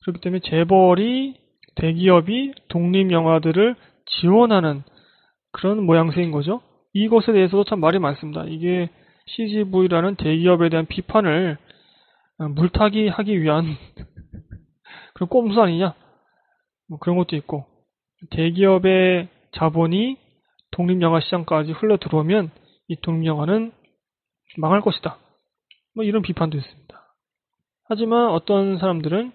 그렇기 0.01 0.22
때문에 0.22 0.39
재벌이 0.41 1.36
대기업이 1.76 2.53
독립 2.70 3.11
영화들을 3.11 3.76
지원하는 4.05 4.84
그런 5.51 5.86
모양새인 5.86 6.32
거죠. 6.32 6.61
이것에 6.93 7.32
대해서도 7.32 7.65
참 7.65 7.80
말이 7.80 7.99
많습니다. 7.99 8.45
이게 8.45 8.89
CGV라는 9.28 10.15
대기업에 10.15 10.70
대한 10.70 10.86
비판을 10.88 11.57
물타기 12.55 13.09
하기 13.09 13.41
위한 13.41 13.65
그런 15.13 15.30
꼼수 15.30 15.61
아니냐? 15.61 15.93
뭐 16.88 16.97
그런 16.99 17.17
것도 17.17 17.36
있고 17.36 17.65
대기업의 18.32 19.28
자본이 19.51 20.17
독립 20.72 21.01
영화 21.01 21.20
시장까지 21.20 21.74
흘러 21.74 21.97
들어오면 21.97 22.49
이 22.88 22.95
독립 23.01 23.26
영화는 23.26 23.72
망할 24.57 24.82
것이다. 24.82 25.17
뭐 26.00 26.06
이런 26.06 26.22
비판도 26.22 26.58
있습니다. 26.58 26.97
하지만 27.89 28.30
어떤 28.30 28.78
사람들은 28.78 29.34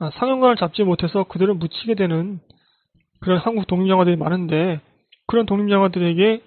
아, 0.00 0.10
상영관을 0.10 0.56
잡지 0.56 0.82
못해서 0.82 1.22
그들을 1.22 1.54
묻히게 1.54 1.94
되는 1.94 2.40
그런 3.20 3.38
한국 3.38 3.68
독립영화들이 3.68 4.16
많은데 4.16 4.80
그런 5.28 5.46
독립영화들에게 5.46 6.42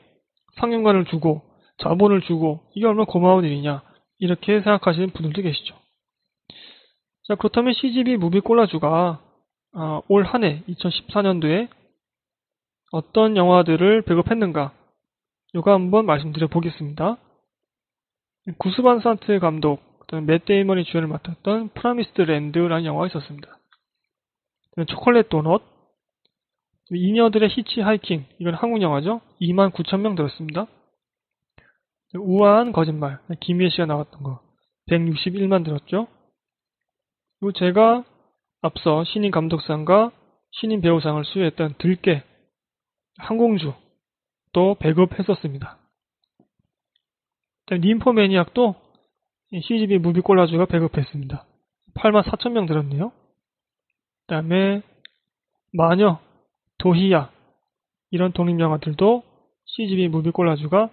상영관을 0.60 1.06
주고 1.06 1.44
자본을 1.78 2.24
주고 2.24 2.60
이게 2.76 2.86
얼마나 2.86 3.06
고마운 3.06 3.46
일이냐 3.46 3.82
이렇게 4.20 4.60
생각하시는 4.60 5.12
분들도 5.12 5.42
계시죠. 5.42 5.76
자 7.30 7.36
그렇다면 7.36 7.74
CGV 7.74 8.18
무비 8.18 8.42
콜라주가 8.42 9.22
아, 9.76 10.02
올 10.10 10.26
한 10.26 10.44
해 10.44 10.62
2014년도에 10.68 11.70
어떤 12.92 13.38
영화들을 13.38 14.02
배급했는가 14.02 14.74
이거 15.54 15.72
한번 15.72 16.06
말씀드려 16.06 16.48
보겠습니다. 16.48 17.16
구스반 18.58 19.00
산트 19.00 19.40
감독, 19.40 19.82
맷 20.26 20.46
데이먼이 20.46 20.84
주연을 20.84 21.08
맡았던 21.08 21.70
프라미스드 21.70 22.22
랜드라는 22.22 22.86
영화가 22.86 23.08
있었습니다. 23.08 23.58
초콜릿 24.88 25.30
도넛, 25.30 25.64
이녀들의 26.92 27.50
히치 27.50 27.82
하이킹, 27.82 28.26
이건 28.40 28.54
한국 28.54 28.82
영화죠. 28.82 29.22
2만 29.40 29.72
9천 29.72 30.02
명 30.02 30.16
들었습니다. 30.16 30.68
우아한 32.16 32.74
거짓말, 32.74 33.20
김희애 33.40 33.70
씨가 33.70 33.86
나왔던 33.86 34.22
거, 34.24 34.42
161만 34.90 35.64
들었죠. 35.64 36.08
그리고 37.40 37.54
제가 37.54 38.04
앞서 38.62 39.04
신인 39.06 39.32
감독상과 39.32 40.12
신인 40.52 40.82
배우상을 40.82 41.24
수여했던 41.26 41.76
들깨, 41.80 42.24
항공주 43.18 43.74
또 44.52 44.76
배급했었습니다. 44.76 45.80
림포매니악도 47.70 48.76
CGV 49.62 50.00
무비 50.00 50.22
콜라주가 50.22 50.66
배급했습니다. 50.66 51.46
8만 51.96 52.24
4천 52.24 52.52
명 52.52 52.66
들었네요. 52.66 53.10
그 53.10 54.28
다음에 54.28 54.82
마녀, 55.72 56.20
도희야 56.80 57.32
이런 58.12 58.32
독립영화들도 58.32 59.24
CGV 59.66 60.08
무비 60.10 60.32
콜라주가 60.32 60.90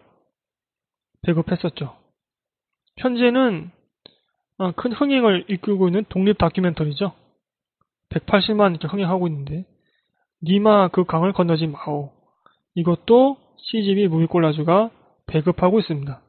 배급했었죠. 1.22 1.96
현재는 2.98 3.70
아, 4.58 4.72
큰 4.72 4.92
흥행을 4.92 5.46
이끌고 5.48 5.88
있는 5.88 6.04
독립 6.08 6.36
다큐멘터리죠. 6.38 7.12
180만 8.10 8.70
이렇게 8.70 8.88
흥행하고 8.88 9.26
있는데 9.28 9.64
니마 10.42 10.88
그 10.88 11.04
강을 11.04 11.32
건너지 11.32 11.66
마오 11.66 12.12
이것도 12.74 13.36
CGV 13.56 14.08
무비 14.08 14.26
콜라주가 14.26 14.90
배급하고 15.26 15.80
있습니다. 15.80 16.20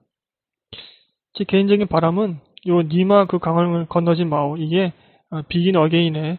제 1.33 1.43
개인적인 1.43 1.87
바람은 1.87 2.39
요 2.67 2.81
니마 2.83 3.25
그 3.25 3.39
강을 3.39 3.87
건너지 3.87 4.25
마오 4.25 4.57
이게 4.57 4.93
비긴 5.47 5.75
어게인의 5.75 6.37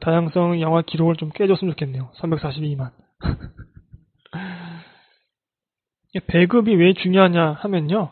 다양성 0.00 0.60
영화 0.60 0.82
기록을 0.82 1.14
좀 1.16 1.30
깨줬으면 1.30 1.74
좋겠네요. 1.74 2.10
342만. 2.16 2.90
배급이 6.26 6.74
왜 6.74 6.92
중요하냐 6.94 7.52
하면요. 7.52 8.10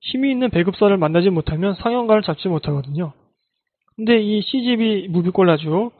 힘이 0.00 0.30
있는 0.30 0.50
배급사를 0.50 0.96
만나지 0.96 1.30
못하면 1.30 1.74
상영관을 1.76 2.22
잡지 2.22 2.48
못하거든요. 2.48 3.12
근데 3.96 4.20
이 4.20 4.42
CGV 4.42 5.08
무비 5.08 5.30
콜라주, 5.30 5.90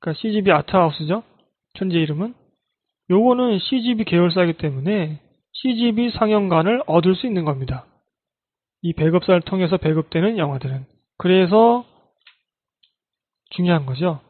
그러니까 0.00 0.20
CGV 0.20 0.52
아트하우스죠. 0.52 1.22
현재 1.76 1.98
이름은. 1.98 2.34
요거는 3.10 3.58
CGV 3.58 4.04
계열사이기 4.04 4.58
때문에 4.58 5.20
CGV 5.52 6.10
상영관을 6.10 6.82
얻을 6.86 7.16
수 7.16 7.26
있는 7.26 7.44
겁니다. 7.44 7.86
이 8.82 8.92
배급사를 8.92 9.40
통해서 9.42 9.76
배급되는 9.76 10.38
영화들은. 10.38 10.86
그래서 11.16 11.84
중요한 13.50 13.86
거죠. 13.86 14.20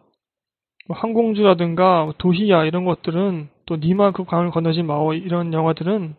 뭐 0.86 0.96
항공주라든가 0.96 2.12
도희야 2.18 2.64
이런 2.64 2.84
것들은 2.84 3.50
또 3.66 3.76
니마 3.76 4.12
그 4.12 4.24
강을 4.24 4.50
건너지 4.50 4.82
마오 4.82 5.12
이런 5.12 5.52
영화들은 5.52 6.14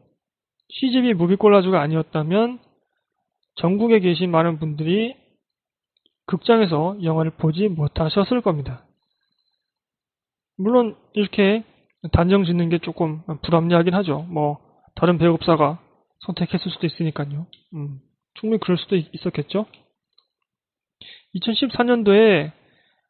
CGV 0.69 1.15
무비콜라주가 1.15 1.81
아니었다면 1.81 2.59
전국에 3.55 3.99
계신 3.99 4.29
많은 4.29 4.59
분들이 4.59 5.15
극장에서 6.27 6.97
영화를 7.03 7.31
보지 7.31 7.67
못하셨을 7.69 8.41
겁니다. 8.41 8.85
물론 10.57 10.95
이렇게 11.13 11.63
단정 12.11 12.45
짓는 12.45 12.69
게 12.69 12.77
조금 12.77 13.23
불합리하긴 13.41 13.95
하죠. 13.95 14.27
뭐 14.29 14.59
다른 14.95 15.17
배급사가 15.17 15.79
선택했을 16.19 16.71
수도 16.71 16.85
있으니까요. 16.85 17.47
음, 17.73 17.99
충분히 18.39 18.59
그럴 18.59 18.77
수도 18.77 18.95
있었겠죠. 18.95 19.65
2014년도에 21.35 22.51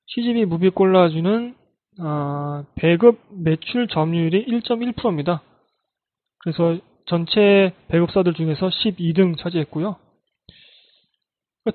CGV 0.08 0.46
무비콜라주는 0.46 1.56
어, 2.02 2.66
배급 2.76 3.20
매출 3.32 3.88
점유율이 3.88 4.46
1.1%입니다. 4.46 5.42
그래서 6.40 6.78
전체 7.06 7.74
배급사들 7.88 8.34
중에서 8.34 8.70
12등 8.70 9.38
차지했고요. 9.38 9.98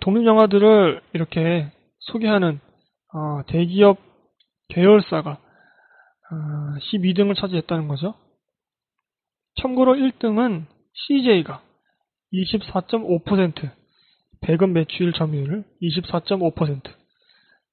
독립 0.00 0.26
영화들을 0.26 1.02
이렇게 1.12 1.70
소개하는 2.00 2.60
어, 3.12 3.42
대기업 3.46 3.98
계열사가 4.68 5.30
어, 5.30 6.36
12등을 6.92 7.38
차지했다는 7.38 7.88
거죠. 7.88 8.14
참고로 9.60 9.94
1등은 9.94 10.64
CJ가 10.92 11.62
24.5% 12.34 13.70
배급 14.40 14.70
매출 14.70 15.12
점유율 15.12 15.64
24.5% 15.82 16.82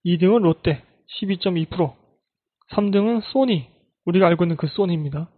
2등은 0.06 0.40
롯데 0.44 0.84
12.2% 1.22 1.96
3등은 2.72 3.22
소니 3.32 3.70
우리가 4.06 4.28
알고 4.28 4.46
있는 4.46 4.56
그 4.56 4.68
소니입니다. 4.68 5.30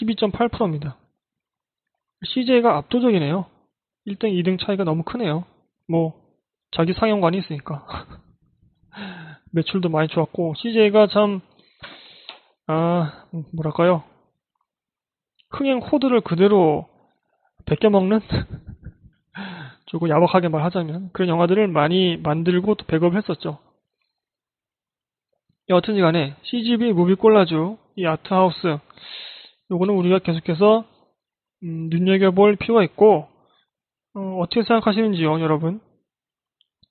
12.8%입니다. 0.00 0.98
CJ가 2.24 2.76
압도적이네요. 2.78 3.46
1등, 4.06 4.24
2등 4.24 4.64
차이가 4.64 4.84
너무 4.84 5.02
크네요. 5.04 5.44
뭐 5.88 6.14
자기 6.72 6.92
상영관이 6.92 7.38
있으니까 7.38 7.86
매출도 9.52 9.88
많이 9.88 10.08
좋았고 10.08 10.54
CJ가 10.56 11.06
참 11.08 11.40
아, 12.66 13.26
뭐랄까요? 13.52 14.04
흥행 15.50 15.80
코드를 15.80 16.22
그대로 16.22 16.88
베껴먹는? 17.66 18.20
조금 19.86 20.08
야박하게 20.08 20.48
말하자면 20.48 21.10
그런 21.12 21.28
영화들을 21.28 21.68
많이 21.68 22.16
만들고 22.16 22.76
또 22.76 22.86
배급을 22.86 23.16
했었죠. 23.18 23.58
여튼지 25.68 26.00
간에 26.00 26.34
CGV 26.42 26.92
무비 26.92 27.14
콜라주, 27.14 27.78
이 27.96 28.06
아트하우스, 28.06 28.78
요거는 29.70 29.94
우리가 29.94 30.18
계속해서 30.20 30.84
음, 31.64 31.88
눈여겨볼 31.90 32.56
필요가 32.56 32.82
있고 32.84 33.28
어, 34.14 34.44
떻게 34.50 34.62
생각하시는지요, 34.62 35.40
여러분? 35.40 35.80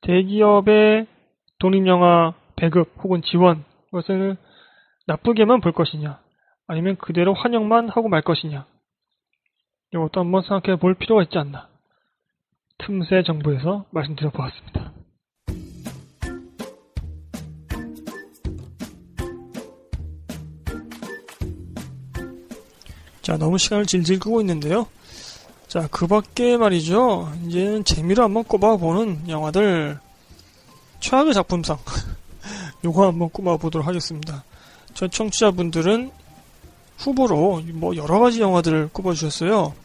대기업의 0.01 1.05
독립영화 1.59 2.33
배급 2.55 2.91
혹은 3.03 3.21
지원, 3.21 3.63
그것을 3.85 4.37
나쁘게만 5.07 5.61
볼 5.61 5.71
것이냐, 5.73 6.19
아니면 6.67 6.95
그대로 6.97 7.33
환영만 7.33 7.89
하고 7.89 8.09
말 8.09 8.21
것이냐, 8.21 8.65
이것도 9.93 10.21
한번 10.21 10.41
생각해 10.43 10.79
볼 10.79 10.95
필요가 10.95 11.23
있지 11.23 11.37
않나. 11.37 11.67
틈새 12.77 13.23
정부에서 13.25 13.85
말씀드려 13.91 14.31
보았습니다. 14.31 14.93
자, 23.21 23.37
너무 23.37 23.57
시간을 23.57 23.85
질질 23.85 24.19
끄고 24.19 24.39
있는데요. 24.41 24.87
자, 25.67 25.87
그 25.91 26.07
밖에 26.07 26.57
말이죠. 26.57 27.31
이제는 27.45 27.83
재미로 27.83 28.23
한번 28.23 28.43
꼽아보는 28.45 29.29
영화들, 29.29 29.99
최악의 31.01 31.33
작품상. 31.33 31.77
요거 32.83 33.07
한번 33.07 33.29
꼽아보도록 33.29 33.85
하겠습니다. 33.85 34.43
저 34.93 35.07
청취자분들은 35.07 36.11
후보로 36.97 37.61
뭐 37.73 37.95
여러 37.95 38.19
가지 38.19 38.41
영화들을 38.41 38.89
꼽아주셨어요. 38.91 39.80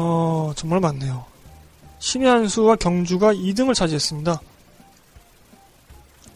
어, 0.00 0.52
정말 0.54 0.78
많네요. 0.78 1.26
신의 1.98 2.28
한수와 2.28 2.76
경주가 2.76 3.34
2등을 3.34 3.74
차지했습니다. 3.74 4.40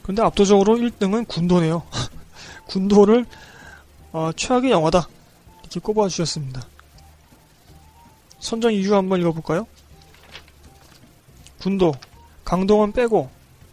근데 0.03 0.21
압도적으로 0.21 0.75
1등은 0.75 1.29
군도네요. 1.29 1.85
군도를 2.67 3.25
어, 4.11 4.33
최악의 4.35 4.73
영화다 4.73 5.09
이렇게 5.61 5.79
꼽아주셨습니다. 5.79 6.67
선정 8.41 8.73
이유 8.73 8.97
한번 8.97 9.21
읽어볼까요? 9.21 9.69
군도 11.61 11.93
강동원 12.45 12.91
빼고 12.91 13.31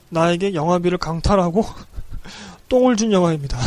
나에게 0.10 0.54
영화비를 0.54 1.00
강탈하고 1.00 1.66
똥을 2.70 2.96
준 2.96 3.12
영화입니다. 3.12 3.58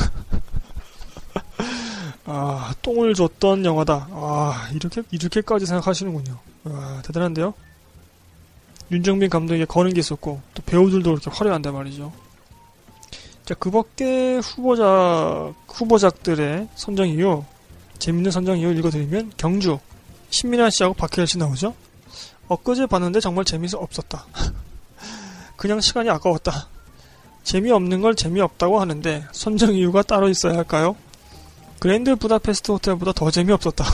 아, 2.24 2.72
똥을 2.82 3.14
줬던 3.14 3.64
영화다. 3.64 4.08
아, 4.10 4.68
이렇게, 4.72 5.02
이렇게까지 5.10 5.66
생각하시는군요. 5.66 6.38
아, 6.64 7.02
대단한데요? 7.04 7.52
윤정빈 8.90 9.30
감독에게 9.30 9.64
거는 9.64 9.92
게 9.92 10.00
있었고, 10.00 10.40
또 10.54 10.62
배우들도 10.64 11.10
그렇게 11.10 11.30
화려한단 11.30 11.72
말이죠. 11.72 12.12
자, 13.44 13.54
그 13.54 13.70
밖에 13.70 14.36
후보작, 14.38 15.54
후보작들의 15.66 16.68
선정 16.76 17.08
이유, 17.08 17.42
재밌는 17.98 18.30
선정 18.30 18.58
이유 18.58 18.72
읽어드리면, 18.72 19.32
경주, 19.36 19.78
신민아 20.30 20.70
씨하고 20.70 20.94
박해일 20.94 21.26
씨 21.26 21.38
나오죠? 21.38 21.74
엊그제 22.48 22.86
봤는데 22.86 23.20
정말 23.20 23.44
재미서 23.44 23.78
없었다. 23.78 24.26
그냥 25.56 25.80
시간이 25.80 26.08
아까웠다. 26.10 26.68
재미없는 27.42 28.00
걸 28.00 28.14
재미없다고 28.14 28.80
하는데, 28.80 29.24
선정 29.32 29.74
이유가 29.74 30.02
따로 30.02 30.28
있어야 30.28 30.54
할까요? 30.54 30.94
그랜드 31.82 32.14
부다페스트 32.14 32.70
호텔보다 32.70 33.10
더 33.10 33.28
재미없었다. 33.28 33.84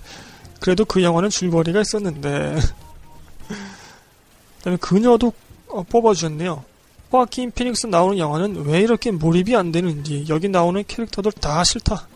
그래도 0.58 0.86
그 0.86 1.02
영화는 1.02 1.28
줄거리가 1.28 1.82
있었는데. 1.82 2.56
그다음에 4.56 4.78
그녀도 4.78 5.34
어, 5.68 5.82
뽑아주셨네요. 5.82 6.64
호아킨 7.12 7.50
피닉스 7.50 7.88
나오는 7.88 8.16
영화는 8.16 8.64
왜 8.64 8.80
이렇게 8.80 9.10
몰입이 9.10 9.54
안 9.54 9.70
되는지 9.70 10.24
여기 10.30 10.48
나오는 10.48 10.82
캐릭터들 10.88 11.30
다 11.32 11.62
싫다. 11.62 12.08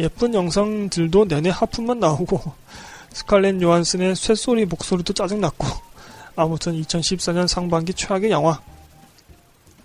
예쁜 0.00 0.34
영상들도 0.34 1.26
내내 1.26 1.50
하품만 1.50 2.00
나오고 2.00 2.52
스칼렛 3.14 3.62
요한슨의 3.62 4.16
쇳소리 4.16 4.64
목소리도 4.64 5.12
짜증났고 5.12 5.64
아무튼 6.34 6.72
2014년 6.82 7.46
상반기 7.46 7.94
최악의 7.94 8.32
영화 8.32 8.60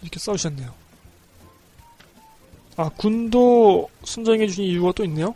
이렇게 0.01 0.19
써주셨네요. 0.19 0.80
아, 2.77 2.89
군도 2.97 3.89
순정해주신 4.03 4.63
이유가 4.63 4.91
또 4.93 5.03
있네요. 5.05 5.35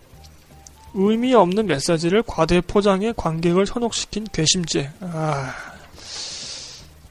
의미 0.93 1.33
없는 1.33 1.67
메시지를 1.67 2.23
과대 2.23 2.61
포장해 2.61 3.13
관객을 3.15 3.65
현혹시킨 3.67 4.27
괘씸죄. 4.31 4.91
아, 5.01 5.53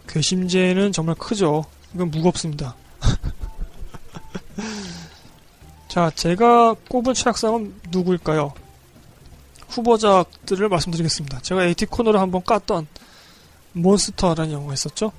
괘씸죄는 0.09 0.93
정말 0.93 1.15
크죠. 1.17 1.65
이건 1.95 2.11
무겁습니다. 2.11 2.75
자, 5.89 6.11
제가 6.15 6.75
꼽은 6.89 7.15
최악상은 7.15 7.75
누구일까요? 7.91 8.53
후보작들을 9.69 10.69
말씀드리겠습니다. 10.69 11.41
제가 11.41 11.67
AT 11.67 11.87
코너를 11.87 12.21
한번 12.21 12.43
깠던 12.43 12.87
몬스터라는 13.73 14.53
영화가 14.53 14.75
있었죠. 14.75 15.13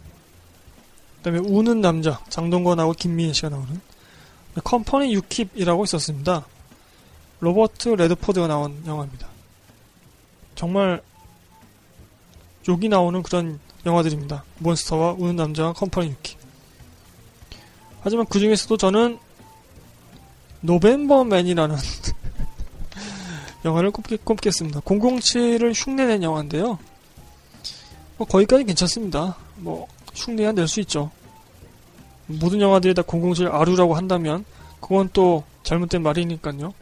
그 1.17 1.23
다음에 1.23 1.39
우는 1.39 1.81
남자, 1.81 2.19
장동건하고 2.29 2.93
김민희 2.93 3.33
씨가 3.33 3.49
나오는 3.49 3.81
컴퍼니 4.63 5.15
유킵이라고 5.15 5.83
있었습니다. 5.83 6.45
로버트 7.39 7.89
레드포드가 7.89 8.47
나온 8.47 8.81
영화입니다. 8.85 9.27
정말 10.55 11.01
욕이 12.67 12.89
나오는 12.89 13.21
그런 13.21 13.59
영화들입니다. 13.85 14.43
몬스터와 14.59 15.13
우는 15.13 15.35
남자와 15.35 15.73
컴퍼니 15.73 16.13
유킵. 16.15 16.35
하지만 18.01 18.25
그 18.27 18.39
중에서도 18.39 18.77
저는 18.77 19.19
노벤버맨이라는 20.61 21.75
영화를 23.65 23.91
꼽겠, 23.91 24.23
꼽겠습니다. 24.23 24.79
007을 24.81 25.73
흉내낸 25.75 26.23
영화인데요. 26.23 26.79
뭐 28.17 28.27
거기까지 28.27 28.63
괜찮습니다. 28.63 29.35
뭐 29.57 29.87
흉내야 30.13 30.53
낼 30.53 30.67
수 30.67 30.79
있죠. 30.81 31.11
모든 32.27 32.61
영화들이 32.61 32.93
다 32.93 33.03
007 33.03 33.47
아류라고 33.47 33.95
한다면 33.95 34.45
그건 34.79 35.09
또 35.13 35.43
잘못된 35.63 36.03
말이니까요. 36.03 36.73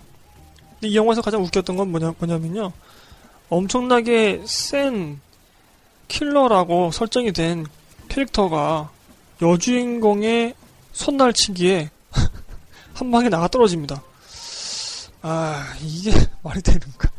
근데 0.74 0.88
이 0.88 0.96
영화에서 0.96 1.22
가장 1.22 1.44
웃겼던 1.44 1.78
건 1.78 1.92
뭐냐, 1.92 2.14
뭐냐면요. 2.18 2.72
엄청나게 3.50 4.44
센 4.46 5.20
킬러라고 6.08 6.92
설정이 6.92 7.32
된 7.32 7.66
캐릭터가 8.10 8.90
여주인공의 9.42 10.54
손날치기에 10.94 11.90
한 12.94 13.12
방에 13.12 13.30
나가 13.30 13.48
떨어집니다. 13.48 14.02
아, 15.22 15.74
이게 15.82 16.12
말이 16.44 16.62
되는가. 16.62 17.10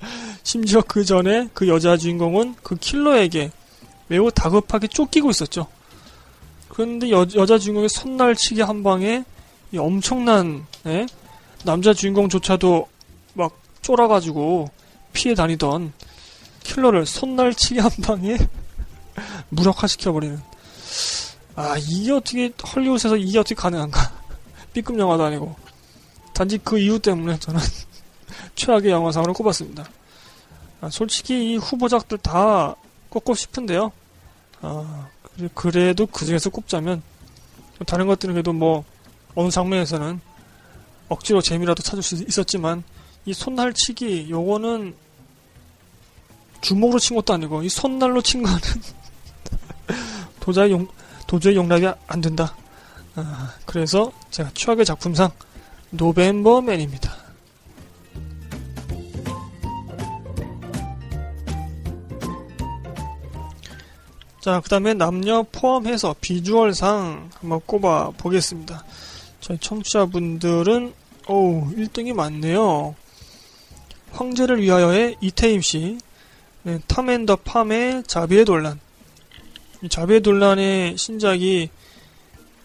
심지어 0.42 0.82
그 0.86 1.04
전에 1.04 1.48
그 1.52 1.68
여자 1.68 1.96
주인공은 1.96 2.56
그 2.62 2.76
킬러에게 2.76 3.50
매우 4.06 4.30
다급하게 4.30 4.88
쫓기고 4.88 5.30
있었죠. 5.30 5.66
그런데 6.68 7.10
여, 7.10 7.26
여자 7.34 7.58
주인공의 7.58 7.88
손날치기 7.88 8.60
한 8.62 8.82
방에 8.82 9.24
엄청난 9.76 10.66
예? 10.86 11.06
남자 11.64 11.92
주인공조차도 11.94 12.88
막 13.34 13.60
쫄아가지고 13.82 14.70
피해 15.12 15.34
다니던 15.34 15.92
킬러를 16.62 17.06
손날치기 17.06 17.80
한 17.80 17.90
방에 18.02 18.36
무력화시켜버리는. 19.50 20.40
아 21.56 21.76
이게 21.78 22.12
어떻게 22.12 22.52
헐리우드에서 22.74 23.16
이게 23.16 23.38
어떻게 23.38 23.54
가능한가? 23.54 24.12
B급 24.72 24.98
영화도 24.98 25.24
아니고. 25.24 25.54
단지 26.32 26.58
그 26.58 26.78
이유 26.78 26.98
때문에 26.98 27.38
저는 27.38 27.60
최악의 28.56 28.90
영화상으로 28.90 29.32
꼽았습니다. 29.34 29.88
아, 30.80 30.90
솔직히 30.90 31.52
이 31.52 31.56
후보작들 31.56 32.18
다 32.18 32.74
꼽고 33.08 33.34
싶은데요. 33.34 33.92
아, 34.60 35.08
그래도 35.54 36.06
그 36.06 36.24
중에서 36.24 36.50
꼽자면 36.50 37.02
다른 37.86 38.06
것들은 38.06 38.34
그래도 38.34 38.52
뭐 38.52 38.84
어느 39.34 39.50
장면에서는 39.50 40.20
억지로 41.08 41.40
재미라도 41.40 41.82
찾을 41.82 42.02
수 42.02 42.14
있었지만 42.14 42.82
이 43.26 43.32
손날치기 43.32 44.28
요거는 44.30 44.94
주먹으로 46.60 46.98
친 46.98 47.16
것도 47.16 47.34
아니고 47.34 47.62
이 47.62 47.68
손날로 47.68 48.22
친 48.22 48.42
거는 48.42 48.58
도저히 50.40 50.72
용 50.72 50.86
도저히 51.26 51.56
용납이 51.56 51.86
안 52.06 52.20
된다. 52.20 52.54
아, 53.16 53.54
그래서 53.66 54.12
제가 54.30 54.50
최악의 54.54 54.84
작품상 54.84 55.30
노벤버맨입니다. 55.90 57.23
자, 64.44 64.60
그 64.62 64.68
다음에 64.68 64.92
남녀 64.92 65.42
포함해서 65.42 66.16
비주얼상 66.20 67.30
한번 67.32 67.60
꼽아 67.64 68.10
보겠습니다. 68.10 68.84
저희 69.40 69.56
청취자분들은, 69.56 70.92
오 71.28 71.64
1등이 71.70 72.12
많네요. 72.12 72.94
황제를 74.12 74.60
위하여의 74.60 75.16
이태임 75.22 75.62
씨, 75.62 75.98
네, 76.62 76.78
탐앤더 76.86 77.36
팜의 77.36 78.02
자비의. 78.06 78.44
이 79.82 79.88
자비의 79.88 80.20
논란의 80.20 80.98
신작이, 80.98 81.70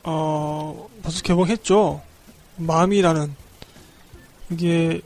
어, 0.03 0.89
벌써 1.01 1.21
개봉했죠. 1.21 2.01
마음이라는, 2.57 3.33
이게, 4.49 4.99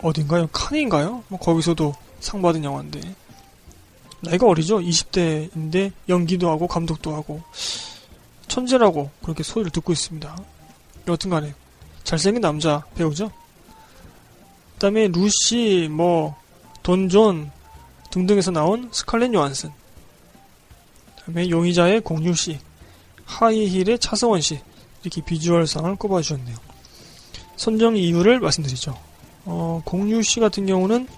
어딘가요? 0.00 0.46
칸인가요? 0.52 1.24
뭐, 1.26 1.40
거기서도 1.40 1.92
상 2.20 2.40
받은 2.40 2.62
영화인데. 2.62 3.00
나이가 4.24 4.46
어리죠? 4.46 4.80
20대인데 4.80 5.92
연기도 6.08 6.50
하고 6.50 6.66
감독도 6.66 7.14
하고 7.14 7.42
천재라고 8.48 9.10
그렇게 9.22 9.42
소리를 9.42 9.70
듣고 9.70 9.92
있습니다. 9.92 10.36
여튼 11.08 11.30
간에 11.30 11.54
잘생긴 12.04 12.40
남자 12.40 12.84
배우죠? 12.94 13.30
그 14.74 14.78
다음에 14.78 15.08
루시, 15.08 15.88
뭐, 15.90 16.36
돈존 16.82 17.50
등등에서 18.10 18.50
나온 18.50 18.90
스칼렛 18.92 19.32
요한슨 19.34 19.70
그 21.16 21.24
다음에 21.24 21.48
용의자의 21.48 22.02
공유씨 22.02 22.58
하이힐의 23.24 23.98
차성원씨 23.98 24.60
이렇게 25.02 25.20
비주얼상을 25.24 25.96
꼽아주셨네요. 25.96 26.56
선정 27.56 27.96
이유를 27.96 28.40
말씀드리죠. 28.40 28.96
어, 29.46 29.82
공유씨 29.84 30.40
같은 30.40 30.66
경우는 30.66 31.08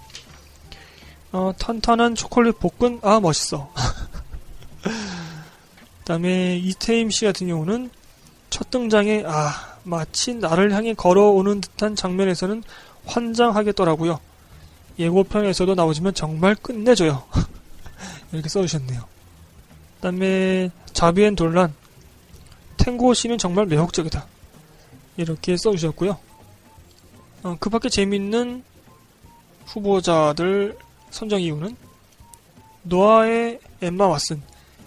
어, 1.37 1.53
탄탄한 1.59 2.14
초콜릿 2.14 2.59
볶은 2.59 2.99
아 3.03 3.20
멋있어. 3.20 3.70
그다음에 6.01 6.57
이태임 6.57 7.11
씨 7.11 7.26
같은 7.26 7.47
경우는 7.47 7.91
첫 8.49 8.70
등장에 8.70 9.22
아 9.26 9.76
마치 9.82 10.32
나를 10.32 10.72
향해 10.72 10.95
걸어오는 10.95 11.61
듯한 11.61 11.95
장면에서는 11.95 12.62
환장하겠더라고요. 13.05 14.18
예고편에서도 14.99 15.74
나오지만 15.74 16.14
정말 16.14 16.55
끝내줘요. 16.55 17.22
이렇게 18.32 18.49
써주셨네요. 18.49 19.05
그다음에 19.97 20.70
자비엔 20.95 21.37
돌란 21.37 21.74
탱고 22.78 23.12
씨는 23.12 23.37
정말 23.37 23.66
매혹적이다. 23.66 24.26
이렇게 25.18 25.59
써주셨고요. 25.59 26.16
어, 27.43 27.57
그 27.61 27.68
밖에 27.68 27.91
재밌는 27.91 28.64
후보자들 29.66 30.86
선정 31.11 31.41
이유는 31.41 31.77
노아의 32.83 33.61
엠마 33.81 34.09
왓슨, 34.09 34.41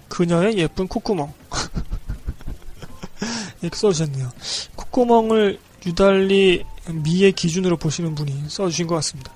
그녀의 0.07 0.57
예쁜 0.57 0.87
콧구멍. 0.87 1.33
이렇게 3.61 3.75
써주셨네요. 3.75 4.31
콧구멍을 4.75 5.59
유달리 5.85 6.63
미의 6.87 7.33
기준으로 7.33 7.77
보시는 7.77 8.15
분이 8.15 8.49
써주신 8.49 8.87
것 8.87 8.95
같습니다. 8.95 9.31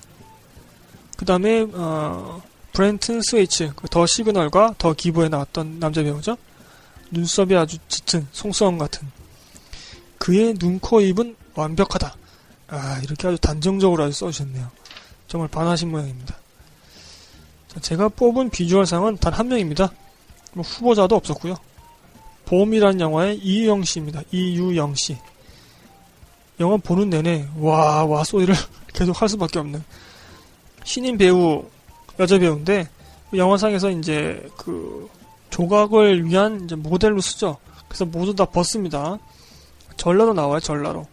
그 1.18 1.26
다음에 1.26 1.66
어, 1.74 2.42
브렌튼 2.74 3.22
스웨이츠, 3.22 3.74
그더 3.76 4.06
시그널과 4.06 4.76
더 4.78 4.94
기부에 4.94 5.30
나왔던 5.30 5.80
남자 5.80 6.02
배우죠. 6.02 6.38
눈썹이 7.12 7.56
아주 7.56 7.78
짙은 7.88 8.28
송수원 8.32 8.78
같은 8.78 9.08
그의 10.18 10.56
눈, 10.56 10.80
코, 10.80 11.02
입은 11.02 11.36
완벽하다. 11.54 12.16
아 12.68 13.00
이렇게 13.04 13.28
아주 13.28 13.38
단정적으로 13.38 14.04
아주 14.04 14.18
써주셨네요. 14.20 14.72
정말 15.28 15.48
반하신 15.50 15.92
모양입니다. 15.92 16.36
자, 17.74 17.80
제가 17.80 18.10
뽑은 18.10 18.50
비주얼상은 18.50 19.18
단 19.18 19.34
한 19.34 19.48
명입니다. 19.48 19.92
뭐 20.54 20.64
후보자도 20.64 21.16
없었고요. 21.16 21.56
봄이라는 22.46 23.00
영화의 23.00 23.38
이유영 23.40 23.84
씨입니다. 23.84 24.22
이유영 24.32 24.96
씨. 24.96 25.18
영화 26.60 26.78
보는 26.78 27.10
내내 27.10 27.48
와, 27.58 28.06
와 28.06 28.24
소리를 28.24 28.54
계속 28.94 29.20
할 29.20 29.28
수밖에 29.28 29.58
없는 29.60 29.84
신인 30.84 31.18
배우, 31.18 31.66
여자 32.20 32.38
배우인데 32.38 32.88
영화상에서 33.36 33.90
이제 33.90 34.48
그 34.58 35.10
조각을 35.50 36.26
위한 36.26 36.64
이제 36.66 36.76
모델로 36.76 37.22
쓰죠. 37.22 37.58
그래서 37.88 38.06
모두 38.06 38.36
다 38.36 38.46
벗습니다. 38.46 39.18
전라도 39.98 40.34
나와요, 40.34 40.60
전라로. 40.60 41.08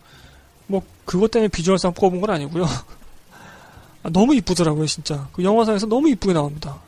뭐 0.67 0.83
그것 1.07 1.31
때문에 1.31 1.49
비주얼상 1.49 1.95
뽑은 1.95 2.21
건 2.21 2.31
아니고요. 2.31 2.67
아, 4.03 4.11
너무 4.11 4.35
이쁘더라고요, 4.35 4.87
진짜. 4.87 5.29
그 5.33 5.45
영화상에서 5.45 5.87
너무 5.87 6.09
이쁘게 6.09 6.33
나옵니다. 6.33 6.79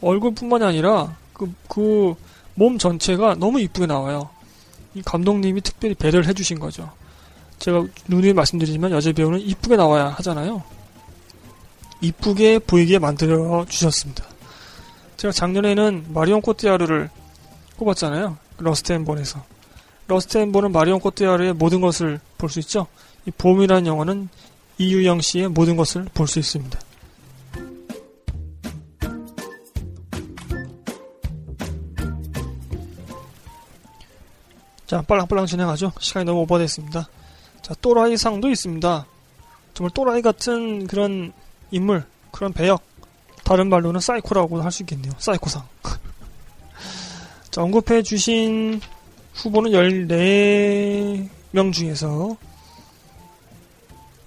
얼굴뿐만이 0.00 0.64
아니라 0.64 1.16
그, 1.32 1.52
그, 1.68 2.14
몸 2.54 2.78
전체가 2.78 3.36
너무 3.36 3.60
이쁘게 3.60 3.86
나와요. 3.86 4.28
이 4.94 5.02
감독님이 5.02 5.60
특별히 5.60 5.94
배려를 5.94 6.26
해주신 6.26 6.58
거죠. 6.58 6.90
제가 7.58 7.84
누누이 8.08 8.32
말씀드리지만 8.32 8.90
여자 8.90 9.12
배우는 9.12 9.40
이쁘게 9.40 9.76
나와야 9.76 10.08
하잖아요. 10.08 10.62
이쁘게 12.00 12.58
보이게 12.60 12.98
만들어 12.98 13.64
주셨습니다. 13.68 14.24
제가 15.16 15.32
작년에는 15.32 16.06
마리온 16.08 16.40
코티아르를 16.40 17.10
꼽았잖아요. 17.76 18.36
러스트 18.58 18.92
앤 18.92 19.04
본에서. 19.04 19.44
러스트 20.08 20.38
앤 20.38 20.50
본은 20.50 20.72
마리온 20.72 20.98
코티아르의 21.00 21.52
모든 21.54 21.80
것을 21.80 22.18
볼 22.38 22.50
수 22.50 22.58
있죠. 22.60 22.86
이 23.26 23.30
봄이라는 23.30 23.86
영화는 23.86 24.28
이유영 24.80 25.20
씨의 25.20 25.48
모든 25.48 25.76
것을 25.76 26.06
볼 26.14 26.26
수 26.26 26.38
있습니다. 26.38 26.80
자, 34.86 35.02
빨랑빨랑 35.02 35.46
진행하죠. 35.46 35.92
시간이 36.00 36.24
너무 36.24 36.40
오버됐습니다. 36.40 37.08
자, 37.62 37.74
또라이 37.80 38.16
상도 38.16 38.50
있습니다. 38.50 39.06
정말 39.74 39.90
또라이 39.94 40.22
같은 40.22 40.86
그런 40.86 41.32
인물, 41.70 42.04
그런 42.32 42.52
배역. 42.52 42.82
다른 43.44 43.68
말로는 43.68 44.00
사이코라고 44.00 44.62
할 44.62 44.70
수 44.72 44.82
있겠네요. 44.82 45.12
사이코상. 45.18 45.62
자, 47.50 47.62
언급해 47.62 48.02
주신 48.02 48.80
후보는 49.34 49.70
14명 49.72 51.72
중에서 51.72 52.36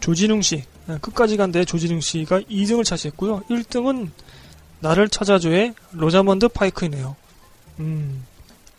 조진웅 0.04 0.42
씨, 0.42 0.66
네, 0.86 0.98
끝까지 0.98 1.38
간다 1.38 1.64
조진웅 1.64 2.02
씨가 2.02 2.42
2등을 2.42 2.84
차지했고요. 2.84 3.40
1등은 3.50 4.10
나를 4.82 5.08
찾아줘의 5.08 5.74
로자먼드 5.94 6.50
파이크이네요. 6.50 7.16
음, 7.80 8.26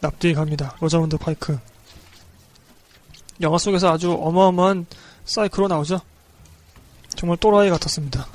납득이 0.00 0.34
갑니다. 0.34 0.76
로자먼드 0.82 1.16
파이크. 1.16 1.58
영화 3.40 3.56
속에서 3.56 3.90
아주 3.90 4.12
어마어마한 4.12 4.84
사이코로 5.24 5.66
나오죠. 5.66 5.98
정말 7.08 7.38
또라이 7.38 7.70
같았습니다. 7.70 8.26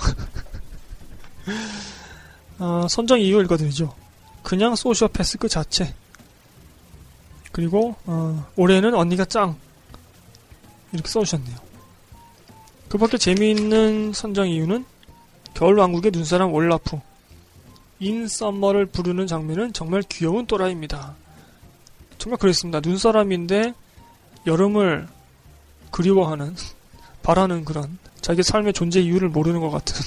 어, 2.57 2.87
선정 2.89 3.19
이유 3.19 3.39
읽어드리죠. 3.43 3.93
그냥 4.41 4.75
소시오패스 4.75 5.37
그 5.37 5.47
자체. 5.47 5.93
그리고 7.51 7.95
어, 8.07 8.47
올해는 8.55 8.95
언니가 8.95 9.25
짱 9.25 9.55
이렇게 10.91 11.07
써주셨네요. 11.07 11.68
그 12.89 12.97
밖에 12.97 13.19
재미있는 13.19 14.13
선정 14.13 14.49
이유는 14.49 14.83
겨울왕국의 15.53 16.11
눈사람 16.11 16.51
올라프 16.51 16.99
In 17.99 18.27
Summer를 18.27 18.87
부르는 18.87 19.27
장면은 19.27 19.73
정말 19.73 20.01
귀여운 20.09 20.47
또라이입니다. 20.47 21.15
정말 22.17 22.39
그랬습니다. 22.39 22.79
눈사람인데 22.79 23.75
여름을 24.47 25.07
그리워하는 25.91 26.55
바라는 27.21 27.63
그런 27.63 27.99
자기 28.21 28.41
삶의 28.41 28.73
존재 28.73 29.01
이유를 29.01 29.29
모르는 29.29 29.59
것 29.59 29.69
같은 29.69 29.95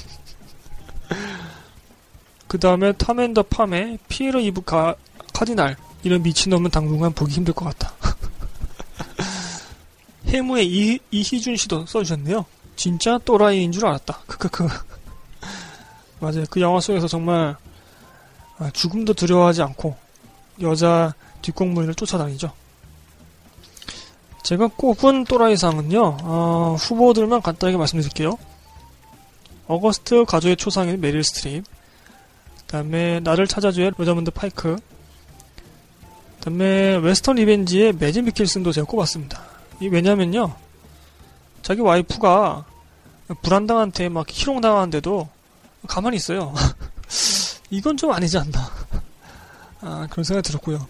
그 2.49 2.59
다음에 2.59 2.93
Tom 2.93 3.12
at 3.12 3.25
the 3.25 3.45
Farm의 3.45 3.99
피에르 4.09 4.41
이브 4.41 4.63
가, 4.63 4.97
카디날 5.33 5.77
이런 6.03 6.23
미친놈은 6.23 6.71
당분간 6.71 7.13
보기 7.13 7.33
힘들 7.33 7.55
것 7.55 7.65
같다 7.67 7.95
해무의 10.27 10.67
이, 10.67 10.99
이희준 11.11 11.57
씨도 11.57 11.87
써주셨네요 11.87 12.45
진짜 12.77 13.19
또라이인 13.19 13.73
줄 13.73 13.87
알았다 13.87 14.21
크크크 14.27 14.69
맞아요 16.21 16.45
그 16.51 16.61
영화 16.61 16.81
속에서 16.81 17.07
정말 17.07 17.57
아, 18.59 18.71
죽음도 18.73 19.15
두려워하지 19.15 19.63
않고 19.63 19.97
여자 20.61 21.15
뒤꽁무니를 21.43 21.95
쫓아다니죠 21.95 22.53
제가 24.43 24.67
꼽은 24.67 25.25
또라이상은요, 25.25 26.17
어, 26.23 26.77
후보들만 26.79 27.43
간단하게 27.43 27.79
말씀드릴게요. 27.79 28.37
어거스트 29.69 30.25
가족의 30.25 30.57
초상인 30.57 31.01
메릴 31.01 31.23
스트립, 31.23 31.65
그 31.65 32.65
다음에 32.67 33.21
나를 33.21 33.47
찾아줘의 33.47 33.91
로자문드 33.97 34.33
파이크, 34.33 34.77
그 34.77 36.45
다음에 36.45 36.97
웨스턴 36.97 37.37
리벤지의 37.37 37.95
매즈 37.95 38.25
미켈슨도 38.25 38.73
제가 38.73 38.87
꼽았습니다. 38.87 39.41
이 39.81 39.87
왜냐면요, 39.87 40.55
자기 41.63 41.81
와이프가 41.81 42.65
불안당한테 43.43 44.09
막 44.09 44.27
희롱당하는데도 44.29 45.29
가만히 45.87 46.17
있어요. 46.17 46.55
이건 47.71 47.97
좀 47.97 48.13
아니지 48.13 48.39
않나. 48.39 48.71
아, 49.81 50.07
그런 50.11 50.25
생각이 50.25 50.47
들었고요. 50.47 50.87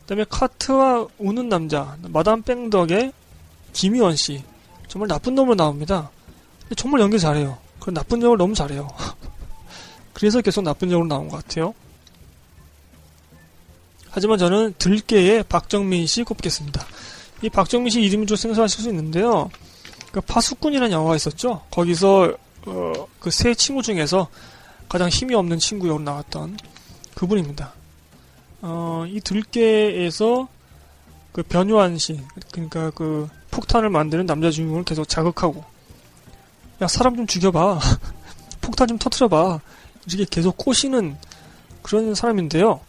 그다음에 0.00 0.24
카트와 0.28 1.06
우는 1.18 1.48
남자 1.48 1.96
마담 2.02 2.42
뺑덕의 2.42 3.12
김희원 3.72 4.16
씨 4.16 4.44
정말 4.88 5.08
나쁜 5.08 5.34
놈으로 5.34 5.56
나옵니다. 5.56 6.10
정말 6.76 7.00
연기 7.00 7.18
잘해요. 7.18 7.58
그런 7.80 7.94
나쁜 7.94 8.20
점을 8.20 8.36
너무 8.36 8.54
잘해요. 8.54 8.88
그래서 10.14 10.40
계속 10.40 10.62
나쁜 10.62 10.88
점으로 10.88 11.06
나온 11.06 11.28
것 11.28 11.44
같아요. 11.44 11.74
하지만 14.10 14.38
저는 14.38 14.74
들깨의 14.78 15.44
박정민 15.44 16.06
씨 16.06 16.22
꼽겠습니다. 16.22 16.84
이 17.42 17.48
박정민 17.50 17.90
씨 17.90 18.00
이름이 18.02 18.26
좀 18.26 18.36
생소하실 18.36 18.82
수 18.82 18.88
있는데요. 18.90 19.50
그 20.12 20.20
파수꾼이라는 20.20 20.92
영화가 20.92 21.16
있었죠. 21.16 21.62
거기서 21.70 22.34
어, 22.66 22.92
그 23.20 23.30
세 23.30 23.54
친구 23.54 23.82
중에서 23.82 24.28
가장 24.88 25.08
힘이 25.08 25.34
없는 25.34 25.58
친구 25.58 25.88
역으로 25.88 26.02
나왔던 26.04 26.56
그분입니다. 27.14 27.72
어, 28.62 29.04
이 29.08 29.20
들깨에서 29.20 30.48
그 31.32 31.42
변요한 31.42 31.98
씨, 31.98 32.20
그러니까 32.50 32.90
그 32.90 33.28
폭탄을 33.50 33.90
만드는 33.90 34.26
남자 34.26 34.50
주인공을 34.50 34.84
계속 34.84 35.06
자극하고, 35.08 35.64
야, 36.82 36.86
사람 36.88 37.16
좀 37.16 37.26
죽여봐. 37.26 37.78
폭탄 38.62 38.88
좀 38.88 38.98
터트려봐. 38.98 39.60
이렇게 40.08 40.24
계속 40.30 40.56
꼬시는 40.56 41.16
그런 41.82 42.14
사람인데요. 42.14 42.80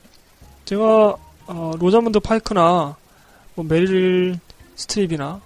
제가, 0.65 1.15
어, 1.47 1.71
로자문드 1.77 2.19
파이크나, 2.19 2.95
뭐 3.57 3.65
메릴 3.65 4.39
스트립이나, 4.75 5.41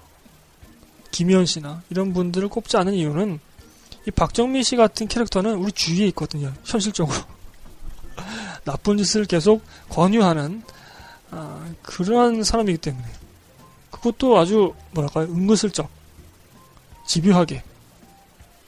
김희연 1.11 1.45
씨나, 1.45 1.81
이런 1.89 2.11
분들을 2.11 2.49
꼽지 2.49 2.75
않은 2.75 2.93
이유는, 2.93 3.39
이 4.05 4.11
박정민 4.11 4.63
씨 4.63 4.75
같은 4.75 5.07
캐릭터는 5.07 5.55
우리 5.55 5.71
주위에 5.71 6.07
있거든요. 6.07 6.51
현실적으로. 6.65 7.17
나쁜 8.65 8.97
짓을 8.97 9.23
계속 9.23 9.63
권유하는 9.87 10.61
아, 11.31 11.73
그러한 11.83 12.43
사람이기 12.43 12.79
때문에 12.79 13.05
그것도 13.89 14.37
아주 14.37 14.73
뭐랄까요 14.91 15.27
은근슬쩍 15.27 15.89
집요하게 17.07 17.63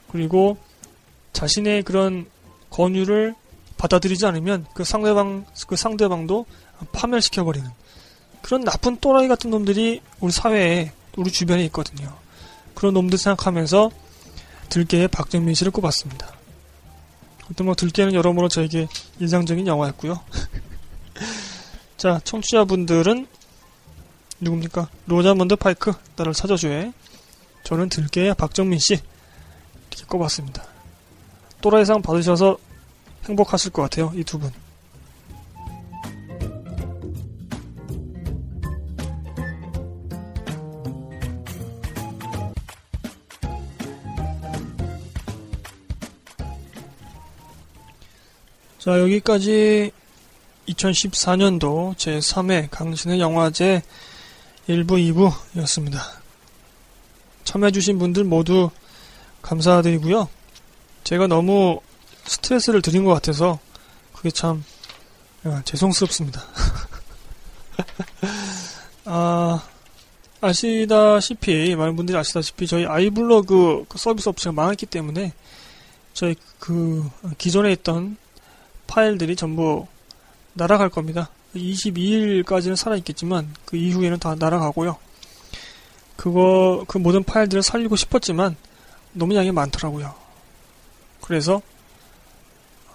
그리고 0.10 0.58
자신의 1.34 1.84
그런 1.84 2.26
권유를 2.70 3.36
받아들이지 3.78 4.26
않으면 4.26 4.66
그 4.74 4.86
상대방 4.86 5.46
그 5.68 5.76
상대방도 5.76 6.46
파멸시켜 6.94 7.44
버리는 7.44 7.70
그런 8.44 8.62
나쁜 8.62 8.98
또라이 8.98 9.28
같은 9.28 9.50
놈들이 9.50 10.02
우리 10.20 10.32
사회에 10.32 10.92
우리 11.16 11.32
주변에 11.32 11.64
있거든요. 11.66 12.14
그런 12.76 12.94
놈들 12.94 13.18
생각하면서 13.18 13.90
들깨의 14.70 15.08
박정민 15.08 15.56
씨를 15.56 15.72
꼽았습니다. 15.72 16.28
그때 17.48 17.64
뭐 17.64 17.74
들깨는 17.74 18.14
여러모로 18.14 18.50
저에게 18.50 18.88
인상적인 19.20 19.66
영화였고요. 19.66 20.20
자, 21.98 22.20
청취자분들은 22.26 23.28
누굽니까? 24.42 24.90
로자먼드 25.08 25.56
파이크 25.56 25.94
나를 26.18 26.34
찾아줘에 26.34 26.92
저는 27.64 27.88
들깨의 27.88 28.36
박정민 28.36 28.78
씨 28.78 29.00
이렇게 29.90 30.06
꼽았습니다. 30.06 30.66
또라이상 31.62 32.02
받으셔서 32.02 32.58
행복하실 33.26 33.72
것 33.72 33.84
같아요. 33.84 34.12
이 34.16 34.24
두 34.26 34.38
분. 34.38 34.52
자, 48.84 49.00
여기까지 49.00 49.94
2014년도 50.68 51.96
제3회 51.96 52.68
강신의 52.70 53.22
영화제 53.22 53.82
1부, 54.68 55.32
2부였습니다. 55.56 56.02
참여해주신 57.46 57.98
분들 57.98 58.26
모두 58.26 58.70
감사드리고요. 59.42 60.28
제가 61.06 61.28
너무 61.28 61.80
스트레스를 62.26 62.82
드린 62.82 63.06
것 63.06 63.14
같아서 63.14 63.58
그게 64.12 64.30
참 64.30 64.66
아, 65.46 65.62
죄송스럽습니다. 65.64 66.44
아, 69.06 69.66
아시다시피 70.42 71.74
많은 71.78 71.96
분들이 71.96 72.18
아시다시피 72.18 72.68
저희 72.68 72.86
아이블로그 72.86 73.86
그 73.88 73.98
서비스 73.98 74.28
업체가 74.28 74.52
망했기 74.52 74.88
때문에 74.88 75.32
저희 76.14 76.36
그 76.60 77.10
기존에 77.38 77.72
있던 77.72 78.18
파일들이 78.94 79.36
전부 79.36 79.88
날아갈 80.54 80.90
겁니다. 80.90 81.32
22일까지는 81.56 82.76
살아있겠지만 82.76 83.52
그 83.66 83.76
이후에는 83.76 84.20
다 84.20 84.36
날아가고요. 84.38 84.98
그거 86.16 86.86
그 86.88 87.00
모든 87.00 87.24
파일들을 87.24 87.64
살리고 87.64 87.96
싶었지만 87.96 88.56
너무 89.14 89.34
양이 89.34 89.52
많더라고요. 89.52 90.14
그래서 91.22 91.60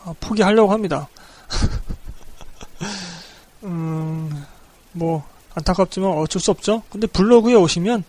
아, 0.04 0.14
포기하려고 0.20 0.72
합니다. 0.72 1.08
음, 3.64 4.44
뭐 4.92 5.28
안타깝지만 5.56 6.12
어쩔 6.12 6.40
수 6.40 6.52
없죠. 6.52 6.84
근데 6.90 7.08
블로그에 7.08 7.54
오시면 7.54 8.04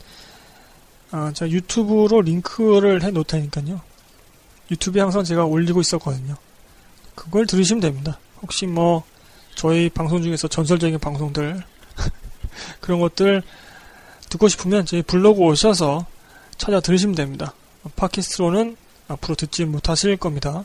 아, 1.09 1.31
제가 1.33 1.49
유튜브로 1.49 2.21
링크를 2.21 3.01
해 3.01 3.09
놓을 3.09 3.25
테니까요. 3.25 3.81
유튜브에 4.69 5.01
항상 5.01 5.23
제가 5.23 5.45
올리고 5.45 5.81
있었거든요. 5.81 6.37
그걸 7.19 7.45
들으시면 7.45 7.81
됩니다. 7.81 8.17
혹시 8.41 8.65
뭐 8.65 9.03
저희 9.53 9.89
방송 9.89 10.21
중에서 10.21 10.47
전설적인 10.47 10.99
방송들 10.99 11.61
그런 12.79 13.01
것들 13.01 13.43
듣고 14.29 14.47
싶으면 14.47 14.85
저희 14.85 15.01
블로그 15.01 15.41
오셔서 15.41 16.05
찾아 16.57 16.79
들으시면 16.79 17.15
됩니다. 17.15 17.53
팟캐스트로는 17.97 18.77
앞으로 19.09 19.35
듣지 19.35 19.65
못하실 19.65 20.15
겁니다. 20.15 20.63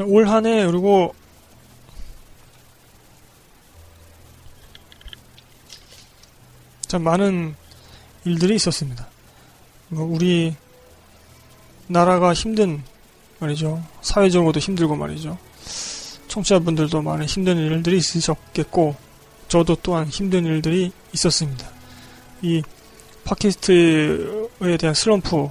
올한 0.00 0.46
해 0.46 0.64
그리고 0.64 1.14
참 6.86 7.02
많은 7.02 7.54
일들이 8.24 8.54
있었습니다. 8.54 9.06
뭐 9.88 10.04
우리 10.04 10.56
나라가 11.88 12.32
힘든 12.32 12.82
말이죠. 13.40 13.82
사회적으로도 14.02 14.60
힘들고 14.60 14.96
말이죠. 14.96 15.36
청취자분들도 16.28 17.02
많은 17.02 17.26
힘든 17.26 17.58
일들이 17.58 17.96
있으셨겠고 17.96 18.94
저도 19.48 19.76
또한 19.82 20.06
힘든 20.06 20.44
일들이 20.44 20.92
있었습니다. 21.12 21.68
이 22.42 22.62
팟캐스트에 23.24 24.76
대한 24.78 24.94
슬럼프 24.94 25.48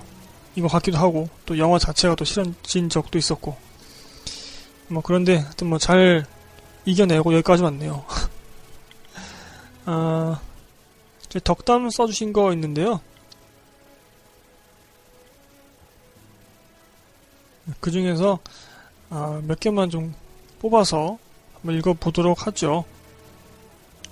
이거 0.56 0.68
같기도 0.68 0.98
하고 0.98 1.28
또 1.46 1.58
영화 1.58 1.78
자체가 1.78 2.16
또 2.16 2.24
싫어진 2.26 2.90
적도 2.90 3.18
있었고 3.18 3.56
뭐 4.88 5.04
그런데 5.04 5.38
하여튼 5.38 5.68
뭐 5.68 5.78
잘 5.78 6.26
이겨내고 6.86 7.34
여기까지 7.34 7.64
왔네요. 7.64 8.04
아, 9.86 10.40
덕담 11.44 11.90
써주신 11.90 12.34
거 12.34 12.52
있는데요. 12.54 13.02
그 17.80 17.92
중에서 17.92 18.40
아, 19.10 19.42
몇 19.44 19.60
개만 19.60 19.90
좀 19.90 20.14
뽑아서 20.60 21.18
한번 21.54 21.78
읽어보도록 21.78 22.48
하죠. 22.48 22.86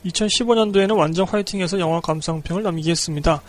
2015년도에는 0.05 0.97
완전 0.97 1.27
화이팅해서 1.27 1.79
영화 1.79 1.99
감상평을 2.01 2.63
남기겠습니다. 2.63 3.41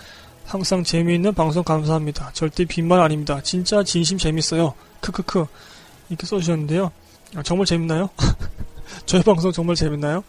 항상 0.44 0.82
재미있는 0.82 1.34
방송 1.34 1.62
감사합니다. 1.62 2.30
절대 2.32 2.64
빈말 2.64 3.00
아닙니다. 3.00 3.40
진짜 3.42 3.84
진심 3.84 4.18
재밌어요. 4.18 4.74
크크크 5.00 5.46
이렇게 6.08 6.26
써주셨는데요. 6.26 6.90
아, 7.36 7.42
정말 7.42 7.66
재밌나요? 7.66 8.08
저희 9.04 9.22
방송 9.22 9.52
정말 9.52 9.76
재밌나요? 9.76 10.24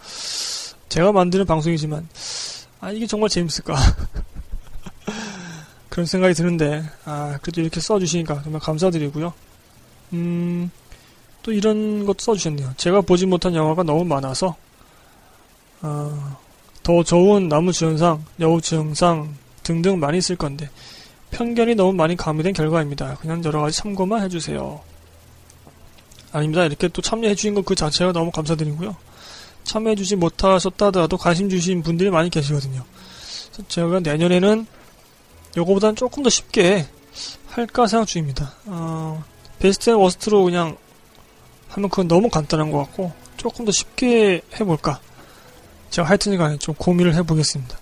제가 0.90 1.12
만드는 1.12 1.46
방송이지만 1.46 2.08
아 2.82 2.92
이게 2.92 3.08
정말 3.08 3.30
재밌을까? 3.30 3.76
그런 5.90 6.06
생각이 6.06 6.34
드는데 6.34 6.84
아 7.06 7.40
그래도 7.42 7.62
이렇게 7.62 7.80
써주시니까 7.80 8.44
정말 8.44 8.62
감사드리고요. 8.62 9.34
음, 10.14 10.72
또 11.44 11.52
이런 11.52 12.06
것도 12.06 12.18
써주셨네요. 12.20 12.74
제가 12.78 13.02
보지 13.02 13.26
못한 13.26 13.56
영화가 13.56 13.84
너무 13.84 14.04
많아서 14.06 14.56
어, 15.82 16.38
더 16.84 17.04
좋은 17.04 17.48
나무주연상, 17.48 18.24
여우주연상 18.40 19.36
등등 19.64 20.00
많이 20.00 20.18
있을 20.18 20.36
건데 20.36 20.70
편견이 21.32 21.76
너무 21.76 21.94
많이 21.94 22.16
가미된 22.16 22.54
결과입니다. 22.54 23.16
그냥 23.16 23.44
여러 23.46 23.62
가지 23.62 23.78
참고만 23.78 24.24
해주세요. 24.24 24.82
아닙니다. 26.32 26.66
이렇게 26.66 26.88
또 26.88 27.02
참여해 27.02 27.36
주신 27.36 27.54
것 27.54 27.64
그 27.64 27.76
자체가 27.76 28.12
너무 28.12 28.32
감사드리고요. 28.32 28.96
참여해 29.64 29.96
주지 29.96 30.16
못하셨다 30.16 30.88
하더라도 30.88 31.18
관심 31.18 31.50
주신 31.50 31.84
분들이 31.84 32.10
많이 32.10 32.30
계시거든요. 32.30 32.84
제가 33.68 34.00
내년에는 34.00 34.66
요거보다는 35.58 35.96
조금 35.96 36.24
더 36.24 36.30
쉽게 36.30 36.88
할까 37.48 37.88
생각 37.88 38.06
중입니다. 38.08 38.54
어, 38.66 39.24
best 39.60 39.90
and 39.90 39.98
worst로 39.98 40.44
그냥 40.44 40.78
하면 41.70 41.90
그건 41.90 42.08
너무 42.08 42.30
간단한 42.30 42.72
것 42.72 42.80
같고 42.80 43.12
조금 43.38 43.66
더 43.66 43.72
쉽게 43.72 44.42
해볼까 44.60 45.00
제가 45.90 46.08
하여튼 46.08 46.38
간에 46.38 46.58
좀 46.58 46.76
고민을 46.76 47.16
해보겠습니다. 47.16 47.78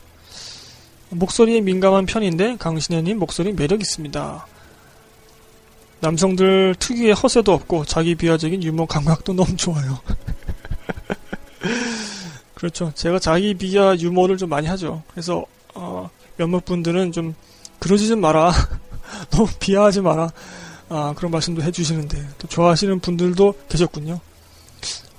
목소리에 1.10 1.62
민감한 1.62 2.06
편인데 2.06 2.58
강신현님 2.58 3.20
목소리 3.20 3.54
매력 3.54 3.82
있습니다. 3.82 4.46
남성들 6.00 6.76
특유의 6.80 7.14
허세도 7.14 7.52
없고 7.52 7.86
자기 7.86 8.16
비하적인 8.16 8.62
유머 8.64 8.86
감각도 8.86 9.34
너무 9.34 9.56
좋아요. 9.56 10.00
그렇죠. 12.54 12.92
제가 12.94 13.20
자기 13.20 13.54
비하 13.54 13.96
유머를 13.96 14.38
좀 14.38 14.50
많이 14.50 14.68
하죠. 14.68 15.04
그래서 15.12 15.46
어, 15.74 16.10
몇몇 16.38 16.66
분들은 16.66 17.12
좀 17.12 17.36
그러지 17.80 18.08
좀 18.08 18.22
마라. 18.22 18.52
너무 19.32 19.48
비하하지 19.60 20.02
마라. 20.02 20.30
아, 20.90 21.14
그런 21.16 21.32
말씀도 21.32 21.62
해주시는데 21.62 22.30
또 22.38 22.48
좋아하시는 22.48 23.00
분들도 23.00 23.54
계셨군요. 23.70 24.20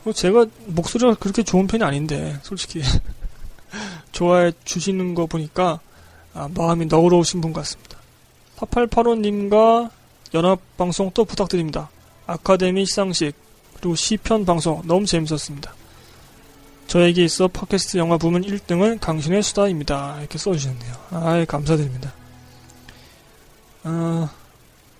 뭐 0.04 0.12
제가 0.12 0.46
목소리가 0.66 1.14
그렇게 1.14 1.42
좋은 1.42 1.66
편이 1.66 1.84
아닌데 1.84 2.38
솔직히 2.42 2.82
좋아해 4.12 4.52
주시는 4.64 5.14
거 5.14 5.26
보니까 5.26 5.80
아, 6.34 6.48
마음이 6.54 6.86
너그러우신 6.86 7.40
분 7.40 7.52
같습니다. 7.52 7.98
4885님과 8.56 9.90
연합방송 10.34 11.12
또 11.14 11.24
부탁드립니다. 11.24 11.90
아카데미 12.26 12.86
시상식 12.86 13.34
그리고 13.74 13.94
시편 13.94 14.44
방송 14.44 14.82
너무 14.86 15.06
재밌었습니다. 15.06 15.74
저에게 16.86 17.24
있어 17.24 17.48
팟캐스트 17.48 17.98
영화 17.98 18.16
부문 18.16 18.42
1등은 18.42 18.98
강신의 19.00 19.42
수다입니다. 19.42 20.16
이렇게 20.20 20.38
써주셨네요. 20.38 20.94
아이 21.10 21.44
감사드립니다. 21.44 22.12
아, 23.84 24.30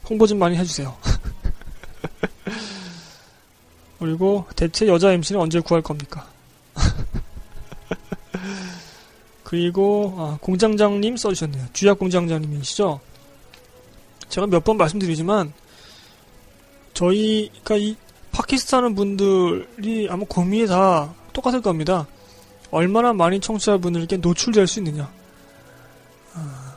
홍보 0.08 0.26
좀 0.26 0.38
많이 0.38 0.56
해주세요. 0.56 0.96
그리고 3.98 4.46
대체 4.56 4.86
여자 4.86 5.12
MC는 5.12 5.40
언제 5.40 5.60
구할 5.60 5.82
겁니까? 5.82 6.26
그리고 9.44 10.14
아, 10.18 10.38
공장장님 10.40 11.16
써주셨네요. 11.16 11.66
주약 11.72 11.98
공장장님이시죠? 11.98 13.00
제가 14.28 14.46
몇 14.46 14.62
번 14.64 14.76
말씀드리지만 14.76 15.52
저희가 16.94 17.76
이 17.76 17.96
하는 18.76 18.94
분들이 18.94 20.08
아마 20.10 20.24
고민이 20.28 20.66
다 20.66 21.12
똑같을 21.32 21.60
겁니다. 21.60 22.06
얼마나 22.70 23.12
많이 23.12 23.40
청취자분들께 23.40 24.18
노출될 24.18 24.66
수 24.66 24.78
있느냐. 24.80 25.10
아, 26.34 26.74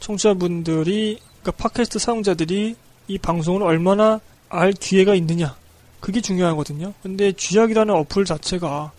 청취자분들이 0.00 1.20
그러니까 1.42 1.68
팟캐스트 1.68 1.98
사용자들이 1.98 2.76
이 3.08 3.18
방송을 3.18 3.62
얼마나 3.62 4.20
알 4.48 4.72
기회가 4.72 5.14
있느냐 5.16 5.56
그게 6.00 6.20
중요하거든요. 6.20 6.94
근데 7.02 7.32
쥐약이라는 7.32 7.94
어플 7.94 8.24
자체가 8.24 8.92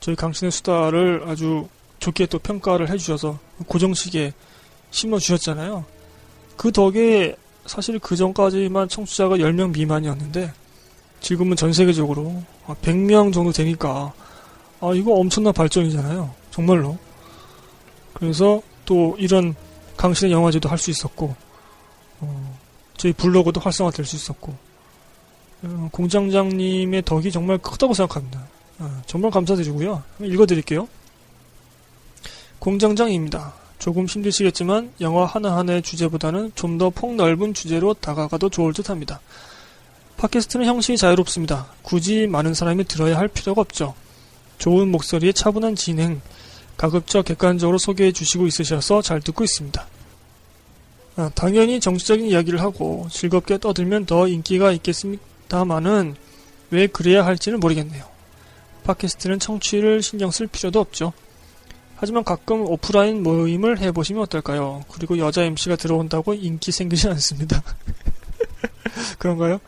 저희 0.00 0.16
강신의 0.16 0.50
수다를 0.50 1.22
아주 1.26 1.68
좋게 1.98 2.26
또 2.26 2.38
평가를 2.38 2.90
해주셔서 2.90 3.38
고정식에 3.66 4.32
심어주셨잖아요. 4.90 5.84
그 6.56 6.72
덕에 6.72 7.36
사실 7.66 7.98
그 7.98 8.16
전까지만 8.16 8.88
청취자가 8.88 9.36
10명 9.36 9.72
미만이었는데 9.72 10.52
지금은 11.20 11.56
전 11.56 11.72
세계적으로 11.72 12.42
100명 12.66 13.32
정도 13.32 13.52
되니까 13.52 14.12
아 14.80 14.92
이거 14.94 15.12
엄청난 15.12 15.52
발전이잖아요. 15.52 16.34
정말로. 16.50 16.98
그래서 18.14 18.60
또 18.84 19.14
이런 19.18 19.54
강신의 19.96 20.32
영화제도 20.32 20.68
할 20.68 20.78
수 20.78 20.90
있었고 20.90 21.34
어, 22.20 22.58
저희 22.96 23.12
블로그도 23.12 23.60
활성화될 23.60 24.04
수 24.04 24.16
있었고 24.16 24.54
어, 25.62 25.88
공장장님의 25.92 27.02
덕이 27.04 27.30
정말 27.30 27.58
크다고 27.58 27.94
생각합니다. 27.94 28.46
어, 28.78 29.02
정말 29.06 29.30
감사드리고요. 29.30 30.02
읽어드릴게요. 30.20 30.88
공장장입니다. 32.58 33.54
조금 33.78 34.06
힘드시겠지만 34.06 34.92
영화 35.00 35.24
하나하나의 35.26 35.82
주제보다는 35.82 36.52
좀 36.54 36.78
더 36.78 36.90
폭넓은 36.90 37.52
주제로 37.54 37.94
다가가도 37.94 38.48
좋을 38.48 38.72
듯 38.72 38.90
합니다. 38.90 39.20
팟캐스트는 40.16 40.66
형식이 40.66 40.96
자유롭습니다. 40.98 41.66
굳이 41.82 42.28
많은 42.28 42.54
사람이 42.54 42.84
들어야 42.84 43.18
할 43.18 43.26
필요가 43.26 43.60
없죠. 43.60 43.94
좋은 44.58 44.88
목소리에 44.90 45.32
차분한 45.32 45.74
진행, 45.74 46.20
가급적 46.82 47.24
객관적으로 47.24 47.78
소개해 47.78 48.10
주시고 48.10 48.48
있으셔서 48.48 49.02
잘 49.02 49.20
듣고 49.20 49.44
있습니다. 49.44 49.86
아, 51.14 51.30
당연히 51.32 51.78
정치적인 51.78 52.26
이야기를 52.26 52.60
하고 52.60 53.06
즐겁게 53.08 53.58
떠들면 53.58 54.06
더 54.06 54.26
인기가 54.26 54.72
있겠습니다만은 54.72 56.16
왜 56.70 56.88
그래야 56.88 57.24
할지는 57.24 57.60
모르겠네요. 57.60 58.04
팟캐스트는 58.82 59.38
청취를 59.38 60.02
신경 60.02 60.32
쓸 60.32 60.48
필요도 60.48 60.80
없죠. 60.80 61.12
하지만 61.94 62.24
가끔 62.24 62.62
오프라인 62.62 63.22
모임을 63.22 63.78
해보시면 63.78 64.24
어떨까요? 64.24 64.84
그리고 64.90 65.18
여자 65.18 65.44
MC가 65.44 65.76
들어온다고 65.76 66.34
인기 66.34 66.72
생기지 66.72 67.06
않습니다. 67.10 67.62
그런가요? 69.20 69.60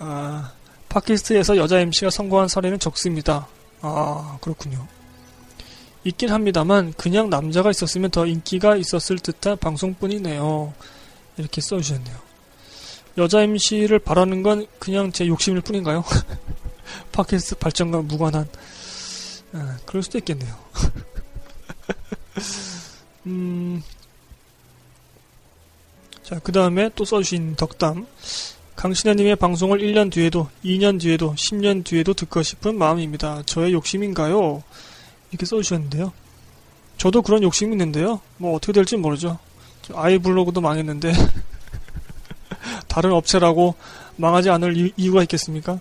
아, 0.00 0.50
팟캐스트에서 0.88 1.58
여자 1.58 1.78
MC가 1.78 2.10
성공한 2.10 2.48
사례는 2.48 2.80
적습니다. 2.80 3.46
아, 3.82 4.36
그렇군요. 4.40 4.88
있긴 6.04 6.30
합니다만 6.30 6.92
그냥 6.96 7.30
남자가 7.30 7.70
있었으면 7.70 8.10
더 8.10 8.26
인기가 8.26 8.76
있었을 8.76 9.18
듯한 9.18 9.56
방송뿐이네요. 9.58 10.72
이렇게 11.36 11.60
써주셨네요. 11.60 12.16
여자 13.18 13.42
MC를 13.42 13.98
바라는 13.98 14.42
건 14.42 14.66
그냥 14.78 15.12
제 15.12 15.26
욕심일 15.26 15.60
뿐인가요? 15.60 16.04
팟캐스트 17.12 17.56
발전과 17.56 18.02
무관한 18.02 18.48
아, 19.52 19.78
그럴 19.84 20.02
수도 20.02 20.18
있겠네요. 20.18 20.54
음, 23.26 23.82
자, 26.22 26.38
그 26.38 26.52
다음에 26.52 26.90
또 26.94 27.04
써주신 27.04 27.56
덕담. 27.56 28.06
강신혜님의 28.76 29.36
방송을 29.36 29.80
1년 29.80 30.10
뒤에도, 30.10 30.48
2년 30.64 31.00
뒤에도, 31.00 31.34
10년 31.34 31.84
뒤에도 31.84 32.14
듣고 32.14 32.42
싶은 32.42 32.78
마음입니다. 32.78 33.42
저의 33.44 33.72
욕심인가요? 33.72 34.62
이렇게 35.30 35.46
써주셨는데요. 35.46 36.12
저도 36.96 37.22
그런 37.22 37.42
욕심이 37.42 37.72
있는데요. 37.72 38.20
뭐 38.36 38.54
어떻게 38.54 38.72
될지 38.72 38.96
모르죠. 38.96 39.38
아이 39.94 40.18
블로그도 40.18 40.60
망했는데, 40.60 41.12
다른 42.88 43.12
업체라고 43.12 43.74
망하지 44.16 44.50
않을 44.50 44.92
이유 44.96 45.12
가 45.12 45.22
있겠습니까? 45.22 45.80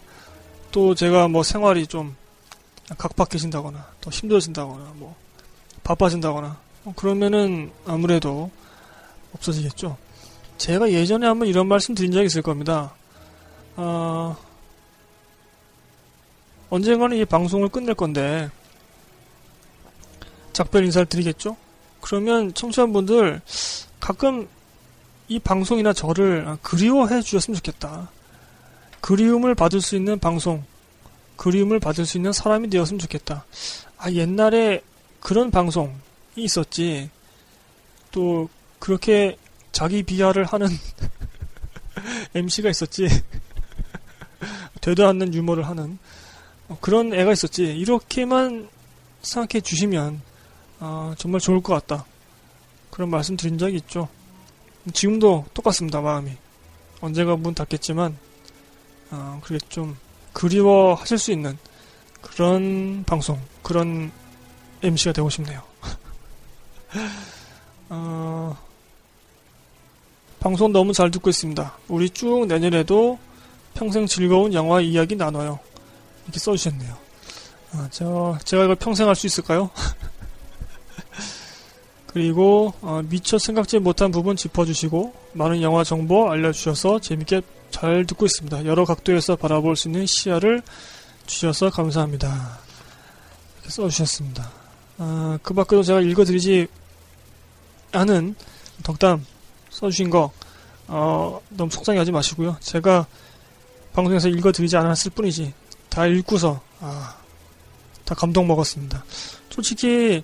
또 0.72 0.96
제가 0.96 1.28
뭐 1.28 1.44
생활이 1.44 1.88
좀 1.88 2.16
각박해진다거나, 2.98 3.86
더 4.02 4.10
힘들어진다거나, 4.10 4.94
뭐, 4.96 5.16
바빠진다거나 5.84 6.58
어, 6.86 6.94
그러면은 6.96 7.72
아무래도 7.86 8.52
없어지겠죠. 9.34 9.98
제가 10.58 10.92
예전에 10.92 11.26
한번 11.26 11.48
이런 11.48 11.68
말씀 11.68 11.96
드린 11.96 12.12
적이 12.12 12.28
있을 12.28 12.42
겁니다. 12.42 12.94
어, 13.76 14.36
언젠가는 16.70 17.18
이 17.18 17.26
방송을 17.26 17.70
끝낼 17.70 17.96
건데 17.96 18.50
작별 20.60 20.84
인사를 20.84 21.06
드리겠죠? 21.06 21.56
그러면 22.02 22.54
청취자분들 22.54 23.40
가끔 24.02 24.50
이 25.30 25.40
방송이나 25.40 25.94
저를 25.94 26.58
그리워해 26.62 27.22
주셨으면 27.22 27.56
좋겠다. 27.56 28.12
그리움을 29.00 29.56
받을 29.56 29.80
수 29.80 29.96
있는 29.96 30.20
방송, 30.20 30.66
그리움을 31.38 31.80
받을 31.80 32.06
수 32.06 32.18
있는 32.18 32.34
사람이 32.34 32.70
되었으면 32.70 33.00
좋겠다. 33.00 33.46
아, 33.98 34.12
옛날에 34.12 34.82
그런 35.22 35.50
방송이 35.50 35.94
있었지. 36.36 37.10
또 38.12 38.50
그렇게 38.80 39.38
자기 39.72 40.04
비하를 40.04 40.44
하는 40.44 40.68
MC가 42.36 42.70
있었지. 42.70 43.08
되도 44.82 45.08
않는 45.08 45.34
유머를 45.34 45.66
하는 45.66 45.98
어, 46.68 46.78
그런 46.82 47.14
애가 47.14 47.32
있었지. 47.32 47.64
이렇게만 47.64 48.68
생각해 49.22 49.62
주시면 49.62 50.28
아, 50.80 51.14
정말 51.18 51.42
좋을 51.42 51.62
것 51.62 51.74
같다. 51.74 52.06
그런 52.90 53.10
말씀 53.10 53.36
드린 53.38 53.58
적이 53.58 53.78
있죠. 53.78 54.08
지금도 54.94 55.46
똑같습니다, 55.54 56.02
마음이. 56.02 56.32
언제가 57.02 57.36
문 57.36 57.54
닫겠지만, 57.54 58.18
아, 59.12 59.40
그게 59.44 59.58
좀 59.70 59.98
그리워하실 60.34 61.18
수 61.18 61.32
있는 61.32 61.58
그런 62.22 63.04
방송, 63.06 63.40
그런 63.62 64.12
MC가 64.82 65.14
되고 65.14 65.30
싶네요. 65.30 65.62
어, 67.90 68.58
방송 70.40 70.72
너무 70.72 70.94
잘 70.94 71.12
듣고 71.12 71.30
있습니다. 71.30 71.78
우리 71.90 72.10
쭉 72.10 72.46
내년에도 72.48 73.20
평생 73.74 74.06
즐거운 74.08 74.54
영화 74.54 74.80
이야기 74.82 75.16
나눠요. 75.16 75.60
이렇게 76.26 76.40
써주셨네요. 76.40 76.98
아, 77.74 77.88
저, 77.92 78.38
제가 78.46 78.64
이걸 78.64 78.76
평생 78.76 79.08
할 79.08 79.16
수 79.16 79.28
있을까요? 79.28 79.70
그리고 82.12 82.74
어, 82.82 83.02
미처 83.08 83.38
생각지 83.38 83.78
못한 83.78 84.10
부분 84.10 84.36
짚어주시고 84.36 85.14
많은 85.34 85.62
영화 85.62 85.84
정보 85.84 86.32
알려주셔서 86.32 87.00
재밌게 87.00 87.42
잘 87.70 88.06
듣고 88.06 88.26
있습니다. 88.26 88.66
여러 88.66 88.84
각도에서 88.84 89.36
바라볼 89.36 89.76
수 89.76 89.90
있는 89.90 90.08
시야를 90.08 90.64
주셔서 91.28 91.70
감사합니다. 91.70 92.60
이렇게 93.58 93.70
써주셨습니다. 93.70 94.52
아, 94.98 95.38
그 95.44 95.54
밖에도 95.54 95.84
제가 95.84 96.02
읽어드리지 96.02 96.68
않은 97.92 98.36
덕담 98.82 99.24
써주신 99.70 100.10
거, 100.10 100.32
어, 100.88 101.40
너무 101.50 101.70
속상해 101.70 102.00
하지 102.00 102.12
마시고요. 102.12 102.58
제가 102.60 103.06
방송에서 103.94 104.30
읽어드리지 104.30 104.76
않았을 104.78 105.12
뿐이지, 105.12 105.54
다 105.90 106.08
읽고서, 106.08 106.60
아, 106.80 107.16
다 108.04 108.16
감동 108.16 108.48
먹었습니다. 108.48 109.06
솔직히, 109.52 110.24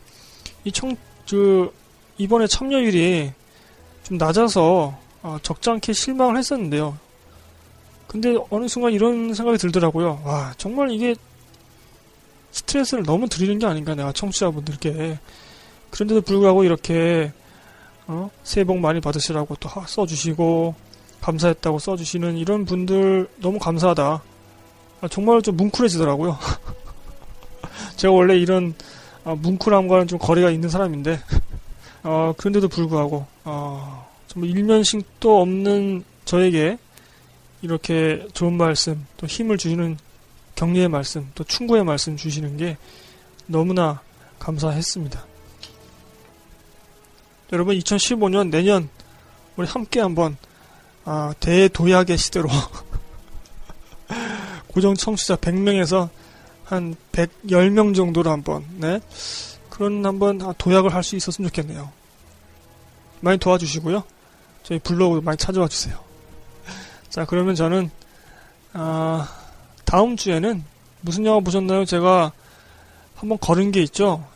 이 0.64 0.72
청, 0.72 0.98
그, 1.30 1.74
이번에 2.18 2.48
참여율이 2.48 3.32
좀 4.04 4.18
낮아서, 4.18 4.98
어, 5.22 5.38
적잖게 5.42 5.94
실망을 5.94 6.38
했었는데요. 6.38 6.98
근데 8.08 8.38
어느 8.50 8.68
순간 8.68 8.94
이런 8.94 9.34
생각이 9.34 9.58
들더라고요. 9.58 10.22
와, 10.24 10.54
정말 10.58 10.92
이게 10.92 11.16
스트레스를 12.52 13.04
너무 13.04 13.28
드리는 13.28 13.60
게 13.60 13.66
아닌가 13.66 13.96
내가 13.96 14.14
청취자분들께 14.14 15.20
그런데도 15.90 16.22
불구하고 16.22 16.64
이렇게 16.64 17.34
어? 18.08 18.30
새해 18.44 18.64
복 18.64 18.80
많이 18.80 19.02
받으시라고 19.02 19.56
또 19.60 19.70
써주시고 19.86 20.76
감사했다고 21.22 21.80
써주시는 21.80 22.38
이런 22.38 22.66
분들 22.66 23.28
너무 23.38 23.60
감사하다 23.60 24.22
아, 25.02 25.08
정말 25.10 25.42
좀 25.42 25.58
뭉클해지더라고요 25.58 26.38
제가 27.98 28.14
원래 28.14 28.38
이런 28.38 28.74
아, 29.26 29.36
뭉클함과는 29.36 30.08
좀 30.08 30.20
거리가 30.20 30.52
있는 30.52 30.70
사람인데 30.70 31.20
어, 32.04 32.34
그런데도 32.38 32.70
불구하고 32.70 33.26
어, 33.44 34.08
정말 34.28 34.52
일면식도 34.52 35.42
없는 35.42 36.06
저에게 36.24 36.78
이렇게 37.62 38.26
좋은 38.34 38.54
말씀 38.54 39.06
또 39.18 39.28
힘을 39.28 39.58
주시는 39.58 39.98
격려의 40.56 40.88
말씀, 40.88 41.30
또 41.36 41.44
충고의 41.44 41.84
말씀 41.84 42.16
주시는 42.16 42.58
게 42.58 42.78
너무나 43.46 44.02
감사했습니다. 44.40 45.26
여러분 47.52 47.78
2015년 47.78 48.50
내년 48.50 48.90
우리 49.56 49.68
함께 49.68 50.00
한번 50.00 50.38
아, 51.04 51.34
대도약의 51.40 52.18
시대로 52.18 52.50
고정 54.68 54.96
청취자 54.96 55.36
100명에서 55.36 56.10
한 56.66 56.96
110명 57.12 57.96
정도로 57.96 58.32
한번 58.32 58.66
네? 58.78 59.00
그런 59.70 60.06
한번 60.06 60.40
도약을 60.58 60.94
할 60.94 61.04
수 61.04 61.16
있었으면 61.16 61.50
좋겠네요. 61.50 61.92
많이 63.22 63.38
도와주시고요. 63.38 64.04
저희 64.64 64.80
블로그도 64.80 65.22
많이 65.22 65.38
찾아와 65.38 65.68
주세요. 65.68 66.00
자, 67.10 67.26
그러면 67.26 67.56
저는, 67.56 67.90
아, 68.74 69.30
다음 69.84 70.18
주에는 70.18 70.64
무슨 71.02 71.26
영화 71.26 71.40
보셨나요? 71.40 71.86
제가 71.86 72.32
한번 73.16 73.38
걸은 73.40 73.72
게 73.72 73.82
있죠? 73.84 74.28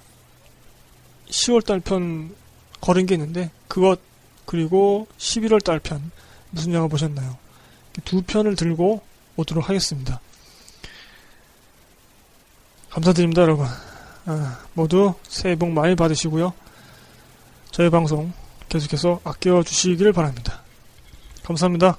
10월달 1.30 1.84
편 1.84 2.36
걸은 2.82 3.06
게 3.06 3.16
있는데, 3.16 3.52
그것, 3.68 4.00
그리고 4.46 5.08
11월달 5.18 5.82
편, 5.82 6.12
무슨 6.52 6.74
영화 6.74 6.88
보셨나요? 6.88 7.38
두 8.06 8.22
편을 8.22 8.56
들고 8.56 9.02
오도록 9.36 9.68
하겠습니다. 9.70 10.20
감사드립니다, 12.90 13.44
여러분. 13.44 13.66
아, 14.26 14.60
모두 14.74 15.14
새해 15.24 15.56
복 15.56 15.72
많이 15.72 15.96
받으시고요. 15.96 16.54
저희 17.72 17.90
방송 17.90 18.34
계속해서 18.68 19.22
아껴주시기를 19.24 20.14
바랍니다. 20.14 20.62
감사합니다. 21.44 21.98